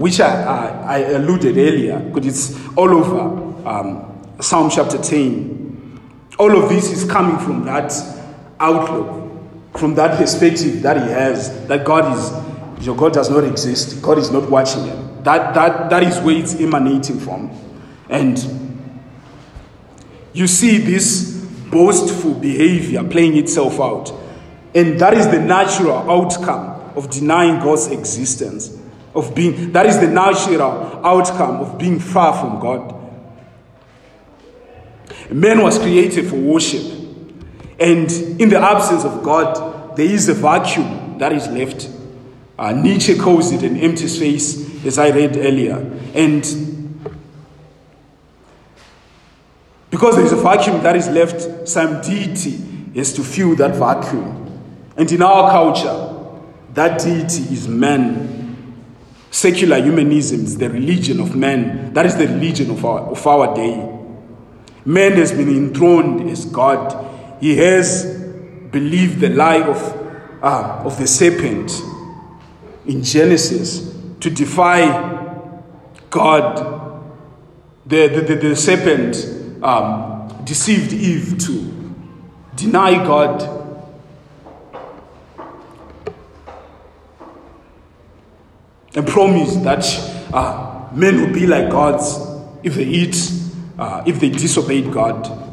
which 0.00 0.20
I, 0.20 0.42
I, 0.42 0.66
I, 0.66 0.98
alluded 1.12 1.56
earlier, 1.56 1.98
because 1.98 2.26
it's 2.26 2.76
all 2.76 2.90
over 2.90 3.68
um, 3.68 4.36
Psalm 4.40 4.68
chapter 4.68 4.98
10. 4.98 6.00
All 6.38 6.62
of 6.62 6.68
this 6.68 6.92
is 6.92 7.10
coming 7.10 7.38
from 7.38 7.64
that 7.64 7.92
outlook, 8.60 9.30
from 9.78 9.94
that 9.94 10.18
perspective 10.18 10.82
that 10.82 10.96
he 10.98 11.08
has, 11.10 11.66
that 11.68 11.86
God 11.86 12.16
is, 12.16 12.84
your 12.86 12.96
God 12.96 13.14
does 13.14 13.30
not 13.30 13.44
exist, 13.44 14.02
God 14.02 14.18
is 14.18 14.30
not 14.30 14.50
watching 14.50 14.84
him. 14.84 15.05
That, 15.26 15.54
that, 15.54 15.90
that 15.90 16.04
is 16.04 16.20
where 16.20 16.36
it's 16.36 16.54
emanating 16.54 17.18
from. 17.18 17.50
And 18.08 18.38
you 20.32 20.46
see 20.46 20.78
this 20.78 21.44
boastful 21.68 22.34
behavior 22.34 23.02
playing 23.02 23.36
itself 23.36 23.80
out. 23.80 24.12
And 24.72 25.00
that 25.00 25.14
is 25.14 25.26
the 25.26 25.40
natural 25.40 26.08
outcome 26.08 26.96
of 26.96 27.10
denying 27.10 27.58
God's 27.58 27.88
existence, 27.88 28.80
of 29.16 29.34
being, 29.34 29.72
that 29.72 29.86
is 29.86 29.98
the 29.98 30.06
natural 30.06 31.04
outcome 31.04 31.56
of 31.56 31.76
being 31.76 31.98
far 31.98 32.32
from 32.40 32.60
God. 32.60 32.94
Man 35.28 35.60
was 35.60 35.76
created 35.76 36.28
for 36.28 36.36
worship. 36.36 36.84
And 37.80 38.12
in 38.40 38.48
the 38.48 38.60
absence 38.60 39.04
of 39.04 39.24
God, 39.24 39.96
there 39.96 40.06
is 40.06 40.28
a 40.28 40.34
vacuum 40.34 41.18
that 41.18 41.32
is 41.32 41.48
left. 41.48 41.95
Uh, 42.58 42.72
Nietzsche 42.72 43.16
calls 43.18 43.52
it 43.52 43.62
an 43.62 43.76
empty 43.76 44.08
space, 44.08 44.84
as 44.84 44.98
I 44.98 45.10
read 45.10 45.36
earlier. 45.36 45.76
And 46.14 46.44
Because 49.96 50.16
there 50.16 50.26
is 50.26 50.32
a 50.32 50.36
vacuum 50.36 50.82
that 50.82 50.94
is 50.94 51.08
left, 51.08 51.66
some 51.66 52.02
deity 52.02 52.58
is 52.92 53.14
to 53.14 53.22
fill 53.22 53.54
that 53.56 53.76
vacuum. 53.76 54.60
And 54.94 55.10
in 55.10 55.22
our 55.22 55.50
culture, 55.50 56.34
that 56.74 57.00
deity 57.00 57.44
is 57.54 57.66
man. 57.66 58.84
Secular 59.30 59.80
humanism 59.82 60.44
is 60.44 60.58
the 60.58 60.68
religion 60.68 61.18
of 61.18 61.34
man. 61.34 61.94
That 61.94 62.04
is 62.04 62.14
the 62.14 62.26
religion 62.26 62.70
of 62.70 62.84
our, 62.84 63.00
of 63.00 63.26
our 63.26 63.54
day. 63.54 63.90
Man 64.84 65.12
has 65.12 65.32
been 65.32 65.48
enthroned 65.48 66.28
as 66.28 66.44
God. 66.44 67.40
He 67.40 67.56
has 67.56 68.04
believed 68.70 69.20
the 69.20 69.30
lie 69.30 69.62
of, 69.62 69.78
uh, 70.42 70.82
of 70.84 70.98
the 70.98 71.06
serpent 71.06 71.70
in 72.86 73.02
Genesis 73.02 73.94
to 74.20 74.30
defy 74.30 74.86
God. 76.10 77.02
The, 77.86 78.08
the, 78.08 78.20
the, 78.20 78.34
the 78.36 78.56
serpent 78.56 79.62
um, 79.62 80.42
deceived 80.44 80.92
Eve 80.92 81.38
to 81.38 81.94
deny 82.56 82.94
God. 83.04 83.54
And 88.94 89.06
promise 89.06 89.56
that 89.56 89.84
uh, 90.32 90.88
men 90.94 91.20
will 91.20 91.32
be 91.32 91.46
like 91.46 91.70
gods 91.70 92.18
if 92.62 92.74
they 92.74 92.84
eat, 92.84 93.30
uh, 93.78 94.02
if 94.06 94.18
they 94.18 94.30
disobeyed 94.30 94.90
God. 94.90 95.45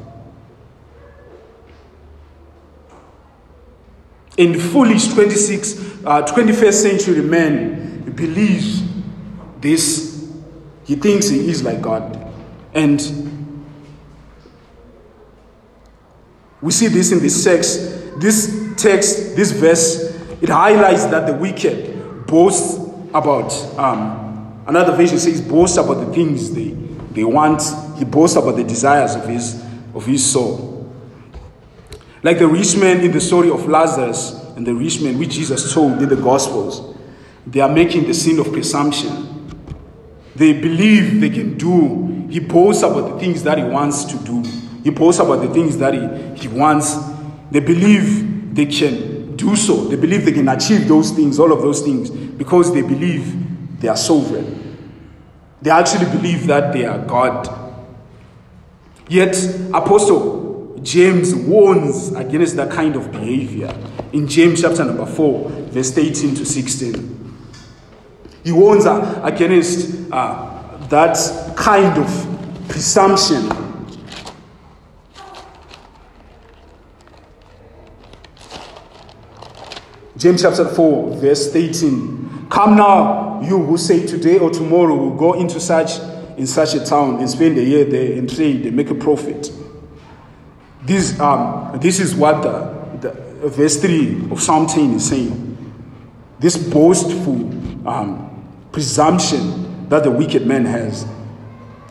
In 4.38 4.60
foolish 4.60 5.10
26, 5.10 6.06
uh, 6.06 6.24
21st 6.24 6.74
century 6.74 7.22
men 7.22 8.12
believes 8.16 8.84
this. 9.62 10.32
He 10.86 10.96
thinks 10.96 11.30
he 11.30 11.50
is 11.50 11.64
like 11.64 11.82
God. 11.82 12.20
And 12.74 13.00
We 16.64 16.72
see 16.72 16.88
this 16.88 17.12
in 17.12 17.20
this 17.20 17.44
text. 17.44 17.78
This 18.22 18.74
text, 18.78 19.36
this 19.36 19.52
verse, 19.52 20.16
it 20.42 20.48
highlights 20.48 21.06
that 21.08 21.28
the 21.28 21.34
wicked 21.34 22.26
boast 22.26 22.80
about, 23.14 23.52
um, 23.78 24.64
another 24.66 24.96
version 24.96 25.20
says, 25.20 25.42
boast 25.42 25.78
about 25.78 25.96
the 25.96 26.14
things 26.14 26.54
they, 26.54 26.70
they 27.12 27.26
want. 27.26 27.62
He 27.98 28.06
boasts 28.06 28.38
about 28.38 28.56
the 28.56 28.64
desires 28.64 29.14
of 29.16 29.28
his, 29.28 29.62
of 29.94 30.06
his 30.06 30.32
soul. 30.32 30.73
Like 32.24 32.40
the 32.40 32.48
rich 32.48 32.78
man 32.78 33.02
in 33.02 33.12
the 33.12 33.20
story 33.20 33.52
of 33.52 33.68
Lazarus 33.68 34.34
and 34.56 34.66
the 34.66 34.74
rich 34.74 35.02
man 35.02 35.20
which 35.20 35.32
Jesus 35.32 35.74
told 35.74 36.02
in 36.02 36.08
the 36.08 36.16
Gospels, 36.16 36.96
they 37.46 37.60
are 37.60 37.70
making 37.70 38.08
the 38.08 38.14
sin 38.14 38.40
of 38.40 38.52
presumption. 38.52 39.30
They 40.36 40.54
believe 40.54 41.20
they 41.20 41.30
can 41.30 41.58
do. 41.58 42.28
He 42.30 42.40
boasts 42.40 42.82
about 42.82 43.12
the 43.14 43.20
things 43.20 43.44
that 43.44 43.58
he 43.58 43.64
wants 43.66 44.06
to 44.06 44.18
do. 44.20 44.42
He 44.84 44.90
boasts 44.90 45.20
about 45.20 45.42
the 45.42 45.54
things 45.54 45.78
that 45.78 45.94
he, 45.94 46.42
he 46.42 46.48
wants. 46.48 46.96
They 47.52 47.60
believe 47.60 48.56
they 48.56 48.66
can 48.68 49.36
do 49.36 49.56
so. 49.58 49.86
They 49.86 49.98
believe 49.98 50.24
they 50.24 50.32
can 50.32 50.48
achieve 50.48 50.88
those 50.88 51.12
things, 51.12 51.40
all 51.40 51.52
of 51.52 51.62
those 51.62 51.82
things, 51.82 52.10
because 52.10 52.74
they 52.74 52.82
believe 52.82 53.80
they 53.82 53.90
are 53.90 53.98
sovereign. 53.98 54.62
They 55.62 55.72
actually 55.72 56.06
believe 56.06 56.48
that 56.48 56.74
they 56.74 56.86
are 56.86 57.00
God. 57.00 57.50
Yet, 59.10 59.36
Apostle 59.74 60.43
James 60.84 61.34
warns 61.34 62.14
against 62.14 62.56
that 62.58 62.72
kind 62.72 62.96
of 62.96 63.12
behavior 63.12 63.74
in 64.12 64.28
James 64.28 64.62
chapter 64.62 64.84
number 64.84 65.06
4, 65.06 65.50
verse 65.50 65.98
18 65.98 66.36
to 66.36 66.46
16. 66.46 67.20
He 68.44 68.52
warns 68.52 68.86
against 68.86 70.12
uh, 70.12 70.78
that 70.90 71.18
kind 71.56 71.98
of 71.98 72.66
presumption 72.68 73.50
James 80.24 80.42
chapter 80.42 80.64
4, 80.66 81.18
verse 81.18 81.54
18. 81.54 82.48
Come 82.50 82.78
now, 82.78 83.42
you 83.42 83.62
who 83.62 83.78
say 83.78 84.06
today 84.06 84.38
or 84.40 84.50
tomorrow 84.50 84.96
will 84.96 85.18
go 85.18 85.34
into 85.34 85.60
such 85.60 86.00
in 86.38 86.48
such 86.48 86.76
a 86.76 86.86
town 86.86 87.18
and 87.20 87.30
spend 87.30 87.58
a 87.58 87.64
year 87.64 87.84
there 87.84 88.18
and 88.18 88.34
trade 88.34 88.66
and 88.66 88.74
make 88.74 88.90
a 88.90 88.96
profit. 88.96 89.52
This, 90.86 91.20
um, 91.20 91.80
this 91.80 92.00
is 92.00 92.14
what 92.14 92.42
the, 92.42 93.00
the 93.42 93.50
verse 93.50 93.82
3 93.82 94.32
of 94.32 94.42
Psalm 94.42 94.68
10 94.68 94.96
is 94.96 95.10
saying. 95.10 95.50
This 96.40 96.58
boastful 96.58 97.88
um, 97.88 98.68
presumption 98.72 99.88
that 99.90 100.04
the 100.04 100.12
wicked 100.12 100.46
man 100.46 100.66
has. 100.66 101.06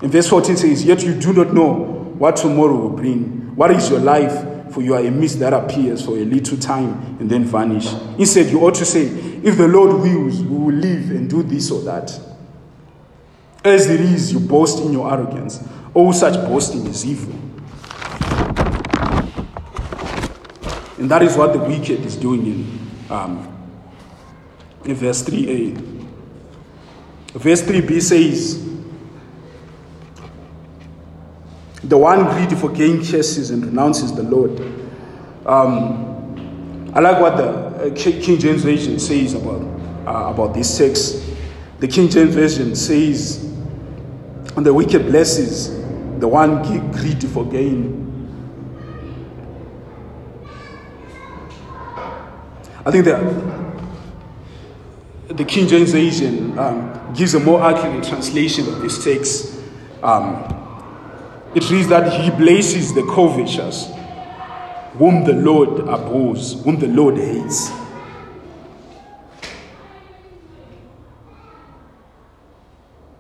In 0.03 0.11
verse 0.11 0.29
14 0.29 0.57
says, 0.57 0.85
Yet 0.85 1.03
you 1.05 1.15
do 1.15 1.33
not 1.33 1.55
know 1.55 1.73
what 2.19 2.37
tomorrow 2.37 2.77
will 2.77 2.91
bring. 2.91 3.55
What 3.57 3.71
is 3.71 3.89
your 3.91 4.01
life? 4.01 4.51
for 4.73 4.83
you 4.83 4.95
are 4.95 5.01
a 5.05 5.11
mist 5.11 5.39
that 5.41 5.53
appears 5.53 6.05
for 6.05 6.17
a 6.17 6.25
little 6.25 6.57
time 6.57 6.93
and 7.21 7.31
then 7.31 7.45
vanish. 7.45 7.93
Instead, 8.19 8.47
you 8.47 8.61
ought 8.65 8.75
to 8.77 8.85
say, 8.85 9.03
If 9.03 9.59
the 9.59 9.69
Lord 9.69 10.01
wills, 10.01 10.43
we 10.43 10.57
will 10.57 10.75
live 10.75 11.11
and 11.11 11.29
do 11.29 11.43
this 11.43 11.71
or 11.71 11.83
that. 11.83 12.19
As 13.65 13.89
it 13.89 14.01
is, 14.01 14.33
you 14.33 14.41
boast 14.41 14.83
in 14.83 14.93
your 14.93 15.13
arrogance. 15.13 15.63
All 15.95 16.13
such 16.13 16.35
boasting 16.49 16.87
is 16.87 17.05
evil. 17.05 17.35
And 21.03 21.11
that 21.11 21.21
is 21.21 21.37
what 21.37 21.53
the 21.53 21.59
wicked 21.59 22.07
is 22.07 22.15
doing 22.15 22.47
in, 22.47 22.91
um, 23.11 23.69
in 24.85 24.95
verse 24.95 25.21
3a. 25.25 25.75
Verse 27.33 27.61
3b 27.63 28.01
says, 28.01 28.65
The 31.83 31.99
one 31.99 32.23
greedy 32.27 32.55
for 32.55 32.71
gain 32.71 33.03
chases 33.03 33.51
and 33.51 33.67
renounces 33.67 34.15
the 34.15 34.23
Lord. 34.23 34.61
Um, 35.45 36.93
I 36.95 37.01
like 37.01 37.21
what 37.21 37.37
the 37.37 37.49
uh, 37.49 37.95
King 37.97 38.39
James 38.39 38.63
Version 38.63 39.01
says 39.01 39.35
about, 39.35 39.61
uh, 40.07 40.31
about 40.33 40.55
this 40.55 40.79
text. 40.79 41.21
The 41.81 41.89
King 41.89 42.11
James 42.11 42.33
Version 42.33 42.77
says, 42.77 43.43
And 44.57 44.65
the 44.65 44.73
wicked 44.73 45.07
blesses 45.07 45.71
the 46.21 46.29
one 46.29 46.63
greedy 46.93 47.27
for 47.27 47.45
gain. 47.45 48.02
I 52.85 52.91
think 52.91 53.05
that 53.05 53.23
the 55.29 55.45
King 55.45 55.69
James 55.69 55.93
Version 55.93 56.59
um, 56.59 57.15
gives 57.15 57.35
a 57.35 57.41
more 57.41 57.63
accurate 57.63 58.03
translation 58.05 58.67
of 58.67 58.81
this 58.81 59.05
text. 59.05 59.61
Um, 60.03 60.59
it 61.55 61.71
reads 61.71 61.87
that 61.89 62.13
he 62.21 62.31
blesses 62.31 62.93
the 62.93 63.03
covetous, 63.03 63.89
whom 64.95 65.23
the 65.23 65.33
Lord 65.33 65.89
abhors, 65.89 66.61
whom 66.65 66.81
the 66.81 66.89
Lord 66.89 67.17
hates. 67.17 67.71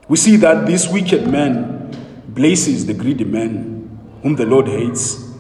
We 0.09 0.17
see 0.17 0.37
that 0.39 0.67
this 0.67 0.89
wicked 0.89 1.29
man 1.29 1.97
blesses 2.27 2.85
the 2.85 2.95
greedy 2.95 3.25
man, 3.25 4.01
whom 4.23 4.35
the 4.35 4.45
Lord 4.45 4.67
hates. 4.67 5.31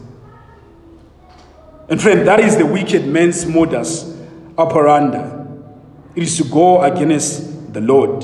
And 1.88 2.00
friend, 2.00 2.26
that 2.28 2.38
is 2.38 2.56
the 2.56 2.64
wicked 2.64 3.06
man's 3.06 3.44
modus 3.44 4.11
operandi. 4.62 5.40
It 6.14 6.22
is 6.22 6.36
to 6.38 6.44
go 6.44 6.82
against 6.82 7.72
the 7.72 7.80
Lord. 7.80 8.22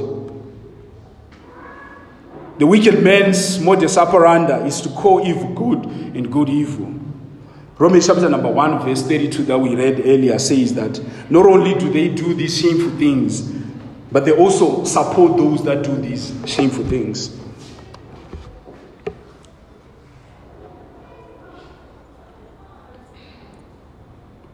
The 2.59 2.67
wicked 2.67 3.03
man's 3.03 3.61
modus 3.61 3.97
operandi 3.97 4.67
is 4.67 4.81
to 4.81 4.89
call 4.89 5.27
evil 5.27 5.53
good 5.55 5.85
and 6.17 6.31
good 6.31 6.49
evil. 6.49 6.95
Romans 7.79 8.09
chapter 8.09 8.29
number 8.29 8.51
1, 8.51 8.81
verse 8.85 9.03
32 9.03 9.45
that 9.45 9.59
we 9.59 9.77
read 9.77 10.01
earlier 10.01 10.37
says 10.41 10.75
that 10.75 11.01
not 11.31 11.47
only 11.47 11.75
do 11.75 11.89
they 11.93 12.09
do 12.09 12.35
these 12.35 12.59
shameful 12.61 12.91
things, 12.99 13.43
but 14.11 14.25
they 14.25 14.33
also 14.33 14.83
support 14.83 15.37
those 15.37 15.63
that 15.65 15.85
do 15.85 15.95
these 15.97 16.35
shameful 16.45 16.85
things. 16.87 17.39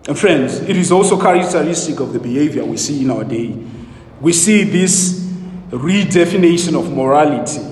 And 0.07 0.19
friends, 0.19 0.61
it 0.61 0.77
is 0.77 0.93
also 0.93 1.19
characteristic 1.19 1.99
of 2.01 2.13
the 2.13 2.19
behavior 2.19 2.65
we 2.65 2.77
see 2.77 3.03
in 3.03 3.11
our 3.11 3.25
day. 3.25 3.57
We 4.21 4.33
see 4.35 4.65
this 4.65 5.21
redefinition 5.71 6.79
of 6.79 6.93
morality, 6.93 7.63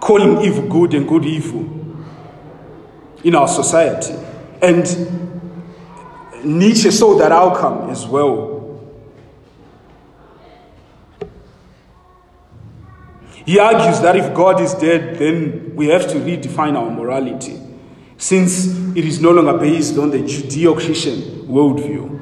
calling 0.00 0.40
evil 0.42 0.68
good 0.68 0.94
and 0.94 1.08
good 1.08 1.24
evil 1.24 1.94
in 3.22 3.36
our 3.36 3.46
society. 3.46 4.14
And 4.60 4.84
Nietzsche 6.44 6.90
saw 6.90 7.16
that 7.18 7.30
outcome 7.30 7.90
as 7.90 8.04
well. 8.04 8.54
He 13.44 13.60
argues 13.60 14.00
that 14.00 14.16
if 14.16 14.34
God 14.34 14.60
is 14.60 14.74
dead, 14.74 15.18
then 15.18 15.76
we 15.76 15.86
have 15.86 16.08
to 16.08 16.16
redefine 16.16 16.76
our 16.76 16.90
morality 16.90 17.65
since 18.18 18.66
it 18.96 19.04
is 19.04 19.20
no 19.20 19.30
longer 19.30 19.58
based 19.58 19.98
on 19.98 20.10
the 20.10 20.18
Judeo 20.18 20.74
Christian 20.74 21.20
worldview. 21.46 22.14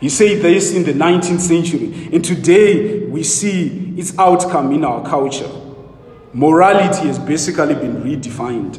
He 0.00 0.08
said 0.08 0.42
this 0.42 0.74
in 0.74 0.84
the 0.84 0.92
19th 0.92 1.40
century, 1.40 2.08
and 2.12 2.24
today 2.24 3.04
we 3.06 3.22
see 3.22 3.94
its 3.96 4.18
outcome 4.18 4.72
in 4.72 4.84
our 4.84 5.06
culture. 5.08 5.50
Morality 6.32 7.06
has 7.08 7.18
basically 7.18 7.74
been 7.74 8.02
redefined. 8.02 8.76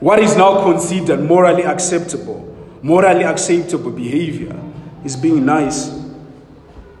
What 0.00 0.18
is 0.18 0.36
now 0.36 0.62
considered 0.62 1.22
morally 1.22 1.62
acceptable, 1.62 2.54
morally 2.82 3.22
acceptable 3.22 3.90
behavior 3.90 4.60
is 5.04 5.16
being 5.16 5.46
nice. 5.46 5.90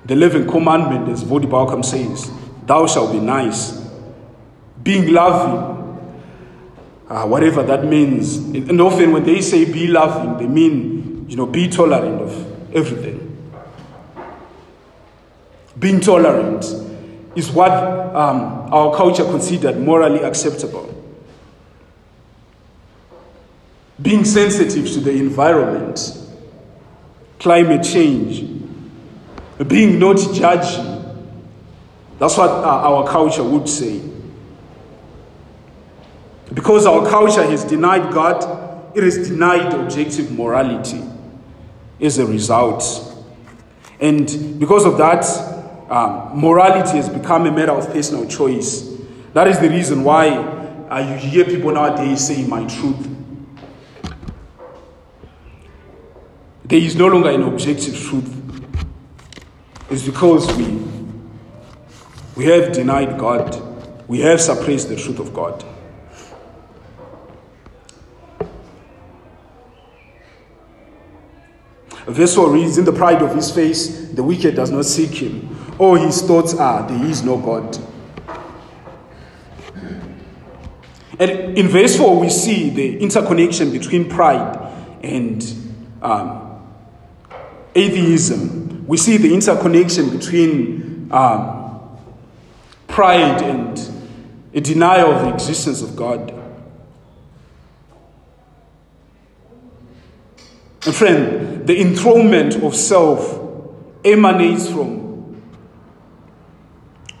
The 0.04 0.14
living 0.14 0.46
commandment, 0.46 1.08
as 1.08 1.24
Voddie 1.24 1.50
Baucham 1.50 1.84
says, 1.84 2.30
thou 2.64 2.86
shalt 2.86 3.12
be 3.12 3.18
nice 3.18 3.85
being 4.86 5.12
loving, 5.12 6.14
uh, 7.08 7.26
whatever 7.26 7.60
that 7.64 7.84
means. 7.84 8.36
And 8.36 8.80
often 8.80 9.10
when 9.10 9.24
they 9.24 9.40
say 9.40 9.64
be 9.64 9.88
loving, 9.88 10.38
they 10.38 10.46
mean, 10.46 11.26
you 11.28 11.36
know, 11.36 11.44
be 11.44 11.68
tolerant 11.68 12.22
of 12.22 12.74
everything. 12.74 13.22
Being 15.76 15.98
tolerant 15.98 16.64
is 17.34 17.50
what 17.50 17.72
um, 17.72 18.72
our 18.72 18.94
culture 18.96 19.24
considered 19.24 19.76
morally 19.76 20.20
acceptable. 20.22 20.92
Being 24.00 24.24
sensitive 24.24 24.86
to 24.92 25.00
the 25.00 25.10
environment, 25.10 26.16
climate 27.40 27.82
change, 27.82 28.48
being 29.66 29.98
not 29.98 30.18
judging. 30.32 30.94
That's 32.20 32.38
what 32.38 32.50
uh, 32.50 32.88
our 32.88 33.04
culture 33.08 33.42
would 33.42 33.68
say. 33.68 34.05
Because 36.56 36.86
our 36.86 37.06
culture 37.06 37.42
has 37.42 37.64
denied 37.64 38.14
God, 38.14 38.96
it 38.96 39.04
has 39.04 39.28
denied 39.28 39.74
objective 39.74 40.32
morality 40.32 41.02
as 42.00 42.18
a 42.18 42.24
result. 42.24 42.82
And 44.00 44.58
because 44.58 44.86
of 44.86 44.96
that, 44.96 45.22
um, 45.90 46.40
morality 46.40 46.96
has 46.96 47.10
become 47.10 47.44
a 47.44 47.52
matter 47.52 47.72
of 47.72 47.92
personal 47.92 48.26
choice. 48.26 48.90
That 49.34 49.48
is 49.48 49.58
the 49.58 49.68
reason 49.68 50.02
why 50.02 50.30
uh, 50.30 51.00
you 51.00 51.16
hear 51.16 51.44
people 51.44 51.72
nowadays 51.72 52.26
saying, 52.26 52.48
My 52.48 52.64
truth. 52.64 53.06
There 56.64 56.80
is 56.80 56.96
no 56.96 57.08
longer 57.08 57.28
an 57.28 57.42
objective 57.42 58.00
truth. 58.00 58.32
It's 59.90 60.06
because 60.06 60.50
we, 60.56 60.82
we 62.34 62.46
have 62.46 62.72
denied 62.72 63.18
God, 63.18 64.08
we 64.08 64.20
have 64.20 64.40
suppressed 64.40 64.88
the 64.88 64.96
truth 64.96 65.18
of 65.18 65.34
God. 65.34 65.62
Verse 72.06 72.34
4 72.34 72.50
reads, 72.50 72.78
In 72.78 72.84
the 72.84 72.92
pride 72.92 73.20
of 73.20 73.34
his 73.34 73.50
face, 73.50 74.08
the 74.10 74.22
wicked 74.22 74.54
does 74.54 74.70
not 74.70 74.84
seek 74.84 75.10
him. 75.10 75.56
All 75.78 75.96
his 75.96 76.22
thoughts 76.22 76.54
are, 76.54 76.88
There 76.88 77.04
is 77.04 77.22
no 77.22 77.36
God. 77.36 77.76
And 81.18 81.58
in 81.58 81.68
verse 81.68 81.96
4, 81.96 82.20
we 82.20 82.28
see 82.28 82.70
the 82.70 82.98
interconnection 82.98 83.72
between 83.72 84.08
pride 84.08 84.56
and 85.02 85.42
um, 86.02 86.62
atheism. 87.74 88.86
We 88.86 88.98
see 88.98 89.16
the 89.16 89.32
interconnection 89.34 90.10
between 90.10 91.08
um, 91.10 91.98
pride 92.86 93.42
and 93.42 93.80
a 94.54 94.60
denial 94.60 95.12
of 95.12 95.22
the 95.22 95.34
existence 95.34 95.82
of 95.82 95.96
God. 95.96 96.32
And 100.86 100.94
friend, 100.94 101.66
the 101.66 101.80
enthronement 101.80 102.62
of 102.62 102.76
self 102.76 103.40
emanates 104.04 104.70
from 104.70 105.42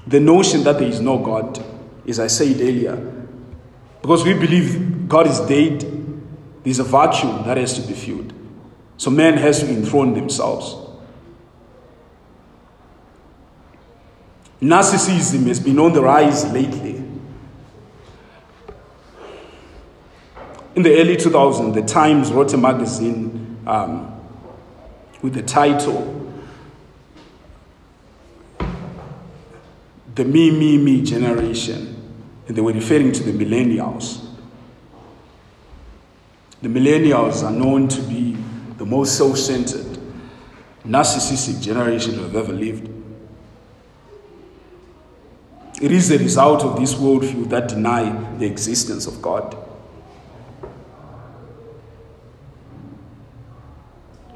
the 0.06 0.20
notion 0.20 0.62
that 0.62 0.78
there 0.78 0.88
is 0.88 1.00
no 1.00 1.18
God, 1.18 1.62
as 2.06 2.20
I 2.20 2.28
said 2.28 2.60
earlier. 2.60 2.94
Because 4.00 4.24
we 4.24 4.34
believe 4.34 5.08
God 5.08 5.26
is 5.26 5.40
dead, 5.40 5.84
there's 6.62 6.78
a 6.78 6.84
vacuum 6.84 7.44
that 7.44 7.56
has 7.56 7.74
to 7.74 7.80
be 7.80 7.92
filled. 7.92 8.32
So 8.98 9.10
man 9.10 9.36
has 9.36 9.60
to 9.60 9.68
enthrone 9.68 10.14
themselves. 10.14 10.76
Narcissism 14.62 15.46
has 15.48 15.58
been 15.58 15.80
on 15.80 15.92
the 15.92 16.02
rise 16.02 16.50
lately. 16.52 17.02
In 20.76 20.82
the 20.82 21.00
early 21.00 21.16
2000s, 21.16 21.74
the 21.74 21.82
Times 21.82 22.30
wrote 22.30 22.52
a 22.52 22.56
magazine 22.56 23.45
um, 23.66 24.12
with 25.22 25.34
the 25.34 25.42
title 25.42 26.12
The 30.14 30.24
Me, 30.24 30.50
Me, 30.50 30.78
Me 30.78 31.02
Generation. 31.02 31.92
And 32.48 32.56
they 32.56 32.62
were 32.62 32.72
referring 32.72 33.12
to 33.12 33.22
the 33.22 33.32
millennials. 33.32 34.24
The 36.62 36.68
millennials 36.68 37.42
are 37.42 37.50
known 37.50 37.88
to 37.88 38.00
be 38.02 38.36
the 38.78 38.86
most 38.86 39.18
self 39.18 39.36
centered, 39.36 39.98
narcissistic 40.86 41.60
generation 41.62 42.14
have 42.14 42.34
ever 42.34 42.52
lived. 42.52 42.88
It 45.82 45.92
is 45.92 46.08
the 46.08 46.18
result 46.18 46.62
of 46.62 46.80
this 46.80 46.94
worldview 46.94 47.50
that 47.50 47.68
deny 47.68 48.10
the 48.38 48.46
existence 48.46 49.06
of 49.06 49.20
God. 49.20 49.65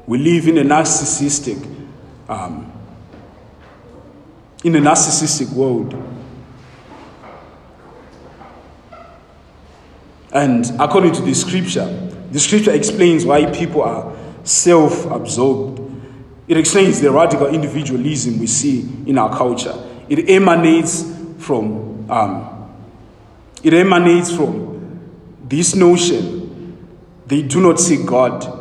We 0.07 0.17
live 0.17 0.47
in 0.47 0.57
a 0.57 0.63
narcissistic, 0.63 1.63
um, 2.27 2.71
in 4.63 4.75
a 4.75 4.79
narcissistic 4.79 5.51
world. 5.53 5.93
And 10.33 10.65
according 10.79 11.13
to 11.13 11.21
the 11.21 11.33
scripture, 11.33 11.85
the 12.31 12.39
scripture 12.39 12.71
explains 12.71 13.25
why 13.25 13.45
people 13.51 13.83
are 13.83 14.15
self 14.43 15.05
absorbed. 15.05 15.79
It 16.47 16.57
explains 16.57 16.99
the 16.99 17.11
radical 17.11 17.47
individualism 17.47 18.39
we 18.39 18.47
see 18.47 18.81
in 19.05 19.17
our 19.17 19.35
culture. 19.35 19.75
It 20.09 20.29
emanates 20.29 21.03
from, 21.37 22.09
um, 22.09 22.73
it 23.63 23.73
emanates 23.73 24.35
from 24.35 24.99
this 25.47 25.75
notion 25.75 26.41
they 27.27 27.41
do 27.41 27.61
not 27.61 27.79
see 27.79 28.03
God. 28.03 28.60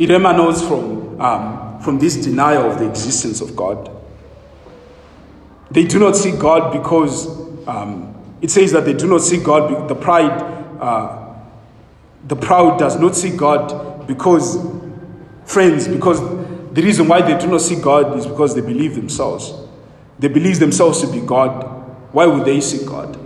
It 0.00 0.10
emanates 0.10 0.62
from, 0.62 1.20
um, 1.20 1.78
from 1.82 1.98
this 1.98 2.16
denial 2.16 2.70
of 2.70 2.78
the 2.78 2.88
existence 2.88 3.42
of 3.42 3.54
God. 3.54 3.94
They 5.70 5.84
do 5.84 5.98
not 5.98 6.16
see 6.16 6.32
God 6.32 6.72
because 6.72 7.28
um, 7.68 8.14
it 8.40 8.50
says 8.50 8.72
that 8.72 8.86
they 8.86 8.94
do 8.94 9.06
not 9.06 9.20
see 9.20 9.36
God, 9.42 9.88
the 9.90 9.94
pride, 9.94 10.42
uh, 10.80 11.34
the 12.26 12.34
proud 12.34 12.78
does 12.78 12.98
not 12.98 13.14
see 13.14 13.36
God 13.36 14.06
because, 14.06 14.66
friends, 15.44 15.86
because 15.86 16.18
the 16.72 16.80
reason 16.80 17.06
why 17.06 17.20
they 17.20 17.38
do 17.38 17.48
not 17.48 17.60
see 17.60 17.78
God 17.78 18.16
is 18.18 18.26
because 18.26 18.54
they 18.54 18.62
believe 18.62 18.94
themselves. 18.94 19.52
They 20.18 20.28
believe 20.28 20.60
themselves 20.60 21.02
to 21.02 21.12
be 21.12 21.20
God. 21.20 21.62
Why 22.14 22.24
would 22.24 22.46
they 22.46 22.62
see 22.62 22.86
God? 22.86 23.18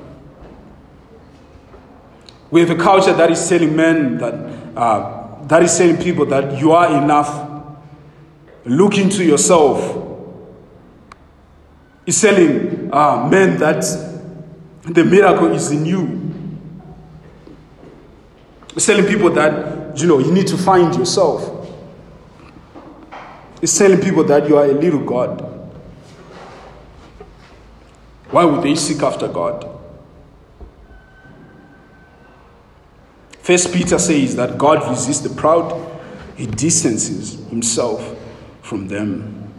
We 2.50 2.62
have 2.62 2.70
a 2.70 2.76
culture 2.76 3.12
that 3.12 3.30
is 3.30 3.48
telling 3.48 3.76
men 3.76 4.18
that, 4.18 4.34
uh, 4.76 5.23
that 5.48 5.62
is 5.62 5.76
telling 5.76 5.96
people 5.96 6.26
that 6.26 6.58
you 6.58 6.72
are 6.72 7.02
enough. 7.02 7.50
Look 8.64 8.96
into 8.96 9.22
yourself. 9.22 10.02
It's 12.06 12.20
telling 12.20 12.90
uh, 12.92 13.28
men 13.30 13.58
that 13.58 13.82
the 14.82 15.04
miracle 15.04 15.52
is 15.52 15.70
in 15.70 15.84
you. 15.86 16.34
It's 18.74 18.86
telling 18.86 19.06
people 19.06 19.30
that, 19.30 19.98
you 19.98 20.06
know, 20.06 20.18
you 20.18 20.32
need 20.32 20.46
to 20.48 20.56
find 20.56 20.94
yourself. 20.94 21.50
It's 23.60 23.76
telling 23.76 24.00
people 24.00 24.24
that 24.24 24.48
you 24.48 24.56
are 24.56 24.64
a 24.64 24.72
little 24.72 25.04
God. 25.04 25.40
Why 28.30 28.44
would 28.44 28.62
they 28.62 28.74
seek 28.74 29.02
after 29.02 29.28
God? 29.28 29.73
First 33.44 33.74
Peter 33.74 33.98
says 33.98 34.36
that 34.36 34.56
God 34.56 34.88
resists 34.88 35.20
the 35.20 35.28
proud, 35.28 36.00
he 36.34 36.46
distances 36.46 37.34
himself 37.50 38.16
from 38.62 38.88
them. 38.88 39.52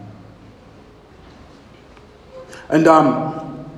And 2.68 2.88
um, 2.88 3.70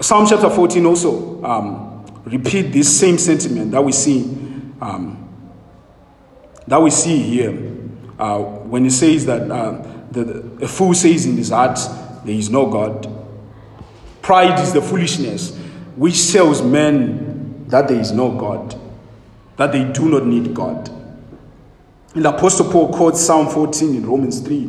Psalm 0.00 0.26
chapter 0.26 0.48
14 0.48 0.86
also 0.86 1.44
um, 1.44 2.06
repeat 2.24 2.72
this 2.72 2.98
same 2.98 3.18
sentiment 3.18 3.70
that 3.72 3.84
we 3.84 3.92
see 3.92 4.22
um, 4.80 5.28
that 6.66 6.80
we 6.80 6.88
see 6.88 7.18
here 7.18 7.50
uh, 8.18 8.38
when 8.38 8.86
it 8.86 8.92
says 8.92 9.26
that 9.26 9.50
uh, 9.50 9.86
the, 10.10 10.64
a 10.64 10.68
fool 10.68 10.94
says 10.94 11.26
in 11.26 11.36
his 11.36 11.50
heart 11.50 11.78
there 12.24 12.34
is 12.34 12.48
no 12.48 12.70
God. 12.70 13.14
Pride 14.22 14.58
is 14.58 14.72
the 14.72 14.80
foolishness 14.80 15.54
which 15.96 16.14
sells 16.14 16.62
men 16.62 17.23
that 17.68 17.88
there 17.88 17.98
is 17.98 18.12
no 18.12 18.30
God, 18.36 18.78
that 19.56 19.72
they 19.72 19.84
do 19.84 20.08
not 20.08 20.26
need 20.26 20.54
God. 20.54 20.90
And 22.14 22.26
Apostle 22.26 22.70
Paul 22.70 22.92
quotes 22.92 23.20
Psalm 23.20 23.48
14 23.48 23.96
in 23.96 24.06
Romans 24.06 24.40
3 24.40 24.66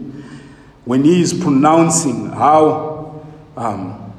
when 0.86 1.04
he 1.04 1.22
is 1.22 1.34
pronouncing 1.34 2.28
how, 2.28 3.24
um, 3.58 4.14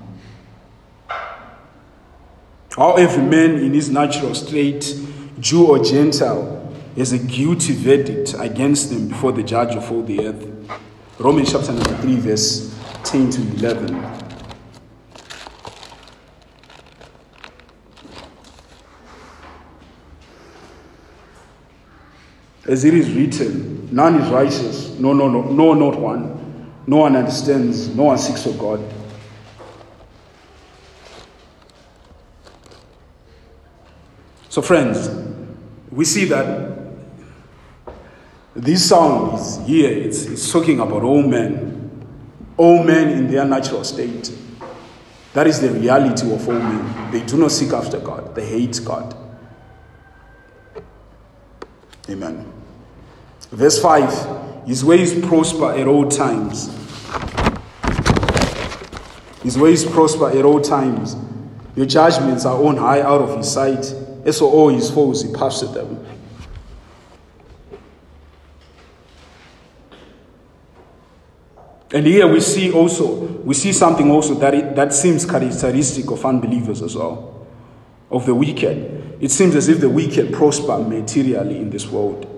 how 2.77 2.95
every 2.95 3.22
man 3.22 3.57
in 3.57 3.72
his 3.72 3.89
natural 3.89 4.35
state, 4.35 4.99
Jew 5.41 5.66
or 5.66 5.79
Gentile, 5.83 6.53
is 6.97 7.12
a 7.12 7.18
guilty 7.18 7.74
verdict 7.74 8.35
against 8.39 8.91
them 8.91 9.09
before 9.09 9.33
the 9.33 9.43
judge 9.43 9.74
of 9.74 9.91
all 9.91 10.03
the 10.03 10.27
earth. 10.27 10.47
Romans 11.18 11.53
chapter 11.53 11.72
number 11.72 11.97
3, 11.99 12.16
verse 12.16 12.74
10 13.05 13.31
to 13.31 13.41
11. 13.66 14.26
As 22.68 22.84
it 22.84 22.94
is 22.94 23.10
written, 23.12 23.88
none 23.94 24.16
is 24.16 24.28
righteous, 24.30 24.90
no, 24.98 25.12
no, 25.12 25.28
no, 25.28 25.42
no, 25.42 25.74
not 25.74 25.98
one. 25.98 26.36
No 26.86 26.98
one 26.98 27.16
understands, 27.16 27.88
no 27.94 28.04
one 28.04 28.18
seeks 28.18 28.42
for 28.44 28.52
God. 28.52 28.80
So, 34.48 34.62
friends, 34.62 35.10
we 35.90 36.04
see 36.04 36.24
that 36.26 36.76
this 38.54 38.88
song 38.88 39.34
is 39.38 39.58
here, 39.66 39.90
it's, 39.90 40.24
it's 40.24 40.50
talking 40.50 40.80
about 40.80 41.02
all 41.02 41.22
men, 41.22 42.06
all 42.56 42.82
men 42.82 43.10
in 43.10 43.30
their 43.30 43.44
natural 43.44 43.84
state. 43.84 44.32
That 45.34 45.46
is 45.46 45.60
the 45.60 45.70
reality 45.70 46.32
of 46.32 46.48
all 46.48 46.54
men. 46.54 47.10
They 47.12 47.22
do 47.22 47.36
not 47.36 47.52
seek 47.52 47.72
after 47.72 48.00
God, 48.00 48.34
they 48.34 48.46
hate 48.46 48.80
God. 48.84 49.14
Amen. 52.08 52.55
Verse 53.57 53.80
5 53.80 54.66
His 54.66 54.84
ways 54.84 55.18
prosper 55.26 55.72
at 55.72 55.88
all 55.88 56.07
times. 56.11 56.66
His 59.42 59.59
ways 59.59 59.82
prosper 59.82 60.28
at 60.28 60.44
all 60.44 60.61
times. 60.61 61.16
Your 61.74 61.86
judgments 61.86 62.44
are 62.44 62.62
on 62.62 62.76
high 62.76 63.00
out 63.00 63.22
of 63.22 63.34
his 63.38 63.50
sight. 63.50 63.90
And 64.26 64.34
so 64.34 64.50
all 64.50 64.68
his 64.68 64.90
foes 64.90 65.22
he 65.22 65.32
puffs 65.32 65.62
them. 65.62 66.04
And 71.94 72.07
here 72.07 72.26
we 72.26 72.40
see 72.40 72.72
also, 72.72 73.14
we 73.14 73.54
see 73.54 73.72
something 73.72 74.11
also 74.11 74.34
that, 74.34 74.52
it, 74.52 74.76
that 74.76 74.92
seems 74.92 75.24
characteristic 75.24 76.11
of 76.11 76.26
unbelievers 76.26 76.82
as 76.82 76.94
well, 76.94 77.46
of 78.11 78.26
the 78.26 78.34
wicked. 78.34 79.16
It 79.18 79.30
seems 79.30 79.54
as 79.54 79.70
if 79.70 79.80
the 79.80 79.88
wicked 79.88 80.34
prosper 80.34 80.78
materially 80.78 81.57
in 81.57 81.70
this 81.70 81.86
world. 81.86 82.36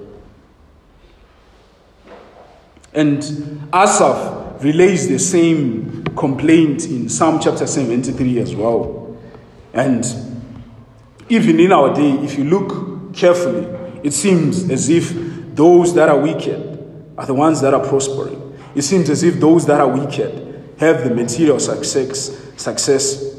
And 2.98 3.68
Asaph 3.72 4.60
relays 4.64 5.06
the 5.06 5.20
same 5.20 6.02
complaint 6.16 6.84
in 6.86 7.08
Psalm 7.08 7.38
chapter 7.40 7.64
73 7.64 8.40
as 8.40 8.56
well. 8.56 9.16
And 9.72 10.04
even 11.28 11.60
in 11.60 11.70
our 11.70 11.94
day, 11.94 12.10
if 12.24 12.36
you 12.36 12.42
look 12.42 13.14
carefully, 13.14 13.66
it 14.02 14.12
seems 14.12 14.68
as 14.68 14.88
if 14.88 15.14
those 15.54 15.94
that 15.94 16.08
are 16.08 16.18
wicked 16.18 17.14
are 17.16 17.24
the 17.24 17.34
ones 17.34 17.60
that 17.60 17.72
are 17.72 17.86
prospering. 17.86 18.58
It 18.74 18.82
seems 18.82 19.08
as 19.10 19.22
if 19.22 19.38
those 19.38 19.64
that 19.66 19.80
are 19.80 19.88
wicked 19.88 20.74
have 20.80 21.04
the 21.04 21.14
material 21.14 21.60
success. 21.60 22.36
success. 22.56 23.32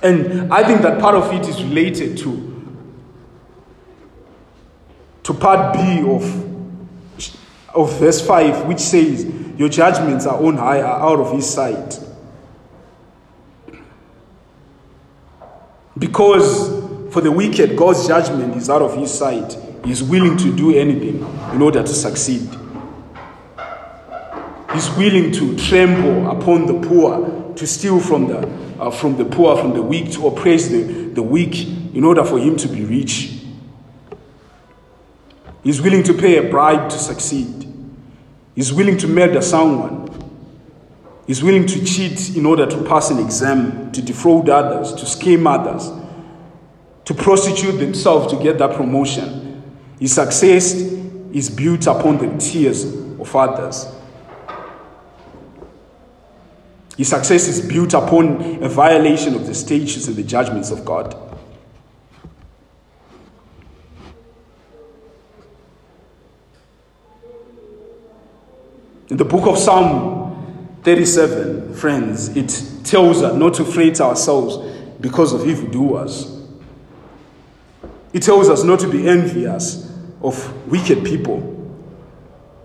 And 0.00 0.54
I 0.54 0.62
think 0.62 0.82
that 0.82 1.00
part 1.00 1.16
of 1.16 1.32
it 1.32 1.48
is 1.48 1.60
related 1.64 2.18
to, 2.18 2.86
to 5.24 5.34
part 5.34 5.74
B 5.74 6.02
of, 6.08 6.49
of 7.74 7.98
verse 7.98 8.24
5, 8.24 8.66
which 8.66 8.80
says, 8.80 9.24
Your 9.56 9.68
judgments 9.68 10.26
are 10.26 10.42
on 10.42 10.56
high, 10.56 10.80
are 10.80 11.00
out 11.00 11.20
of 11.20 11.32
his 11.32 11.48
sight. 11.48 12.00
Because 15.98 17.12
for 17.12 17.20
the 17.20 17.30
wicked, 17.30 17.76
God's 17.76 18.06
judgment 18.06 18.56
is 18.56 18.70
out 18.70 18.82
of 18.82 18.96
his 18.96 19.12
sight. 19.12 19.56
He's 19.84 20.02
willing 20.02 20.36
to 20.38 20.56
do 20.56 20.74
anything 20.74 21.24
in 21.52 21.62
order 21.62 21.82
to 21.82 21.88
succeed. 21.88 22.48
He's 24.72 24.88
willing 24.96 25.32
to 25.32 25.56
tremble 25.56 26.30
upon 26.30 26.66
the 26.66 26.88
poor, 26.88 27.54
to 27.54 27.66
steal 27.66 27.98
from 27.98 28.28
the, 28.28 28.48
uh, 28.80 28.90
from 28.90 29.16
the 29.16 29.24
poor, 29.24 29.56
from 29.56 29.74
the 29.74 29.82
weak, 29.82 30.12
to 30.12 30.28
oppress 30.28 30.68
the, 30.68 30.82
the 30.82 31.22
weak 31.22 31.66
in 31.94 32.04
order 32.04 32.24
for 32.24 32.38
him 32.38 32.56
to 32.56 32.68
be 32.68 32.84
rich. 32.84 33.39
He's 35.62 35.80
willing 35.80 36.02
to 36.04 36.14
pay 36.14 36.38
a 36.38 36.50
bribe 36.50 36.88
to 36.90 36.98
succeed. 36.98 37.66
He's 38.54 38.72
willing 38.72 38.96
to 38.98 39.08
murder 39.08 39.42
someone. 39.42 40.08
He's 41.26 41.42
willing 41.42 41.66
to 41.66 41.84
cheat 41.84 42.36
in 42.36 42.46
order 42.46 42.66
to 42.66 42.82
pass 42.84 43.10
an 43.10 43.18
exam, 43.18 43.92
to 43.92 44.02
defraud 44.02 44.48
others, 44.48 44.92
to 44.94 45.06
scheme 45.06 45.46
others, 45.46 45.90
to 47.04 47.14
prostitute 47.14 47.78
themselves 47.78 48.32
to 48.32 48.42
get 48.42 48.58
that 48.58 48.74
promotion. 48.74 49.62
His 50.00 50.14
success 50.14 50.74
is 50.74 51.50
built 51.50 51.86
upon 51.86 52.18
the 52.18 52.36
tears 52.38 52.84
of 52.84 53.36
others. 53.36 53.86
His 56.96 57.08
success 57.08 57.48
is 57.48 57.66
built 57.66 57.94
upon 57.94 58.62
a 58.62 58.68
violation 58.68 59.34
of 59.34 59.46
the 59.46 59.54
statutes 59.54 60.06
and 60.08 60.16
the 60.16 60.22
judgments 60.22 60.70
of 60.70 60.84
God. 60.84 61.29
In 69.10 69.16
the 69.16 69.24
book 69.24 69.48
of 69.48 69.58
Psalm 69.58 70.78
37, 70.84 71.74
friends, 71.74 72.28
it 72.36 72.84
tells 72.84 73.22
us 73.22 73.34
not 73.34 73.54
to 73.54 73.64
fret 73.64 74.00
ourselves 74.00 74.56
because 75.00 75.32
of 75.32 75.48
evildoers. 75.48 76.38
It 78.12 78.22
tells 78.22 78.48
us 78.48 78.62
not 78.62 78.78
to 78.80 78.88
be 78.88 79.08
envious 79.08 79.92
of 80.22 80.66
wicked 80.68 81.04
people 81.04 81.40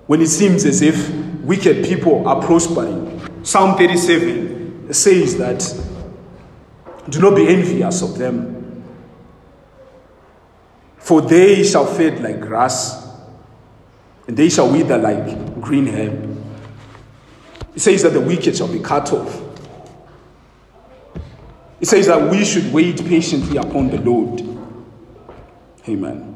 when 0.06 0.22
it 0.22 0.28
seems 0.28 0.66
as 0.66 0.84
if 0.84 1.12
wicked 1.42 1.84
people 1.84 2.28
are 2.28 2.40
prospering. 2.44 3.44
Psalm 3.44 3.76
37 3.76 4.94
says 4.94 5.38
that 5.40 5.60
do 7.10 7.20
not 7.22 7.36
be 7.36 7.48
envious 7.48 8.04
of 8.04 8.20
them, 8.20 8.84
for 10.98 11.22
they 11.22 11.64
shall 11.64 11.86
fade 11.88 12.20
like 12.20 12.40
grass, 12.40 13.04
and 14.28 14.38
they 14.38 14.50
shall 14.50 14.72
wither 14.72 14.98
like 14.98 15.60
green 15.60 15.88
herb. 15.88 16.35
It 17.76 17.82
says 17.82 18.04
that 18.04 18.14
the 18.14 18.22
wicked 18.22 18.56
shall 18.56 18.72
be 18.72 18.80
cut 18.80 19.12
off. 19.12 19.42
It 21.82 21.88
says 21.88 22.08
that 22.08 22.32
we 22.32 22.46
should 22.46 22.72
wait 22.72 23.06
patiently 23.06 23.58
upon 23.58 23.90
the 23.90 24.00
Lord. 24.00 24.42
Amen. 25.88 26.32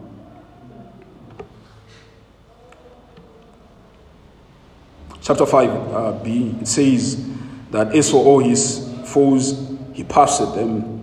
Chapter 5.22 5.46
5 5.46 5.70
uh, 5.70 6.20
it 6.26 6.68
says 6.68 7.26
that 7.72 7.96
as 7.96 8.12
for 8.12 8.18
all 8.18 8.40
his 8.40 8.94
foes, 9.06 9.78
he 9.94 10.04
puffs 10.04 10.42
at 10.42 10.56
them. 10.56 10.98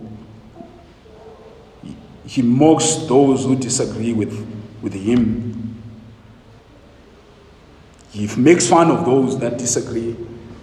He 2.25 2.41
mocks 2.41 2.95
those 3.07 3.45
who 3.45 3.55
disagree 3.55 4.13
with, 4.13 4.33
with 4.81 4.93
him. 4.93 5.81
He 8.11 8.27
makes 8.35 8.67
fun 8.67 8.91
of 8.91 9.05
those 9.05 9.39
that 9.39 9.57
disagree 9.57 10.15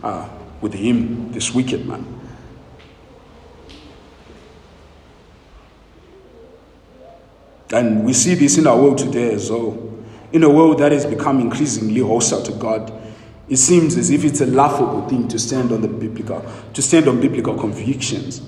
uh, 0.05 0.29
with 0.61 0.75
him, 0.75 1.33
this 1.33 1.53
wicked 1.53 1.87
man. 1.87 2.21
And 7.73 8.05
we 8.05 8.13
see 8.13 8.35
this 8.35 8.59
in 8.59 8.67
our 8.67 8.77
world 8.77 8.99
today 8.99 9.33
as 9.35 9.51
well. 9.51 9.77
In 10.33 10.45
a 10.45 10.51
world 10.51 10.79
that 10.79 10.93
has 10.93 11.07
become 11.07 11.41
increasingly 11.41 12.03
hostile 12.03 12.43
to 12.43 12.53
God, 12.53 12.93
it 13.49 13.57
seems 13.57 13.97
as 13.97 14.11
if 14.11 14.25
it's 14.25 14.41
a 14.41 14.47
laughable 14.47 15.09
thing 15.09 15.27
to 15.29 15.39
stand 15.39 15.73
on 15.73 15.81
the 15.81 15.89
biblical, 15.89 16.45
to 16.73 16.83
stand 16.83 17.09
on 17.09 17.21
biblical 17.21 17.59
convictions. 17.59 18.43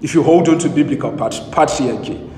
If 0.00 0.14
you 0.14 0.22
hold 0.22 0.48
on 0.48 0.58
to 0.60 0.68
biblical 0.68 1.12
patriarchy, 1.12 2.30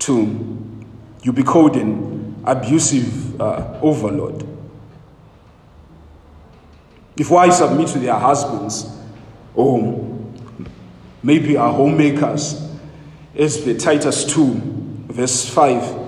to 0.00 0.76
you 1.22 1.32
be 1.32 1.42
called 1.42 1.76
an 1.76 2.42
abusive 2.44 3.40
uh, 3.40 3.78
overlord. 3.82 4.55
If 7.16 7.30
wives 7.30 7.58
submit 7.58 7.88
to 7.88 7.98
their 7.98 8.14
husbands, 8.14 8.90
or 9.54 10.06
maybe 11.22 11.56
are 11.56 11.72
homemakers, 11.72 12.62
as 13.34 13.64
the 13.64 13.76
Titus 13.76 14.24
2, 14.24 14.60
verse 15.08 15.48
5, 15.48 16.06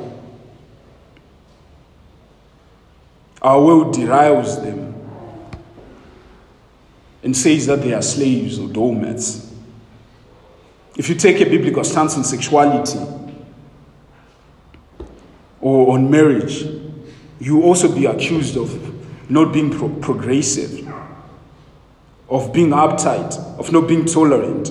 our 3.41 3.63
world 3.63 3.95
derives 3.95 4.61
them 4.61 4.95
and 7.23 7.37
says 7.37 7.67
that 7.67 7.83
they 7.83 7.95
are 7.95 8.03
slaves 8.03 8.59
or 8.59 8.69
doormats. 8.69 9.53
If 10.97 11.09
you 11.09 11.15
take 11.15 11.41
a 11.41 11.45
biblical 11.45 11.85
stance 11.85 12.17
on 12.17 12.25
sexuality 12.25 12.99
or 15.61 15.95
on 15.95 16.11
marriage, 16.11 16.65
you 17.39 17.63
also 17.63 17.95
be 17.95 18.07
accused 18.07 18.57
of 18.57 19.31
not 19.31 19.53
being 19.53 19.71
pro- 19.71 19.89
progressive 19.89 20.88
of 22.29 22.53
being 22.53 22.71
uptight, 22.71 23.37
of 23.59 23.73
not 23.73 23.89
being 23.89 24.05
tolerant, 24.05 24.71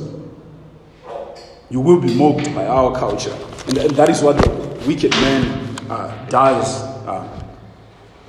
you 1.69 1.79
will 1.81 1.99
be 1.99 2.13
mocked 2.13 2.53
by 2.53 2.65
our 2.65 2.97
culture. 2.97 3.35
And, 3.67 3.77
that 3.77 4.09
is 4.09 4.21
what 4.21 4.37
the 4.37 4.49
wicked 4.87 5.11
man 5.11 5.75
uh, 5.89 6.25
does, 6.29 6.81
uh, 7.07 7.45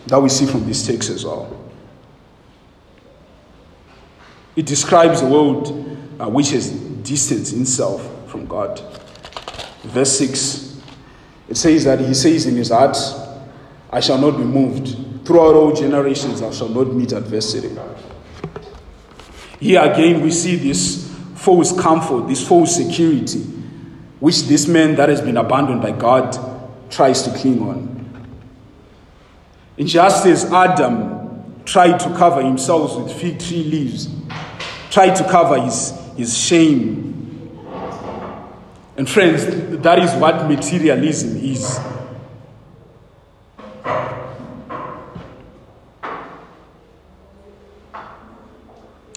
that 0.06 0.20
we 0.20 0.28
see 0.28 0.46
from 0.46 0.66
these 0.66 0.86
texts 0.86 1.10
as 1.10 1.24
well. 1.24 1.54
It 4.56 4.66
describes 4.66 5.20
a 5.20 5.26
world 5.26 5.68
uh, 6.18 6.28
which 6.28 6.50
has 6.50 6.72
distanced 6.72 7.52
itself 7.52 8.28
from 8.28 8.46
God. 8.46 8.80
Verse 9.84 10.18
6, 10.18 10.80
it 11.48 11.56
says 11.56 11.84
that 11.84 12.00
he 12.00 12.12
says 12.14 12.46
in 12.46 12.56
his 12.56 12.70
heart, 12.70 12.96
I 13.90 14.00
shall 14.00 14.18
not 14.18 14.36
be 14.36 14.44
moved. 14.44 15.26
Throughout 15.26 15.54
all 15.54 15.72
generations, 15.72 16.42
I 16.42 16.50
shall 16.50 16.68
not 16.68 16.88
meet 16.92 17.12
adversity. 17.12 17.68
Here 19.60 19.82
again, 19.82 20.20
we 20.22 20.30
see 20.30 20.56
this 20.56 21.12
false 21.34 21.78
comfort, 21.78 22.28
this 22.28 22.46
false 22.46 22.74
security, 22.76 23.40
which 24.20 24.42
this 24.42 24.68
man 24.68 24.94
that 24.96 25.08
has 25.08 25.20
been 25.20 25.36
abandoned 25.36 25.82
by 25.82 25.92
God 25.92 26.36
tries 26.90 27.22
to 27.22 27.30
cling 27.38 27.60
on. 27.62 27.98
And 29.78 29.88
just 29.88 30.26
as 30.26 30.44
Adam 30.52 31.62
tried 31.64 31.98
to 31.98 32.08
cover 32.16 32.42
himself 32.42 33.00
with 33.00 33.12
fig 33.12 33.38
tree 33.38 33.62
leaves, 33.64 34.08
tried 34.90 35.14
to 35.16 35.24
cover 35.24 35.60
his, 35.60 35.92
his 36.16 36.36
shame. 36.36 37.14
And 38.96 39.08
friends, 39.08 39.44
that 39.82 39.98
is 40.00 40.12
what 40.14 40.48
materialism 40.48 41.36
is. 41.36 41.78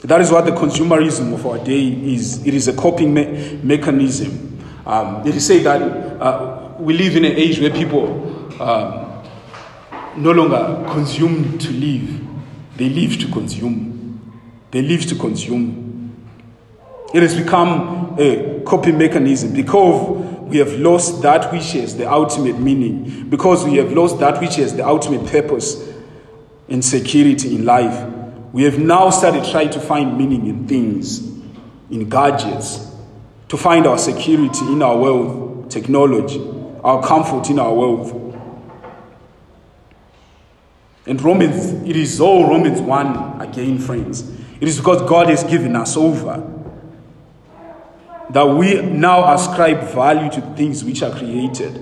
That 0.02 0.20
is 0.22 0.32
what 0.32 0.46
the 0.46 0.52
consumerism 0.52 1.32
of 1.34 1.46
our 1.46 1.60
day 1.60 1.88
is. 1.88 2.46
It 2.46 2.56
is 2.56 2.68
a 2.68 2.74
coping 2.74 3.14
me- 3.14 3.60
mechanism. 3.62 4.60
Um, 4.86 5.26
it 5.28 5.36
is 5.36 5.46
said 5.46 5.64
that 5.66 5.82
uh, 5.82 6.74
we 6.80 6.98
live 6.98 7.16
in 7.16 7.26
an 7.26 7.34
age 7.34 7.60
where 7.60 7.70
people 7.70 8.08
um, 8.60 9.24
no 10.18 10.32
longer 10.32 10.90
consume 10.92 11.60
to 11.60 11.72
live, 11.72 12.20
they 12.78 12.90
live 12.90 13.20
to 13.20 13.32
consume. 13.32 14.42
They 14.72 14.82
live 14.82 15.06
to 15.08 15.16
consume. 15.16 16.16
It 17.14 17.22
has 17.22 17.36
become 17.36 18.16
a 18.20 18.62
coping 18.66 18.98
mechanism 18.98 19.54
because 19.54 20.18
we 20.48 20.58
have 20.58 20.74
lost 20.80 21.22
that 21.22 21.52
which 21.52 21.74
has 21.74 21.96
the 21.96 22.12
ultimate 22.12 22.58
meaning, 22.58 23.30
because 23.30 23.64
we 23.66 23.76
have 23.78 23.94
lost 23.94 24.20
that 24.20 24.42
which 24.42 24.56
has 24.56 24.76
the 24.76 24.86
ultimate 24.86 25.30
purpose 25.30 25.88
and 26.68 26.84
security 26.84 27.56
in 27.56 27.66
life. 27.66 28.21
We 28.54 28.64
have 28.64 28.78
now 28.78 29.10
started 29.10 29.50
trying 29.50 29.70
to 29.72 29.80
find 29.80 30.18
meaning 30.18 30.48
in 30.48 30.68
things, 30.68 31.20
in 31.90 32.10
gadgets, 32.10 32.92
to 33.48 33.58
find 33.58 33.88
our 33.88 33.98
security 33.98 34.66
in 34.66 34.82
our 34.82 34.98
wealth, 34.98 35.70
technology, 35.70 36.42
our 36.84 37.02
comfort 37.06 37.50
in 37.50 37.60
our 37.60 37.74
wealth. 37.74 38.14
And 41.06 41.22
Romans, 41.22 41.72
it 41.88 41.96
is 41.96 42.20
all 42.20 42.48
Romans 42.48 42.82
1 42.82 43.42
again, 43.42 43.80
friends. 43.80 44.30
It 44.60 44.68
is 44.68 44.78
because 44.78 45.02
God 45.10 45.30
has 45.30 45.44
given 45.44 45.76
us 45.76 45.98
over 45.98 46.48
that 48.30 48.46
we 48.46 48.82
now 48.82 49.34
ascribe 49.34 49.82
value 49.94 50.30
to 50.32 50.42
things 50.56 50.84
which 50.84 51.04
are 51.04 51.12
created 51.12 51.76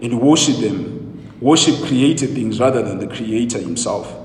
and 0.00 0.20
worship 0.20 0.56
them, 0.56 1.38
worship 1.40 1.76
created 1.86 2.30
things 2.30 2.58
rather 2.60 2.82
than 2.82 2.98
the 2.98 3.06
Creator 3.06 3.60
Himself. 3.60 4.15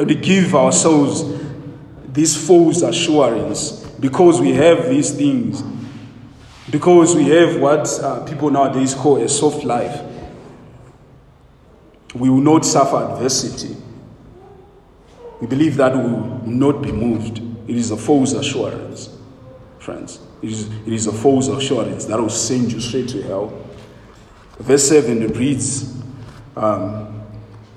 And 0.00 0.08
we 0.08 0.14
give 0.14 0.54
ourselves 0.54 1.24
this 2.06 2.34
false 2.46 2.80
assurance 2.80 3.84
because 4.00 4.40
we 4.40 4.52
have 4.52 4.88
these 4.88 5.10
things, 5.10 5.62
because 6.70 7.14
we 7.14 7.24
have 7.24 7.60
what 7.60 7.86
uh, 8.00 8.24
people 8.24 8.48
nowadays 8.48 8.94
call 8.94 9.18
a 9.18 9.28
soft 9.28 9.62
life. 9.62 10.00
We 12.14 12.30
will 12.30 12.40
not 12.40 12.64
suffer 12.64 12.96
adversity. 12.96 13.76
We 15.38 15.46
believe 15.46 15.76
that 15.76 15.94
we 15.94 16.00
will 16.00 16.46
not 16.46 16.80
be 16.80 16.92
moved. 16.92 17.42
It 17.68 17.76
is 17.76 17.90
a 17.90 17.96
false 17.98 18.32
assurance, 18.32 19.14
friends. 19.80 20.18
It 20.40 20.50
is, 20.50 20.70
it 20.86 20.94
is 20.94 21.08
a 21.08 21.12
false 21.12 21.48
assurance 21.48 22.06
that 22.06 22.18
will 22.18 22.30
send 22.30 22.72
you 22.72 22.80
straight 22.80 23.10
to 23.10 23.22
hell. 23.22 23.52
Verse 24.60 24.88
7 24.88 25.22
it 25.24 25.36
reads, 25.36 25.94
um, 26.56 27.09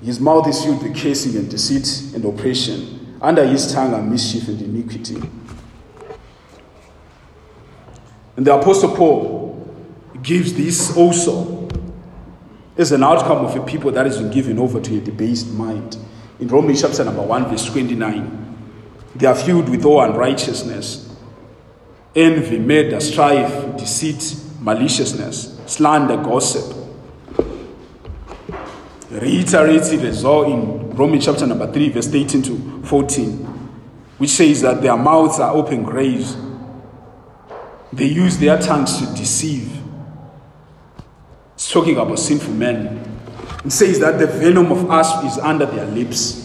his 0.03 0.19
mouth 0.19 0.47
is 0.47 0.63
filled 0.63 0.83
with 0.83 0.95
cursing 0.95 1.35
and 1.37 1.49
deceit 1.49 2.13
and 2.13 2.25
oppression. 2.25 3.17
Under 3.21 3.45
his 3.47 3.71
tongue 3.71 3.93
are 3.93 4.01
mischief 4.01 4.49
and 4.49 4.61
iniquity. 4.61 5.21
And 8.35 8.45
the 8.45 8.53
Apostle 8.53 8.95
Paul 8.95 9.77
gives 10.21 10.53
this 10.53 10.95
also 10.97 11.69
is 12.75 12.91
an 12.91 13.03
outcome 13.03 13.45
of 13.45 13.55
a 13.55 13.63
people 13.63 13.91
that 13.91 14.05
has 14.05 14.17
been 14.17 14.31
given 14.31 14.57
over 14.59 14.81
to 14.81 14.97
a 14.97 14.99
debased 14.99 15.47
mind. 15.53 15.97
In 16.39 16.47
Romans 16.47 16.81
chapter 16.81 17.03
number 17.03 17.21
1, 17.21 17.45
verse 17.45 17.65
29, 17.71 18.55
they 19.15 19.27
are 19.27 19.35
filled 19.35 19.69
with 19.69 19.85
all 19.85 20.01
unrighteousness, 20.01 21.15
envy, 22.15 22.57
murder, 22.59 22.99
strife, 22.99 23.77
deceit, 23.77 24.35
maliciousness, 24.59 25.59
slander, 25.67 26.17
gossip. 26.17 26.82
Reiterates 29.13 29.91
it 29.91 30.01
as 30.05 30.23
well 30.23 30.43
in 30.43 30.89
Romans 30.95 31.25
chapter 31.25 31.45
number 31.45 31.71
3, 31.71 31.89
verse 31.89 32.11
18 32.11 32.41
to 32.41 32.83
14, 32.83 33.31
which 34.17 34.31
says 34.31 34.61
that 34.61 34.81
their 34.81 34.97
mouths 34.97 35.39
are 35.39 35.53
open 35.53 35.83
graves. 35.83 36.35
They 37.91 38.07
use 38.07 38.39
their 38.39 38.57
tongues 38.57 38.97
to 38.97 39.05
deceive. 39.15 39.71
It's 41.53 41.71
talking 41.71 41.95
about 41.95 42.17
sinful 42.17 42.53
men. 42.53 42.99
It 43.63 43.71
says 43.71 43.99
that 43.99 44.17
the 44.17 44.25
venom 44.25 44.71
of 44.71 44.89
asp 44.89 45.25
is 45.25 45.37
under 45.37 45.67
their 45.67 45.85
lips. 45.85 46.42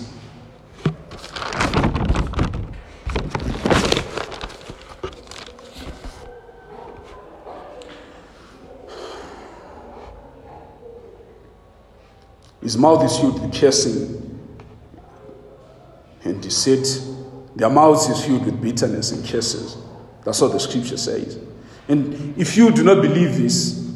His 12.68 12.76
mouth 12.76 13.02
is 13.02 13.16
filled 13.18 13.40
with 13.40 13.58
cursing 13.58 14.46
and 16.22 16.42
deceit. 16.42 17.00
Their 17.56 17.70
mouths 17.70 18.10
is 18.10 18.22
filled 18.22 18.44
with 18.44 18.60
bitterness 18.60 19.10
and 19.10 19.26
curses. 19.26 19.78
That's 20.22 20.38
what 20.42 20.52
the 20.52 20.60
scripture 20.60 20.98
says. 20.98 21.38
And 21.88 22.36
if 22.38 22.58
you 22.58 22.70
do 22.70 22.84
not 22.84 23.00
believe 23.00 23.38
this, 23.38 23.90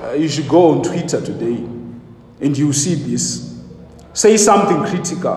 uh, 0.00 0.12
you 0.12 0.28
should 0.28 0.48
go 0.48 0.70
on 0.70 0.84
Twitter 0.84 1.20
today 1.20 1.56
and 2.40 2.56
you 2.56 2.72
see 2.72 2.94
this. 2.94 3.60
Say 4.12 4.36
something 4.36 4.78
critical 4.84 5.32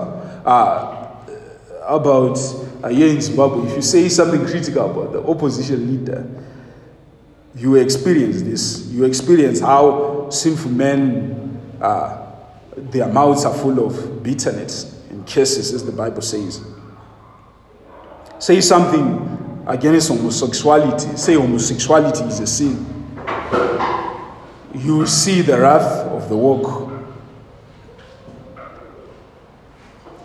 uh, 0.46 1.16
about 1.88 2.38
uh, 2.84 2.90
here 2.90 3.08
in 3.08 3.20
Zimbabwe. 3.20 3.68
If 3.68 3.78
you 3.78 3.82
say 3.82 4.10
something 4.10 4.46
critical 4.46 4.92
about 4.92 5.12
the 5.12 5.28
opposition 5.28 5.90
leader, 5.92 6.30
you 7.56 7.74
experience 7.78 8.44
this. 8.44 8.86
You 8.90 9.06
experience 9.06 9.60
how 9.60 10.30
sinful 10.30 10.70
men 10.70 11.47
uh, 11.82 12.26
their 12.76 13.08
mouths 13.08 13.46
are 13.46 13.54
full 13.54 13.86
of 13.86 14.22
bitterness 14.24 15.02
and 15.10 15.26
curses, 15.28 15.74
as 15.74 15.86
the 15.86 15.92
Bible 15.92 16.22
says. 16.22 16.64
Say 18.40 18.62
something 18.62 19.64
against 19.68 20.10
homosexuality. 20.10 21.18
Say 21.18 21.34
homosexuality 21.34 22.24
is 22.26 22.40
a 22.40 22.48
sin. 22.48 22.86
You 24.76 24.98
will 24.98 25.08
see 25.08 25.42
the 25.42 25.60
wrath 25.60 26.06
of 26.08 26.30
the 26.30 26.38
work. 26.38 26.88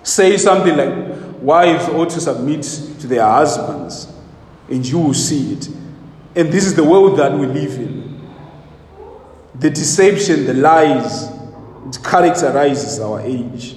Say 0.03 0.37
something 0.37 0.77
like, 0.77 1.41
wives 1.41 1.89
ought 1.89 2.11
to 2.11 2.21
submit 2.21 2.63
to 3.01 3.07
their 3.07 3.25
husbands, 3.25 4.13
and 4.69 4.87
you 4.87 4.99
will 4.99 5.15
see 5.15 5.55
it. 5.55 5.69
And 6.37 6.53
this 6.53 6.67
is 6.67 6.75
the 6.75 6.85
world 6.85 7.19
that 7.19 7.33
we 7.33 7.47
live 7.47 7.75
in. 7.79 8.21
The 9.55 9.71
deception, 9.71 10.45
the 10.47 10.55
lies, 10.55 11.32
it 11.89 11.99
characterizes 12.03 13.01
our 13.01 13.21
age. 13.21 13.77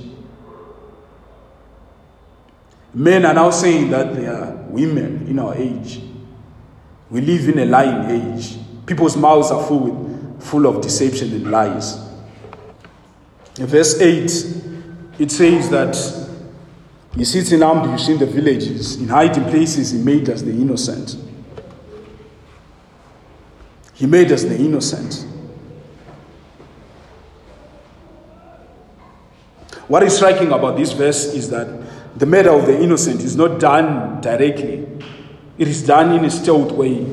Men 2.94 3.26
are 3.26 3.34
now 3.34 3.50
saying 3.50 3.90
that 3.90 4.16
they 4.16 4.26
are 4.26 4.56
women 4.70 5.28
in 5.28 5.40
our 5.40 5.56
age. 5.56 6.02
We 7.10 7.22
live 7.22 7.50
in 7.50 7.60
a 7.60 7.66
lying 7.66 8.10
age. 8.10 8.58
People's 8.86 9.18
mouths 9.18 9.52
are 9.52 9.66
full, 9.66 9.80
with, 9.80 10.44
full 10.44 10.66
of 10.66 10.82
deception 10.82 11.34
and 11.34 11.52
lies. 11.52 11.98
In 13.60 13.68
verse 13.68 14.00
8, 14.00 14.24
it 15.20 15.32
says 15.32 15.70
that 15.70 15.96
he 17.16 17.24
sits 17.24 17.52
in 17.52 17.64
ambush 17.64 18.10
in 18.10 18.18
the 18.18 18.26
villages, 18.26 18.98
in 18.98 19.08
hiding 19.08 19.46
places, 19.46 19.92
he 19.92 20.00
made 20.00 20.30
us 20.30 20.42
the 20.42 20.52
innocent. 20.52 21.16
He 23.94 24.06
made 24.06 24.32
us 24.32 24.44
the 24.44 24.58
innocent. 24.58 25.26
What 29.88 30.04
is 30.04 30.16
striking 30.16 30.52
about 30.52 30.78
this 30.78 30.94
verse 30.94 31.26
is 31.34 31.50
that 31.52 31.68
the 32.18 32.26
murder 32.26 32.52
of 32.52 32.66
the 32.66 32.82
innocent 32.82 33.22
is 33.22 33.36
not 33.36 33.60
done 33.60 34.20
directly, 34.22 34.88
it 35.58 35.68
is 35.68 35.86
done 35.86 36.14
in 36.14 36.26
a 36.26 36.30
stealth 36.30 36.72
way, 36.72 37.06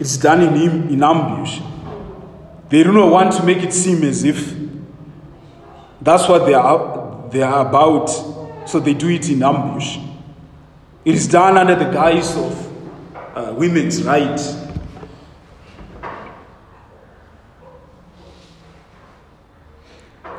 it's 0.00 0.16
done 0.16 0.42
in, 0.42 0.88
in 0.88 1.02
ambush. 1.02 1.60
They 2.70 2.82
do 2.82 2.92
not 2.92 3.10
want 3.10 3.32
to 3.34 3.42
make 3.44 3.58
it 3.58 3.72
seem 3.72 4.02
as 4.04 4.24
if 4.24 4.54
that's 6.00 6.28
what 6.28 6.46
they 6.46 6.54
are, 6.54 7.28
they 7.30 7.42
are 7.42 7.66
about, 7.66 8.08
so 8.66 8.80
they 8.80 8.94
do 8.94 9.08
it 9.08 9.28
in 9.28 9.42
ambush. 9.42 9.98
It 11.04 11.14
is 11.14 11.28
done 11.28 11.58
under 11.58 11.74
the 11.74 11.90
guise 11.90 12.36
of 12.36 12.72
uh, 13.36 13.54
women's 13.54 14.02
rights 14.02 14.61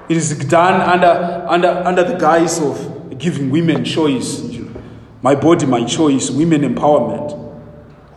It 0.10 0.18
is 0.18 0.38
done 0.46 0.82
under, 0.82 1.46
under, 1.48 1.70
under 1.70 2.04
the 2.04 2.18
guise 2.18 2.60
of 2.60 3.18
giving 3.18 3.50
women 3.50 3.86
choice. 3.86 4.42
My 5.22 5.36
body, 5.36 5.66
my 5.66 5.86
choice, 5.86 6.30
women 6.30 6.62
empowerment. 6.62 7.40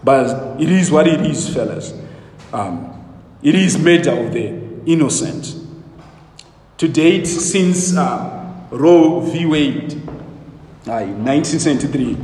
But 0.03 0.61
it 0.61 0.71
is 0.71 0.91
what 0.91 1.07
it 1.07 1.21
is, 1.21 1.53
fellas. 1.53 1.93
Um, 2.53 2.93
it 3.43 3.55
is 3.55 3.79
made 3.79 4.07
of 4.09 4.33
the 4.33 4.61
innocent. 4.87 5.55
To 6.79 6.89
date, 6.89 7.27
since 7.27 7.97
uh, 7.97 8.67
Roe 8.71 9.21
v. 9.21 9.47
Wade 9.47 9.93
uh, 10.89 11.03
in 11.03 11.25
1973, 11.25 12.17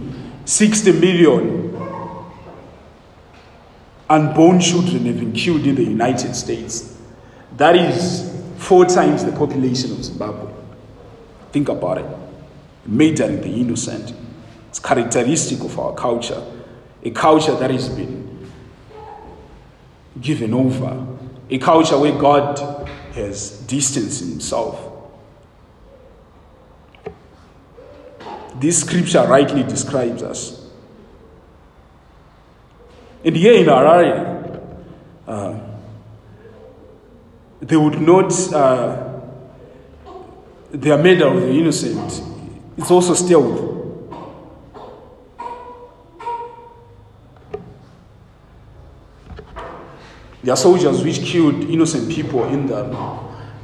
60 0.44 0.92
million 0.92 1.72
unborn 4.08 4.60
children 4.60 5.06
have 5.06 5.18
been 5.18 5.32
killed 5.32 5.66
in 5.66 5.74
the 5.74 5.84
United 5.84 6.34
States. 6.34 6.96
That 7.56 7.76
is 7.76 8.31
Four 8.62 8.84
times 8.84 9.24
the 9.24 9.32
population 9.32 9.90
of 9.90 10.04
Zimbabwe. 10.04 10.48
Think 11.50 11.68
about 11.68 11.98
it. 11.98 12.06
Majoring 12.86 13.40
the 13.40 13.48
innocent. 13.48 14.14
It's 14.68 14.78
characteristic 14.78 15.60
of 15.60 15.76
our 15.80 15.92
culture. 15.94 16.40
A 17.02 17.10
culture 17.10 17.56
that 17.56 17.72
has 17.72 17.88
been 17.88 18.48
given 20.20 20.54
over. 20.54 21.04
A 21.50 21.58
culture 21.58 21.98
where 21.98 22.16
God 22.16 22.88
has 23.14 23.58
distanced 23.66 24.20
himself. 24.20 24.80
This 28.54 28.80
scripture 28.80 29.26
rightly 29.26 29.64
describes 29.64 30.22
us. 30.22 30.70
And 33.24 33.34
here 33.34 33.54
in 33.54 33.66
Harare, 33.66 34.78
uh, 35.26 35.71
they 37.62 37.76
would 37.76 38.00
not, 38.00 38.32
uh, 38.52 39.20
they 40.72 40.90
are 40.90 40.98
made 40.98 41.22
of 41.22 41.40
the 41.40 41.48
innocent. 41.48 42.20
It's 42.76 42.90
also 42.90 43.14
stealth. 43.14 43.70
There 50.42 50.52
are 50.52 50.56
soldiers 50.56 51.04
which 51.04 51.20
killed 51.22 51.54
innocent 51.70 52.10
people 52.10 52.44
in 52.48 52.66
the, 52.66 52.84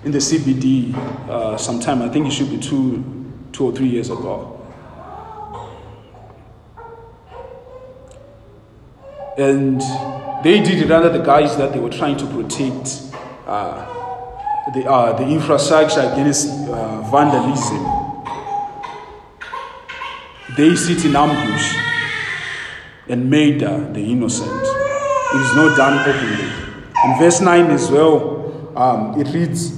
in 0.05 0.12
the 0.12 0.18
CBD 0.18 0.94
uh, 1.28 1.57
sometime, 1.59 2.01
I 2.01 2.09
think 2.09 2.28
it 2.28 2.30
should 2.30 2.51
be 2.51 2.59
two, 2.59 3.05
two 3.51 3.66
or 3.66 3.72
three 3.72 3.88
years 3.88 4.11
ago. 4.11 4.55
And 9.36 9.80
they 10.44 10.61
did 10.61 10.82
it 10.84 10.90
under 10.92 11.09
the 11.09 11.24
guise 11.24 11.57
that 11.57 11.72
they 11.72 11.80
were 11.80 11.90
trying 11.90 12.16
to 12.18 12.26
protect 12.26 13.07
uh, 13.49 14.70
the, 14.72 14.84
uh, 14.88 15.16
the 15.16 15.26
infrastructure 15.26 16.01
against 16.01 16.49
uh, 16.68 17.01
vandalism. 17.11 17.82
They 20.57 20.76
sit 20.76 21.05
in 21.05 21.16
ambush 21.16 21.74
and 23.09 23.30
murder 23.30 23.90
the 23.92 24.01
innocent. 24.01 24.51
It 24.51 25.40
is 25.40 25.55
not 25.55 25.76
done 25.76 25.99
openly. 26.09 26.68
In 27.05 27.18
verse 27.18 27.40
9 27.40 27.70
as 27.70 27.90
well, 27.90 28.76
um, 28.76 29.20
it 29.20 29.32
reads, 29.32 29.74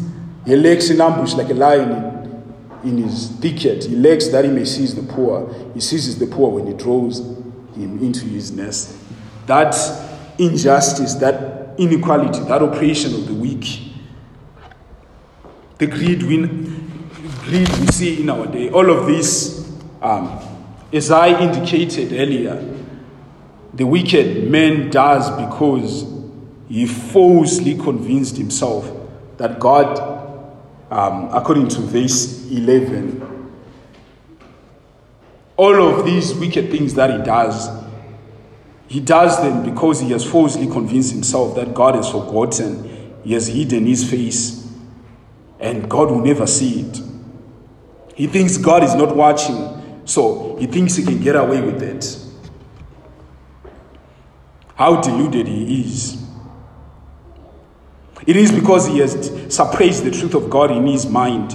He 0.46 0.56
lurks 0.56 0.90
in 0.90 1.00
ambush 1.00 1.34
like 1.34 1.50
a 1.50 1.54
lion 1.54 2.42
in, 2.82 2.98
his 2.98 3.28
thicket. 3.28 3.84
He 3.84 3.94
lurks 3.94 4.28
that 4.28 4.44
he 4.44 4.50
may 4.50 4.64
seize 4.64 4.94
the 4.94 5.02
poor. 5.12 5.52
He 5.74 5.80
seizes 5.80 6.18
the 6.18 6.26
poor 6.26 6.50
when 6.50 6.66
he 6.66 6.72
draws 6.72 7.20
him 7.20 8.02
into 8.02 8.24
his 8.26 8.50
nest. 8.50 8.96
That 9.46 9.76
injustice, 10.38 11.14
that 11.14 11.74
inequality, 11.78 12.40
that 12.40 12.62
oppression 12.62 13.14
of 13.14 13.26
the 13.26 13.34
the 15.80 15.86
greed 15.86 16.22
we, 16.24 16.36
greed 16.46 17.68
we 17.78 17.86
see 17.86 18.20
in 18.20 18.28
our 18.28 18.46
day, 18.46 18.68
all 18.68 18.90
of 18.90 19.06
this, 19.06 19.66
um, 20.02 20.38
as 20.92 21.10
I 21.10 21.40
indicated 21.40 22.12
earlier, 22.12 22.76
the 23.72 23.86
wicked 23.86 24.50
man 24.50 24.90
does 24.90 25.30
because 25.42 26.04
he 26.68 26.84
falsely 26.86 27.78
convinced 27.78 28.36
himself 28.36 28.92
that 29.38 29.58
God, 29.58 29.98
um, 30.90 31.30
according 31.32 31.68
to 31.68 31.80
verse 31.80 32.50
11, 32.50 33.50
all 35.56 35.82
of 35.82 36.04
these 36.04 36.34
wicked 36.34 36.70
things 36.70 36.92
that 36.92 37.08
he 37.10 37.24
does, 37.24 37.70
he 38.86 39.00
does 39.00 39.40
them 39.40 39.64
because 39.64 40.00
he 40.00 40.10
has 40.10 40.30
falsely 40.30 40.66
convinced 40.66 41.12
himself 41.12 41.54
that 41.54 41.72
God 41.72 41.94
has 41.94 42.10
forgotten, 42.10 43.16
he 43.24 43.32
has 43.32 43.46
hidden 43.46 43.86
his 43.86 44.08
face, 44.08 44.59
and 45.60 45.88
God 45.88 46.10
will 46.10 46.24
never 46.24 46.46
see 46.46 46.80
it. 46.80 47.00
He 48.14 48.26
thinks 48.26 48.56
God 48.56 48.82
is 48.82 48.94
not 48.94 49.14
watching, 49.14 50.02
so 50.06 50.56
he 50.56 50.66
thinks 50.66 50.96
he 50.96 51.04
can 51.04 51.20
get 51.20 51.36
away 51.36 51.60
with 51.60 51.82
it. 51.82 52.18
How 54.74 55.00
deluded 55.00 55.46
he 55.46 55.82
is. 55.82 56.22
It 58.26 58.36
is 58.36 58.50
because 58.52 58.86
he 58.86 58.98
has 58.98 59.54
suppressed 59.54 60.04
the 60.04 60.10
truth 60.10 60.34
of 60.34 60.50
God 60.50 60.70
in 60.70 60.86
his 60.86 61.06
mind, 61.06 61.54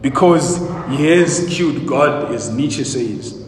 because 0.00 0.58
he 0.88 1.06
has 1.06 1.46
killed 1.48 1.86
God, 1.86 2.32
as 2.32 2.52
Nietzsche 2.52 2.84
says, 2.84 3.44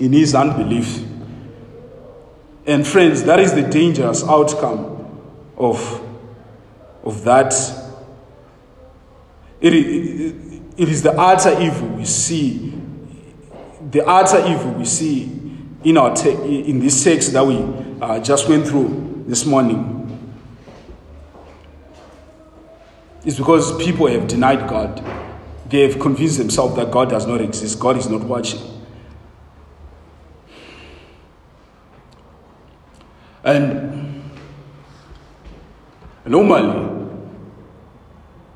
in 0.00 0.12
his 0.12 0.34
unbelief. 0.34 1.04
And 2.66 2.86
friends, 2.86 3.24
that 3.24 3.40
is 3.40 3.54
the 3.54 3.62
dangerous 3.62 4.22
outcome 4.22 5.20
of, 5.56 6.00
of 7.04 7.24
that. 7.24 7.52
It, 9.62 9.72
it, 9.72 10.62
it 10.76 10.88
is 10.88 11.02
the 11.02 11.12
utter 11.12 11.58
evil 11.62 11.88
we 11.88 12.04
see, 12.04 12.74
the 13.90 14.04
utter 14.04 14.44
evil 14.46 14.72
we 14.72 14.84
see 14.84 15.40
in, 15.84 15.96
our 15.96 16.14
te- 16.14 16.68
in 16.68 16.80
this 16.80 17.04
text 17.04 17.32
that 17.32 17.46
we 17.46 17.58
uh, 18.00 18.18
just 18.18 18.48
went 18.48 18.66
through 18.66 19.24
this 19.28 19.46
morning. 19.46 20.00
It's 23.24 23.38
because 23.38 23.76
people 23.82 24.08
have 24.08 24.26
denied 24.26 24.68
God. 24.68 25.00
They 25.68 25.88
have 25.88 26.00
convinced 26.00 26.38
themselves 26.38 26.74
that 26.74 26.90
God 26.90 27.10
does 27.10 27.24
not 27.24 27.40
exist, 27.40 27.78
God 27.78 27.96
is 27.96 28.08
not 28.08 28.22
watching. 28.22 28.60
And 33.44 34.32
normally, 36.26 37.08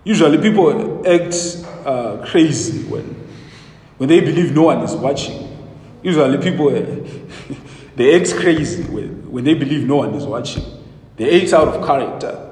usually 0.04 0.38
people 0.38 0.95
act 1.06 1.64
uh, 1.86 2.24
crazy 2.26 2.84
when, 2.88 3.04
when 3.98 4.08
they 4.08 4.20
believe 4.20 4.54
no 4.54 4.64
one 4.64 4.80
is 4.80 4.94
watching. 4.94 5.42
Usually 6.02 6.38
people, 6.38 6.70
they 7.96 8.20
act 8.20 8.34
crazy 8.34 8.82
when, 8.84 9.30
when 9.30 9.44
they 9.44 9.54
believe 9.54 9.86
no 9.86 9.96
one 9.96 10.14
is 10.14 10.24
watching. 10.24 10.64
They 11.16 11.42
act 11.42 11.52
out 11.52 11.68
of 11.68 11.86
character. 11.86 12.42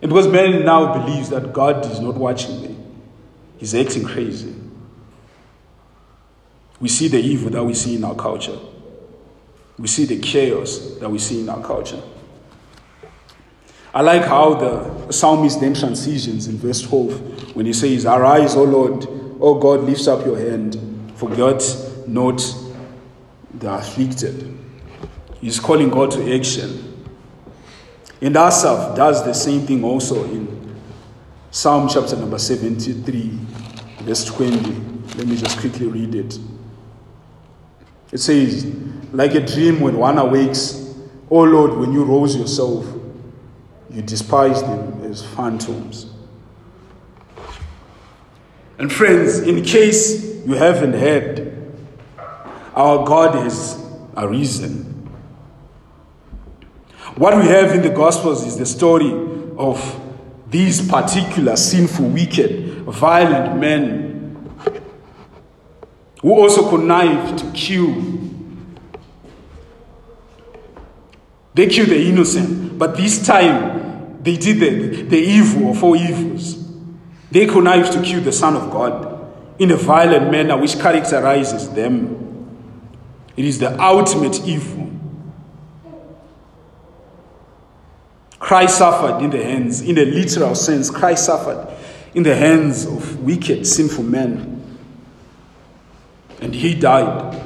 And 0.00 0.10
because 0.10 0.28
man 0.28 0.64
now 0.64 0.92
believes 0.98 1.30
that 1.30 1.52
God 1.52 1.84
is 1.90 2.00
not 2.00 2.14
watching 2.14 2.62
me, 2.62 2.76
he's 3.58 3.74
acting 3.74 4.04
crazy. 4.04 4.54
We 6.80 6.88
see 6.88 7.08
the 7.08 7.18
evil 7.18 7.50
that 7.50 7.64
we 7.64 7.74
see 7.74 7.96
in 7.96 8.04
our 8.04 8.14
culture. 8.14 8.58
We 9.78 9.88
see 9.88 10.04
the 10.04 10.18
chaos 10.18 10.98
that 11.00 11.10
we 11.10 11.18
see 11.18 11.40
in 11.40 11.48
our 11.48 11.62
culture. 11.62 12.02
I 13.96 14.02
like 14.02 14.24
how 14.26 14.52
the 14.52 15.10
psalmist 15.10 15.58
then 15.58 15.72
transitions 15.72 16.48
in 16.48 16.58
verse 16.58 16.82
12 16.82 17.56
when 17.56 17.64
he 17.64 17.72
says, 17.72 18.04
Arise, 18.04 18.54
O 18.54 18.62
Lord, 18.62 19.06
O 19.40 19.58
God, 19.58 19.84
lift 19.84 20.06
up 20.06 20.26
your 20.26 20.38
hand, 20.38 20.76
forget 21.14 21.64
not 22.06 22.36
the 23.54 23.72
afflicted. 23.72 24.54
He's 25.40 25.58
calling 25.58 25.88
God 25.88 26.10
to 26.10 26.36
action. 26.38 27.06
And 28.20 28.36
Asaph 28.36 28.96
does 28.96 29.24
the 29.24 29.32
same 29.32 29.62
thing 29.62 29.82
also 29.82 30.24
in 30.24 30.76
Psalm 31.50 31.88
chapter 31.88 32.16
number 32.16 32.38
73, 32.38 33.30
verse 34.00 34.26
20. 34.26 34.56
Let 35.16 35.26
me 35.26 35.36
just 35.38 35.58
quickly 35.58 35.86
read 35.86 36.14
it. 36.14 36.38
It 38.12 38.18
says, 38.18 38.66
Like 39.10 39.34
a 39.36 39.40
dream 39.40 39.80
when 39.80 39.96
one 39.96 40.18
awakes, 40.18 40.94
O 41.30 41.40
Lord, 41.44 41.78
when 41.78 41.94
you 41.94 42.04
rose 42.04 42.36
yourself, 42.36 42.95
you 43.90 44.02
despise 44.02 44.62
them 44.62 45.02
as 45.04 45.24
phantoms. 45.24 46.12
And 48.78 48.92
friends, 48.92 49.38
in 49.38 49.64
case 49.64 50.44
you 50.46 50.54
haven't 50.54 50.92
heard, 50.92 51.72
our 52.74 53.06
God 53.06 53.34
has 53.36 53.82
a 54.16 54.28
reason 54.28 54.86
what 57.16 57.34
we 57.34 57.46
have 57.46 57.74
in 57.74 57.80
the 57.80 57.88
Gospels 57.88 58.44
is 58.44 58.58
the 58.58 58.66
story 58.66 59.10
of 59.56 60.02
these 60.50 60.86
particular 60.86 61.56
sinful, 61.56 62.10
wicked, 62.10 62.82
violent 62.84 63.58
men 63.58 64.50
who 66.20 66.30
also 66.30 66.68
connived 66.68 67.38
to 67.38 67.50
kill. 67.52 67.94
They 71.56 71.68
killed 71.68 71.88
the 71.88 72.06
innocent, 72.06 72.78
but 72.78 72.98
this 72.98 73.26
time 73.26 74.22
they 74.22 74.36
did 74.36 74.60
the, 74.60 75.02
the 75.04 75.16
evil 75.16 75.70
of 75.70 75.82
all 75.82 75.96
evils. 75.96 76.62
They 77.30 77.46
connived 77.46 77.94
to 77.94 78.02
kill 78.02 78.20
the 78.20 78.30
Son 78.30 78.54
of 78.56 78.70
God 78.70 79.26
in 79.58 79.70
a 79.70 79.76
violent 79.76 80.30
manner 80.30 80.58
which 80.58 80.78
characterizes 80.78 81.70
them. 81.70 82.76
It 83.38 83.46
is 83.46 83.58
the 83.58 83.82
ultimate 83.82 84.46
evil. 84.46 84.92
Christ 88.38 88.76
suffered 88.76 89.24
in 89.24 89.30
the 89.30 89.42
hands, 89.42 89.80
in 89.80 89.96
a 89.96 90.04
literal 90.04 90.54
sense, 90.54 90.90
Christ 90.90 91.24
suffered 91.24 91.74
in 92.14 92.22
the 92.22 92.36
hands 92.36 92.84
of 92.84 93.18
wicked, 93.20 93.66
sinful 93.66 94.04
men. 94.04 94.78
And 96.42 96.54
he 96.54 96.74
died. 96.74 97.45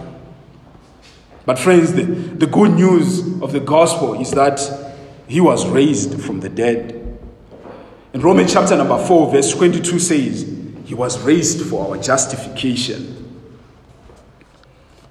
But, 1.46 1.58
friends, 1.58 1.94
the, 1.94 2.02
the 2.02 2.46
good 2.46 2.72
news 2.72 3.20
of 3.42 3.52
the 3.52 3.60
gospel 3.60 4.20
is 4.20 4.30
that 4.32 4.60
he 5.26 5.40
was 5.40 5.66
raised 5.68 6.20
from 6.20 6.40
the 6.40 6.48
dead. 6.48 6.96
In 8.12 8.20
Romans 8.20 8.52
chapter 8.52 8.76
number 8.76 8.98
4, 8.98 9.30
verse 9.30 9.54
22 9.54 9.98
says, 9.98 10.42
He 10.84 10.94
was 10.94 11.20
raised 11.22 11.64
for 11.66 11.88
our 11.88 12.02
justification. 12.02 13.16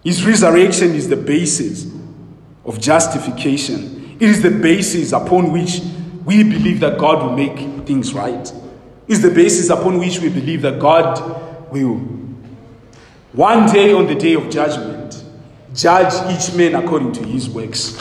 His 0.04 0.26
resurrection 0.26 0.96
is 0.96 1.10
the 1.10 1.16
basis 1.16 1.92
of 2.66 2.80
justification. 2.80 4.18
It 4.20 4.30
is 4.30 4.42
the 4.42 4.52
basis 4.52 5.14
upon 5.14 5.52
which 5.52 5.80
we 6.26 6.44
believe 6.44 6.82
that 6.82 6.98
God 6.98 7.24
will 7.24 7.36
make 7.36 7.88
things 7.88 8.14
right. 8.14 8.54
It's 9.08 9.22
the 9.22 9.32
basis 9.32 9.70
upon 9.70 9.98
which 9.98 10.20
we 10.20 10.30
believe 10.30 10.62
that 10.62 10.80
God 10.80 11.72
will, 11.72 11.96
one 13.34 13.72
day 13.72 13.94
on 13.94 14.08
the 14.08 14.16
day 14.16 14.34
of 14.34 14.50
judgment, 14.50 14.99
judge 15.80 16.14
each 16.36 16.54
man 16.56 16.76
according 16.76 17.14
to 17.14 17.24
his 17.26 17.50
works. 17.50 17.98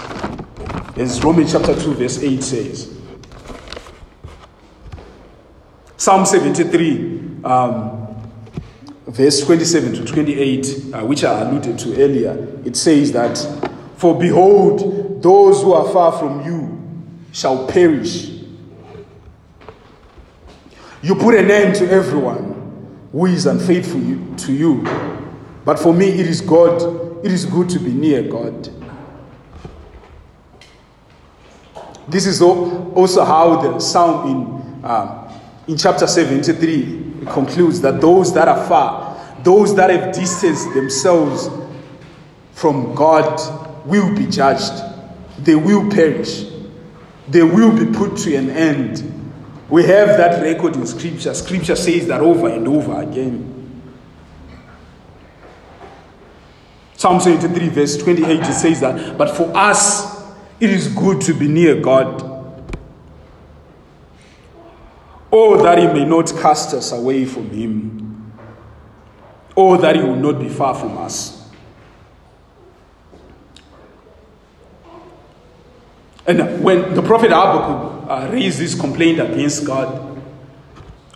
As 0.97 1.23
Romans 1.23 1.53
chapter 1.53 1.81
2, 1.81 1.95
verse 1.95 2.23
8 2.23 2.43
says. 2.43 2.99
Psalm 5.97 6.27
73, 6.27 7.21
um, 7.45 8.21
verse 9.07 9.45
27 9.45 9.95
to 9.95 10.05
28, 10.05 10.95
uh, 10.95 11.05
which 11.07 11.23
I 11.23 11.41
alluded 11.43 11.79
to 11.79 12.03
earlier, 12.03 12.61
it 12.65 12.77
says 12.77 13.13
that, 13.13 13.39
For 13.97 14.19
behold, 14.19 15.23
those 15.23 15.63
who 15.63 15.73
are 15.73 15.93
far 15.93 16.13
from 16.19 16.45
you 16.45 16.81
shall 17.33 17.69
perish. 17.69 18.31
You 21.01 21.15
put 21.15 21.37
an 21.37 21.49
end 21.49 21.77
to 21.77 21.89
everyone 21.89 23.09
who 23.13 23.27
is 23.27 23.47
unfaithful 23.47 24.01
to 24.37 24.53
you. 24.53 24.83
But 25.65 25.79
for 25.79 25.95
me, 25.95 26.09
it 26.09 26.27
is 26.27 26.41
God. 26.41 27.08
It 27.23 27.33
is 27.33 27.45
good 27.45 27.69
to 27.71 27.79
be 27.79 27.91
near 27.91 28.23
God. 28.23 28.71
This 32.09 32.27
is 32.27 32.41
also 32.41 33.25
how 33.25 33.61
the 33.61 33.79
psalm 33.81 34.31
in, 34.31 34.85
uh, 34.85 35.41
in 35.67 35.77
chapter 35.77 36.07
73 36.07 37.27
concludes 37.31 37.81
that 37.83 38.01
those 38.01 38.33
that 38.35 38.49
are 38.49 38.67
far, 38.67 39.37
those 39.43 39.75
that 39.77 39.91
have 39.91 40.15
distanced 40.15 40.73
themselves 40.73 41.51
from 42.53 42.95
God, 42.95 43.87
will 43.87 44.15
be 44.15 44.27
judged 44.27 44.85
they 45.39 45.55
will 45.55 45.91
perish. 45.91 46.47
They 47.29 47.43
will 47.43 47.77
be 47.77 47.87
put 47.97 48.17
to 48.19 48.35
an 48.35 48.51
end. 48.51 49.15
We 49.69 49.85
have 49.85 50.09
that 50.19 50.43
record 50.43 50.77
in 50.77 50.87
Scripture. 50.87 51.35
Scripture 51.35 51.77
says 51.77 52.07
that 52.09 52.21
over 52.21 52.49
and 52.49 52.67
over 52.67 53.01
again. 53.01 53.58
Psalm 56.99 57.21
73, 57.21 57.69
verse 57.69 57.97
28, 57.97 58.41
it 58.41 58.53
says 58.53 58.81
that, 58.81 59.17
but 59.17 59.31
for 59.37 59.57
us, 59.57 60.21
it 60.59 60.69
is 60.69 60.89
good 60.89 61.21
to 61.21 61.33
be 61.33 61.47
near 61.47 61.81
God. 61.81 62.25
Oh, 65.31 65.63
that 65.63 65.79
He 65.79 65.87
may 65.87 66.05
not 66.05 66.29
cast 66.43 66.75
us 66.75 66.91
away 66.91 67.25
from 67.25 67.51
Him. 67.51 68.33
Oh, 69.57 69.77
that 69.77 69.95
He 69.95 70.03
will 70.03 70.17
not 70.17 70.41
be 70.41 70.49
far 70.49 70.75
from 70.75 70.99
us. 70.99 71.49
And 76.27 76.65
when 76.65 76.97
the 76.97 77.03
prophet 77.03 77.31
Habakkuk 77.31 78.11
uh, 78.11 78.29
raised 78.33 78.59
this 78.59 78.75
complaint 78.75 79.21
against 79.21 79.65
God, 79.65 80.21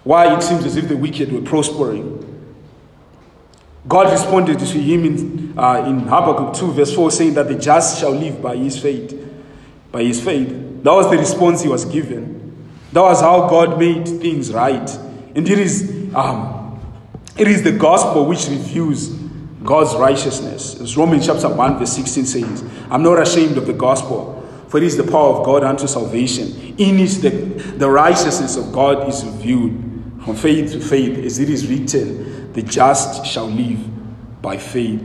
why 0.05 0.33
it 0.33 0.45
seems 0.45 0.65
as 0.65 0.77
if 0.77 0.87
the 0.87 0.97
wicked 0.97 1.33
were 1.33 1.43
prospering. 1.43 2.22
God 3.87 4.13
responded 4.13 4.59
to 4.61 4.65
him 4.65 5.05
in, 5.05 5.59
uh, 5.59 5.85
in 5.87 6.01
Habakkuk 6.01 6.55
2, 6.55 6.73
verse 6.73 6.95
4, 6.95 7.11
saying 7.11 7.35
that 7.35 7.49
the 7.49 7.57
just 7.57 7.99
shall 7.99 8.13
live 8.13 8.41
by 8.41 8.57
his 8.57 8.79
faith. 8.79 9.19
By 9.91 10.05
his 10.05 10.23
faith. 10.23 10.49
That 10.83 10.93
was 10.93 11.11
the 11.11 11.19
response 11.19 11.63
he 11.63 11.69
was 11.69 11.85
given. 11.85 12.41
That 12.93 13.03
was 13.03 13.21
how 13.21 13.49
God 13.49 13.79
made 13.79 14.07
things 14.07 14.53
right. 14.53 14.89
And 15.35 15.49
it 15.49 15.59
is, 15.59 16.15
um, 16.15 16.81
it 17.37 17.49
is 17.49 17.63
the 17.63 17.73
gospel 17.73 18.27
which 18.27 18.49
reveals 18.49 19.09
God's 19.65 19.95
righteousness. 19.95 20.81
As 20.81 20.97
Romans 20.97 21.27
chapter 21.27 21.49
1, 21.49 21.79
verse 21.79 21.93
16 21.93 22.27
says, 22.27 22.65
I'm 22.91 23.03
not 23.03 23.21
ashamed 23.21 23.57
of 23.57 23.67
the 23.67 23.73
gospel, 23.73 24.39
for 24.69 24.79
it 24.79 24.85
is 24.85 24.97
the 24.97 25.05
power 25.05 25.37
of 25.37 25.47
God 25.47 25.65
unto 25.65 25.87
salvation. 25.87 26.75
In 26.79 26.99
it 26.99 27.23
the, 27.23 27.31
the 27.79 27.89
righteousness 27.89 28.57
of 28.57 28.73
God 28.73 29.09
is 29.09 29.25
revealed 29.25 29.73
from 30.25 30.37
faith 30.37 30.73
to 30.73 30.81
faith, 30.81 31.19
as 31.19 31.39
it 31.39 31.51
is 31.51 31.67
written, 31.69 32.42
the 32.53 32.63
just 32.63 33.27
shall 33.27 33.47
live 33.47 33.81
by 34.43 34.57
faith. 34.59 35.01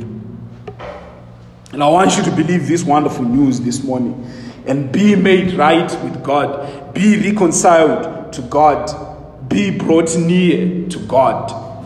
And 1.72 1.84
I 1.84 1.90
want 1.90 2.18
you 2.18 2.24
to 2.24 2.32
believe 2.32 2.68
this 2.68 2.84
wonderful 2.84 3.26
news 3.26 3.60
this 3.60 3.84
morning 3.84 4.30
and 4.66 4.92
be 4.92 5.16
made 5.16 5.54
right 5.54 5.90
with 6.04 6.24
God, 6.24 6.94
be 6.94 7.18
reconciled 7.30 8.34
to 8.34 8.42
God, 8.44 9.50
be 9.50 9.78
brought 9.78 10.16
near 10.18 10.88
to 10.90 11.00
God. 11.00 11.86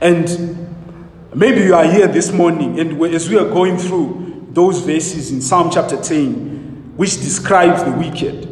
And 0.00 0.68
maybe 1.34 1.62
you 1.62 1.74
are 1.74 1.84
here 1.84 2.06
this 2.06 2.32
morning, 2.32 2.78
and 2.78 3.02
as 3.04 3.28
we 3.28 3.38
are 3.38 3.48
going 3.48 3.78
through 3.78 4.48
those 4.50 4.80
verses 4.80 5.30
in 5.30 5.42
Psalm 5.42 5.70
chapter 5.70 6.00
10, 6.00 6.94
which 6.96 7.16
describes 7.16 7.84
the 7.84 7.92
wicked, 7.92 8.44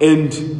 and 0.00 0.56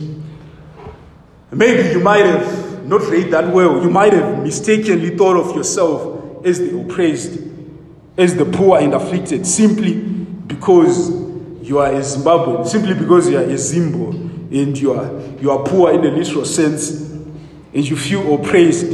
Maybe 1.56 1.90
you 1.90 2.00
might 2.00 2.26
have 2.26 2.65
not 2.88 3.02
read 3.02 3.30
that 3.32 3.52
well. 3.52 3.82
You 3.82 3.90
might 3.90 4.12
have 4.12 4.42
mistakenly 4.42 5.16
thought 5.16 5.36
of 5.36 5.54
yourself 5.56 6.44
as 6.44 6.58
the 6.58 6.78
oppressed, 6.78 7.38
as 8.16 8.34
the 8.36 8.44
poor 8.44 8.78
and 8.78 8.94
afflicted, 8.94 9.46
simply 9.46 9.94
because 9.94 11.10
you 11.62 11.78
are 11.78 11.88
a 11.88 12.00
Zimbabwean, 12.00 12.66
simply 12.66 12.94
because 12.94 13.28
you 13.28 13.38
are 13.38 13.42
a 13.42 13.54
Zimbo 13.54 14.10
and 14.50 14.78
you 14.78 14.92
are, 14.92 15.20
you 15.40 15.50
are 15.50 15.64
poor 15.64 15.92
in 15.92 16.02
the 16.02 16.10
literal 16.10 16.44
sense, 16.44 16.90
and 16.90 17.88
you 17.88 17.96
feel 17.96 18.34
oppressed 18.34 18.86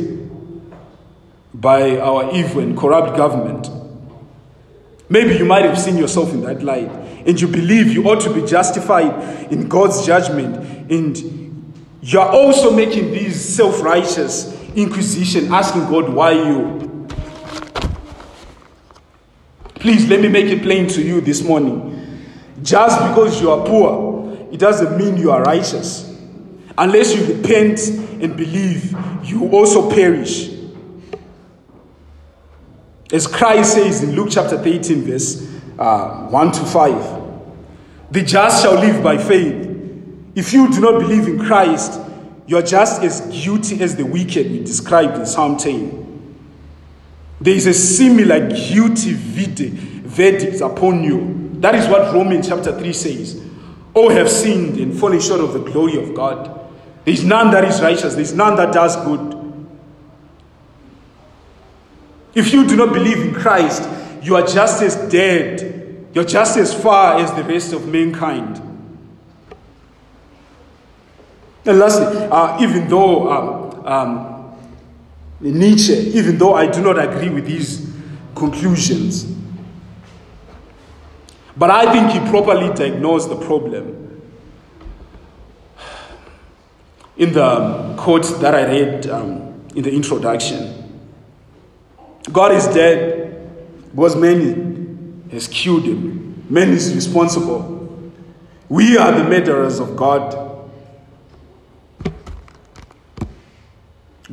by 1.53 1.99
our 1.99 2.35
evil 2.35 2.63
and 2.63 2.77
corrupt 2.77 3.17
government. 3.17 3.69
Maybe 5.09 5.37
you 5.37 5.45
might 5.45 5.67
have 5.67 5.79
seen 5.79 5.99
yourself 5.99 6.33
in 6.33 6.41
that 6.43 6.63
light, 6.63 6.91
and 7.27 7.39
you 7.39 7.47
believe 7.47 7.93
you 7.93 8.05
ought 8.05 8.23
to 8.23 8.33
be 8.33 8.47
justified 8.47 9.53
in 9.53 9.69
God's 9.69 10.07
judgment 10.07 10.57
and 10.91 11.42
you 12.03 12.19
are 12.19 12.31
also 12.31 12.73
making 12.75 13.13
these 13.13 13.43
self 13.43 13.81
righteous 13.81 14.53
inquisition, 14.75 15.53
asking 15.53 15.83
God, 15.89 16.13
why 16.13 16.33
you? 16.33 17.07
Please 19.75 20.09
let 20.09 20.21
me 20.21 20.29
make 20.29 20.47
it 20.47 20.63
plain 20.63 20.89
to 20.89 21.03
you 21.03 21.21
this 21.21 21.43
morning. 21.43 22.21
Just 22.63 22.99
because 23.09 23.41
you 23.41 23.51
are 23.51 23.65
poor, 23.67 24.37
it 24.51 24.59
doesn't 24.59 24.97
mean 24.97 25.17
you 25.17 25.31
are 25.31 25.43
righteous. 25.43 26.09
Unless 26.77 27.15
you 27.15 27.37
repent 27.37 27.81
and 27.89 28.37
believe, 28.37 28.97
you 29.25 29.49
also 29.51 29.91
perish. 29.91 30.51
As 33.13 33.27
Christ 33.27 33.75
says 33.75 34.03
in 34.03 34.17
Luke 34.17 34.29
chapter 34.31 34.57
13, 34.57 35.03
verse 35.03 35.49
uh, 35.79 36.27
1 36.29 36.53
to 36.53 36.65
5, 36.65 37.23
the 38.11 38.23
just 38.23 38.63
shall 38.63 38.75
live 38.75 39.03
by 39.03 39.19
faith. 39.19 39.62
If 40.35 40.53
you 40.53 40.71
do 40.71 40.81
not 40.81 41.01
believe 41.01 41.29
in 41.29 41.39
Christ, 41.39 42.01
you 42.47 42.57
are 42.57 42.63
just 42.63 43.03
as 43.03 43.21
guilty 43.31 43.81
as 43.83 43.97
the 43.97 44.05
wicked 44.05 44.51
we 44.51 44.61
described 44.61 45.17
in 45.17 45.27
Psalm 45.27 45.57
10. 45.57 46.03
There 47.41 47.55
is 47.55 47.67
a 47.67 47.75
similar 47.75 48.49
guilty 48.49 49.15
verdict 49.15 50.61
upon 50.61 51.03
you. 51.03 51.51
That 51.55 51.75
is 51.75 51.89
what 51.89 52.13
Romans 52.15 52.49
chapter 52.49 52.77
3 52.77 52.93
says. 52.93 53.43
All 53.95 54.11
have 54.11 54.31
sinned 54.31 54.79
and 54.79 54.99
fallen 54.99 55.21
short 55.21 55.41
of 55.41 55.53
the 55.53 55.61
glory 55.61 56.03
of 56.03 56.15
God. 56.15 56.47
There 57.05 57.15
is 57.15 57.25
none 57.25 57.51
that 57.51 57.65
is 57.65 57.81
righteous, 57.83 58.15
there 58.15 58.23
is 58.23 58.33
none 58.33 58.57
that 58.57 58.73
does 58.73 58.97
good. 58.97 59.39
If 62.35 62.53
you 62.53 62.67
do 62.67 62.77
not 62.77 62.93
believe 62.93 63.19
in 63.19 63.35
Christ, 63.35 63.89
you 64.23 64.37
are 64.37 64.47
just 64.47 64.83
as 64.83 64.97
dead, 65.11 66.09
you're 66.15 66.25
just 66.25 66.57
as 66.57 66.73
far 66.73 67.19
as 67.19 67.33
the 67.35 67.45
rest 67.45 67.73
of 67.73 67.87
mankind. 67.89 68.72
And 71.65 71.79
lastly, 71.79 72.07
uh, 72.31 72.61
even 72.61 72.89
though 72.89 73.31
um, 73.31 73.87
um, 73.87 74.59
Nietzsche, 75.41 75.93
even 75.93 76.39
though 76.39 76.55
I 76.55 76.67
do 76.67 76.83
not 76.83 76.99
agree 76.99 77.29
with 77.29 77.47
his 77.47 77.91
conclusions, 78.35 79.25
but 81.57 81.71
I 81.71 81.93
think 81.93 82.13
he 82.13 82.31
properly 82.31 82.73
diagnosed 82.75 83.29
the 83.29 83.37
problem. 83.37 83.99
In 87.17 87.33
the 87.33 87.95
quote 87.99 88.41
that 88.41 88.55
I 88.55 88.65
read 88.65 89.07
um, 89.09 89.63
in 89.75 89.83
the 89.83 89.93
introduction, 89.93 91.03
God 92.33 92.53
is 92.53 92.67
dead 92.69 93.51
because 93.91 94.17
man 94.17 95.29
has 95.31 95.47
killed 95.47 95.85
him. 95.85 96.45
Man 96.49 96.71
is 96.71 96.95
responsible. 96.95 98.13
We 98.69 98.97
are 98.97 99.13
the 99.13 99.25
murderers 99.25 99.79
of 99.79 99.95
God. 99.97 100.42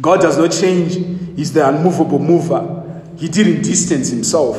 God 0.02 0.22
does 0.22 0.38
not 0.38 0.52
change, 0.52 0.96
He's 1.36 1.54
the 1.54 1.68
unmovable 1.68 2.20
mover. 2.20 3.02
He 3.18 3.28
didn't 3.28 3.62
distance 3.62 4.10
Himself. 4.10 4.58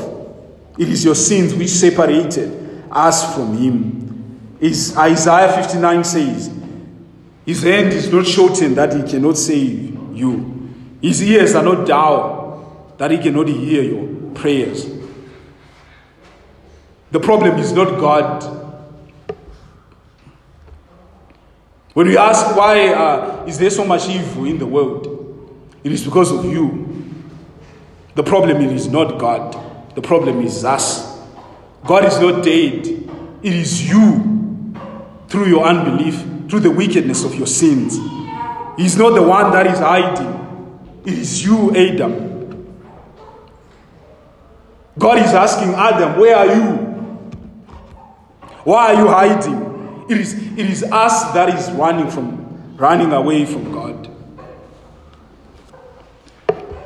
It 0.78 0.88
is 0.88 1.04
your 1.04 1.14
sins 1.14 1.54
which 1.54 1.68
separated 1.68 2.84
us 2.90 3.34
from 3.34 3.56
Him. 3.56 4.56
Is 4.60 4.96
Isaiah 4.96 5.52
59 5.62 6.04
says, 6.04 6.50
His 7.46 7.62
hand 7.62 7.88
is 7.88 8.12
not 8.12 8.26
shortened 8.26 8.76
that 8.76 8.94
He 8.94 9.10
cannot 9.10 9.36
save 9.36 9.98
you, 10.14 10.70
His 11.00 11.22
ears 11.22 11.54
are 11.54 11.62
not 11.62 11.86
dull 11.86 12.94
that 12.98 13.10
He 13.10 13.18
cannot 13.18 13.48
hear 13.48 13.82
your 13.82 14.30
prayers. 14.34 14.86
The 17.10 17.18
problem 17.18 17.58
is 17.58 17.72
not 17.72 17.98
God. 17.98 18.58
When 21.92 22.06
we 22.06 22.16
ask 22.16 22.54
why 22.56 22.88
uh, 22.88 23.44
is 23.46 23.58
there 23.58 23.70
so 23.70 23.84
much 23.84 24.08
evil 24.08 24.44
in 24.44 24.58
the 24.58 24.66
world, 24.66 25.09
it 25.82 25.92
is 25.92 26.04
because 26.04 26.30
of 26.30 26.44
you. 26.44 26.86
The 28.14 28.22
problem 28.22 28.58
is 28.62 28.88
not 28.88 29.18
God. 29.18 29.94
The 29.94 30.02
problem 30.02 30.40
is 30.44 30.64
us. 30.64 31.18
God 31.86 32.04
is 32.04 32.18
not 32.20 32.44
dead. 32.44 32.86
It 33.42 33.52
is 33.54 33.88
you 33.88 34.74
through 35.28 35.46
your 35.46 35.64
unbelief, 35.64 36.50
through 36.50 36.60
the 36.60 36.70
wickedness 36.70 37.24
of 37.24 37.34
your 37.34 37.46
sins. 37.46 37.96
He's 38.76 38.96
not 38.96 39.14
the 39.14 39.22
one 39.22 39.52
that 39.52 39.66
is 39.66 39.78
hiding. 39.78 41.00
It 41.04 41.14
is 41.14 41.44
you, 41.44 41.74
Adam. 41.74 42.30
God 44.98 45.18
is 45.18 45.32
asking 45.32 45.74
Adam, 45.74 46.18
Where 46.20 46.36
are 46.36 46.46
you? 46.46 46.90
Why 48.64 48.92
are 48.92 49.00
you 49.00 49.08
hiding? 49.08 50.06
It 50.10 50.18
is, 50.18 50.34
it 50.34 50.58
is 50.58 50.82
us 50.82 51.32
that 51.32 51.48
is 51.48 51.70
running 51.72 52.10
from 52.10 52.76
running 52.76 53.12
away 53.12 53.46
from 53.46 53.72
God. 53.72 53.89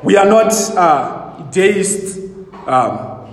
We 0.05 0.15
are 0.17 0.25
not 0.25 0.53
uh, 0.77 1.49
deists. 1.49 2.19
Um, 2.67 3.27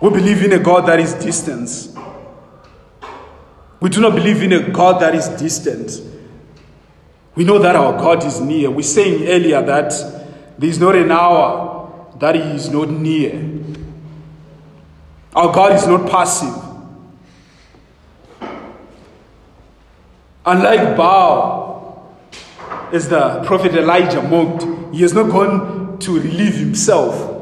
we 0.00 0.10
believe 0.10 0.44
in 0.44 0.52
a 0.52 0.60
God 0.60 0.86
that 0.86 1.00
is 1.00 1.14
distant. 1.14 1.98
We 3.80 3.90
do 3.90 4.00
not 4.00 4.14
believe 4.14 4.40
in 4.40 4.52
a 4.52 4.68
God 4.70 5.02
that 5.02 5.16
is 5.16 5.28
distant. 5.30 6.00
We 7.34 7.42
know 7.42 7.58
that 7.58 7.74
our 7.74 7.92
God 7.98 8.24
is 8.24 8.40
near. 8.40 8.70
We 8.70 8.84
saying 8.84 9.26
earlier 9.26 9.62
that 9.62 9.90
there 10.58 10.70
is 10.70 10.78
not 10.78 10.94
an 10.94 11.10
hour 11.10 12.12
that 12.20 12.36
He 12.36 12.40
is 12.40 12.70
not 12.70 12.90
near. 12.90 13.32
Our 15.34 15.52
God 15.52 15.72
is 15.72 15.88
not 15.88 16.08
passive. 16.08 16.54
Unlike 20.46 20.96
Baal, 20.96 21.57
as 22.94 23.08
the 23.08 23.42
prophet 23.44 23.74
Elijah 23.74 24.22
mocked, 24.22 24.64
he 24.94 25.02
has 25.02 25.12
not 25.12 25.30
gone 25.30 25.98
to 25.98 26.20
relieve 26.20 26.54
himself. 26.54 27.36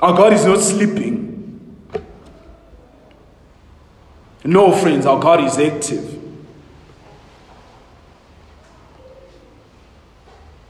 Our 0.00 0.16
God 0.16 0.32
is 0.32 0.44
not 0.44 0.60
sleeping. 0.60 1.28
No, 4.44 4.72
friends, 4.72 5.04
our 5.04 5.18
God 5.18 5.44
is 5.44 5.58
active. 5.58 6.18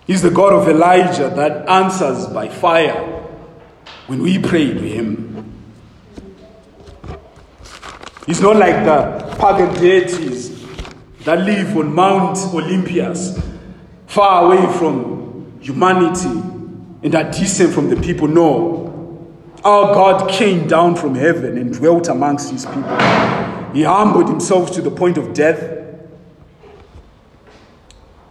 He's 0.07 0.23
the 0.23 0.31
God 0.31 0.55
of 0.55 0.67
Elijah 0.67 1.31
that 1.37 1.69
answers 1.69 2.27
by 2.29 2.49
fire 2.49 2.95
when 4.07 4.23
we 4.23 4.39
pray 4.39 4.73
to 4.73 4.81
Him. 4.81 5.53
He's 8.25 8.41
not 8.41 8.57
like 8.57 8.87
the 8.87 9.37
pagan 9.39 9.75
deities 9.75 10.58
that 11.29 11.41
live 11.41 11.77
on 11.77 11.95
Mount 11.95 12.39
Olympus, 12.55 13.39
far 14.07 14.47
away 14.47 14.79
from 14.79 15.59
humanity 15.61 16.27
and 17.03 17.15
are 17.15 17.31
distant 17.31 17.75
from 17.75 17.91
the 17.91 17.97
people. 17.97 18.27
No. 18.27 19.29
Our 19.63 19.93
God 19.93 20.31
came 20.31 20.67
down 20.67 20.97
from 20.97 21.15
heaven 21.15 21.59
and 21.59 21.71
dwelt 21.75 22.09
amongst 22.09 22.51
his 22.51 22.65
people. 22.65 22.99
He 23.75 23.83
humbled 23.83 24.27
himself 24.27 24.71
to 24.71 24.81
the 24.81 24.91
point 24.91 25.19
of 25.19 25.35
death. 25.35 25.99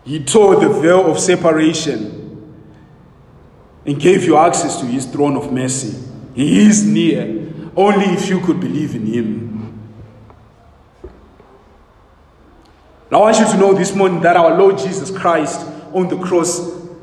He 0.04 0.24
tore 0.24 0.56
the 0.56 0.70
veil 0.70 1.06
of 1.06 1.20
separation 1.20 2.56
and 3.86 4.00
gave 4.00 4.24
you 4.24 4.38
access 4.38 4.80
to 4.80 4.88
his 4.88 5.06
throne 5.06 5.38
of 5.38 5.54
mercy. 5.54 6.04
He 6.34 6.66
is 6.66 6.84
near, 6.84 7.48
only 7.76 8.06
if 8.06 8.28
you 8.28 8.40
could 8.40 8.60
believe 8.60 8.96
in 8.96 9.06
him. 9.06 9.57
I 13.10 13.18
want 13.18 13.40
you 13.40 13.46
to 13.46 13.58
know 13.58 13.74
this 13.74 13.96
morning 13.96 14.20
that 14.22 14.36
our 14.36 14.58
Lord 14.58 14.78
Jesus 14.78 15.18
Christ 15.18 15.66
on 15.94 16.10
the 16.10 16.18
cross 16.18 16.60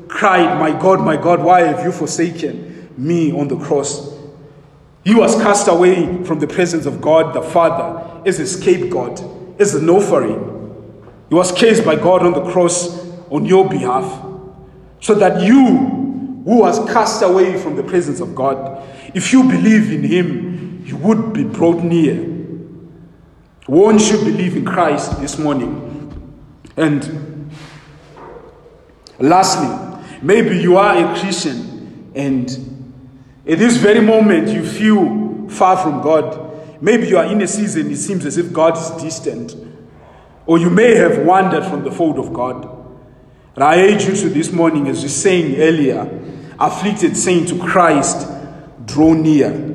cried, 0.07 0.59
My 0.59 0.71
God, 0.71 0.99
my 1.01 1.17
God, 1.17 1.41
why 1.41 1.61
have 1.61 1.83
you 1.83 1.91
forsaken 1.91 2.91
me 2.95 3.31
on 3.31 3.47
the 3.47 3.57
cross? 3.57 4.15
He 5.03 5.15
was 5.15 5.35
cast 5.41 5.67
away 5.67 6.23
from 6.23 6.39
the 6.39 6.47
presence 6.47 6.85
of 6.85 7.01
God 7.01 7.33
the 7.33 7.41
Father 7.41 8.21
as 8.27 8.39
a 8.39 8.45
scapegoat, 8.45 9.23
as 9.59 9.73
an 9.73 9.89
offering. 9.89 10.51
He 11.29 11.35
was 11.35 11.51
cast 11.51 11.83
by 11.83 11.95
God 11.95 12.23
on 12.23 12.33
the 12.33 12.51
cross 12.51 13.03
on 13.31 13.45
your 13.45 13.67
behalf, 13.67 14.23
so 15.01 15.15
that 15.15 15.41
you, 15.41 15.65
who 16.45 16.59
was 16.59 16.87
cast 16.91 17.23
away 17.23 17.59
from 17.59 17.75
the 17.75 17.83
presence 17.83 18.19
of 18.19 18.35
God, 18.35 18.83
if 19.15 19.33
you 19.33 19.43
believe 19.43 19.91
in 19.91 20.03
Him, 20.03 20.83
you 20.85 20.97
would 20.97 21.33
be 21.33 21.43
brought 21.43 21.83
near. 21.83 22.35
Won't 23.67 24.11
you 24.11 24.17
believe 24.19 24.55
in 24.55 24.65
Christ 24.65 25.19
this 25.19 25.39
morning? 25.39 25.85
And 26.77 27.51
lastly, 29.19 30.03
maybe 30.21 30.57
you 30.57 30.77
are 30.77 30.97
a 30.97 31.19
Christian 31.19 32.11
and 32.15 32.49
at 33.47 33.59
this 33.59 33.77
very 33.77 34.01
moment 34.01 34.49
you 34.49 34.65
feel 34.65 35.47
far 35.49 35.77
from 35.77 36.01
God. 36.01 36.81
Maybe 36.81 37.07
you 37.07 37.17
are 37.17 37.25
in 37.25 37.41
a 37.41 37.47
season 37.47 37.91
it 37.91 37.97
seems 37.97 38.25
as 38.25 38.37
if 38.37 38.51
God 38.51 38.77
is 38.77 39.01
distant. 39.01 39.55
Or 40.45 40.57
you 40.59 40.69
may 40.69 40.95
have 40.95 41.25
wandered 41.25 41.65
from 41.65 41.83
the 41.83 41.91
fold 41.91 42.19
of 42.19 42.33
God. 42.33 42.71
I 43.57 43.79
urge 43.81 44.05
you 44.05 44.15
to 44.15 44.29
this 44.29 44.51
morning, 44.51 44.89
as 44.89 45.01
we 45.01 45.07
saying 45.07 45.55
earlier, 45.61 46.01
afflicted 46.59 47.15
saying 47.15 47.45
to 47.47 47.59
Christ, 47.59 48.27
draw 48.85 49.13
near. 49.13 49.73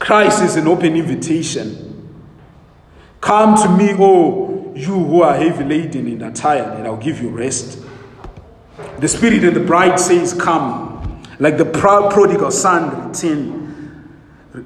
Christ 0.00 0.42
is 0.42 0.56
an 0.56 0.66
open 0.66 0.96
invitation. 0.96 2.20
Come 3.20 3.56
to 3.62 3.68
me, 3.76 3.94
oh 3.98 4.53
you 4.74 5.04
who 5.04 5.22
are 5.22 5.36
heavy 5.36 5.64
laden 5.64 6.06
and 6.08 6.22
are 6.22 6.32
tired, 6.32 6.78
and 6.78 6.86
I'll 6.86 6.96
give 6.96 7.20
you 7.20 7.28
rest. 7.28 7.82
The 8.98 9.08
Spirit 9.08 9.44
and 9.44 9.54
the 9.54 9.60
bride 9.60 9.98
says, 9.98 10.32
Come. 10.34 11.22
Like 11.38 11.58
the 11.58 11.64
proud 11.64 12.12
prodigal 12.12 12.50
son, 12.50 13.08
return. 13.08 14.10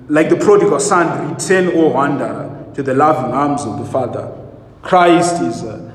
Like 0.09 0.29
the 0.29 0.37
prodigal 0.37 0.81
son, 0.81 1.33
return, 1.33 1.69
O 1.75 1.89
wanderer, 1.89 2.73
to 2.75 2.83
the 2.83 2.95
loving 2.95 3.33
arms 3.33 3.65
of 3.65 3.79
the 3.79 3.85
Father. 3.85 4.35
Christ 4.83 5.43
is, 5.43 5.65
uh, 5.65 5.91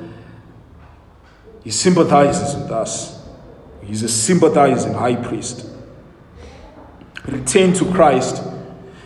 he 1.64 1.72
sympathizes 1.72 2.56
with 2.56 2.72
us. 2.72 3.24
He's 3.84 4.04
a 4.04 4.10
sympathizing 4.10 4.94
high 4.94 5.16
priest. 5.16 5.70
Return 7.26 7.74
to 7.74 7.92
Christ. 7.92 8.44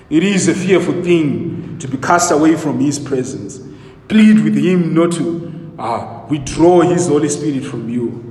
It 0.10 0.24
is 0.24 0.48
a 0.48 0.54
fearful 0.54 1.04
thing 1.04 1.78
to 1.80 1.88
be 1.88 1.98
cast 1.98 2.32
away 2.32 2.56
from 2.56 2.80
his 2.80 2.98
presence. 2.98 3.60
Plead 4.08 4.44
with 4.44 4.56
Him 4.56 4.94
not 4.94 5.12
to 5.14 5.74
uh, 5.78 6.26
withdraw 6.30 6.82
His 6.82 7.08
Holy 7.08 7.28
Spirit 7.28 7.66
from 7.66 7.90
you. 7.90 8.24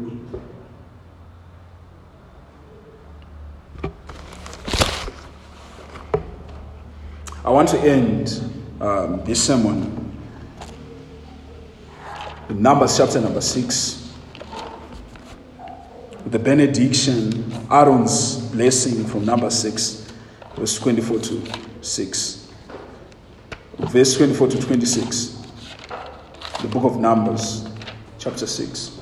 I 7.44 7.50
want 7.50 7.68
to 7.68 7.78
end 7.78 8.42
um, 8.80 9.22
this 9.24 9.44
sermon 9.44 10.06
Numbers 12.48 12.96
chapter 12.96 13.20
number 13.20 13.40
6, 13.40 14.14
the 16.26 16.38
benediction, 16.38 17.52
Aaron's 17.70 18.38
blessing 18.52 19.04
from 19.04 19.24
number 19.24 19.50
6, 19.50 20.12
verse 20.54 20.78
24 20.78 21.18
to 21.18 21.42
6. 21.82 22.52
Verse 23.78 24.16
24 24.16 24.48
to 24.48 24.60
26 24.60 25.35
the 26.62 26.68
book 26.68 26.84
of 26.84 26.96
Numbers, 26.96 27.66
chapter 28.18 28.46
6. 28.46 28.98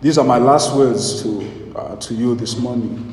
These 0.00 0.16
are 0.16 0.24
my 0.24 0.38
last 0.38 0.76
words 0.76 1.22
to, 1.22 1.72
uh, 1.76 1.96
to 1.96 2.14
you 2.14 2.36
this 2.36 2.56
morning. 2.56 3.08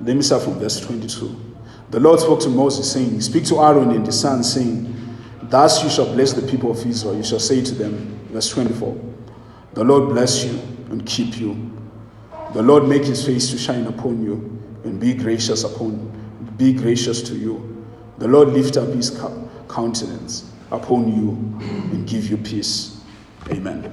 Let 0.00 0.16
me 0.16 0.22
start 0.22 0.42
from 0.42 0.58
verse 0.58 0.80
22. 0.80 1.54
The 1.90 2.00
Lord 2.00 2.20
spoke 2.20 2.40
to 2.40 2.48
Moses, 2.48 2.90
saying, 2.90 3.20
Speak 3.20 3.44
to 3.46 3.58
Aaron 3.60 3.90
and 3.90 4.06
his 4.06 4.18
sons, 4.18 4.52
saying, 4.52 4.94
Thus 5.42 5.84
you 5.84 5.90
shall 5.90 6.06
bless 6.12 6.32
the 6.32 6.42
people 6.50 6.70
of 6.70 6.84
Israel. 6.86 7.16
You 7.16 7.22
shall 7.24 7.38
say 7.38 7.62
to 7.62 7.74
them, 7.74 8.18
verse 8.30 8.48
24, 8.48 8.98
The 9.74 9.84
Lord 9.84 10.08
bless 10.08 10.44
you 10.44 10.58
and 10.90 11.04
keep 11.04 11.38
you. 11.38 11.70
The 12.54 12.62
Lord 12.62 12.88
make 12.88 13.04
his 13.04 13.24
face 13.24 13.50
to 13.50 13.58
shine 13.58 13.86
upon 13.86 14.22
you 14.22 14.54
and 14.84 15.00
be 15.00 15.14
gracious 15.14 15.64
upon 15.64 16.12
be 16.56 16.72
gracious 16.72 17.20
to 17.22 17.34
you. 17.34 17.84
The 18.18 18.28
Lord 18.28 18.48
lift 18.48 18.76
up 18.76 18.88
his 18.90 19.10
countenance 19.68 20.50
upon 20.70 21.12
you 21.12 21.30
and 21.92 22.06
give 22.06 22.28
you 22.30 22.36
peace. 22.36 23.00
Amen. 23.50 23.92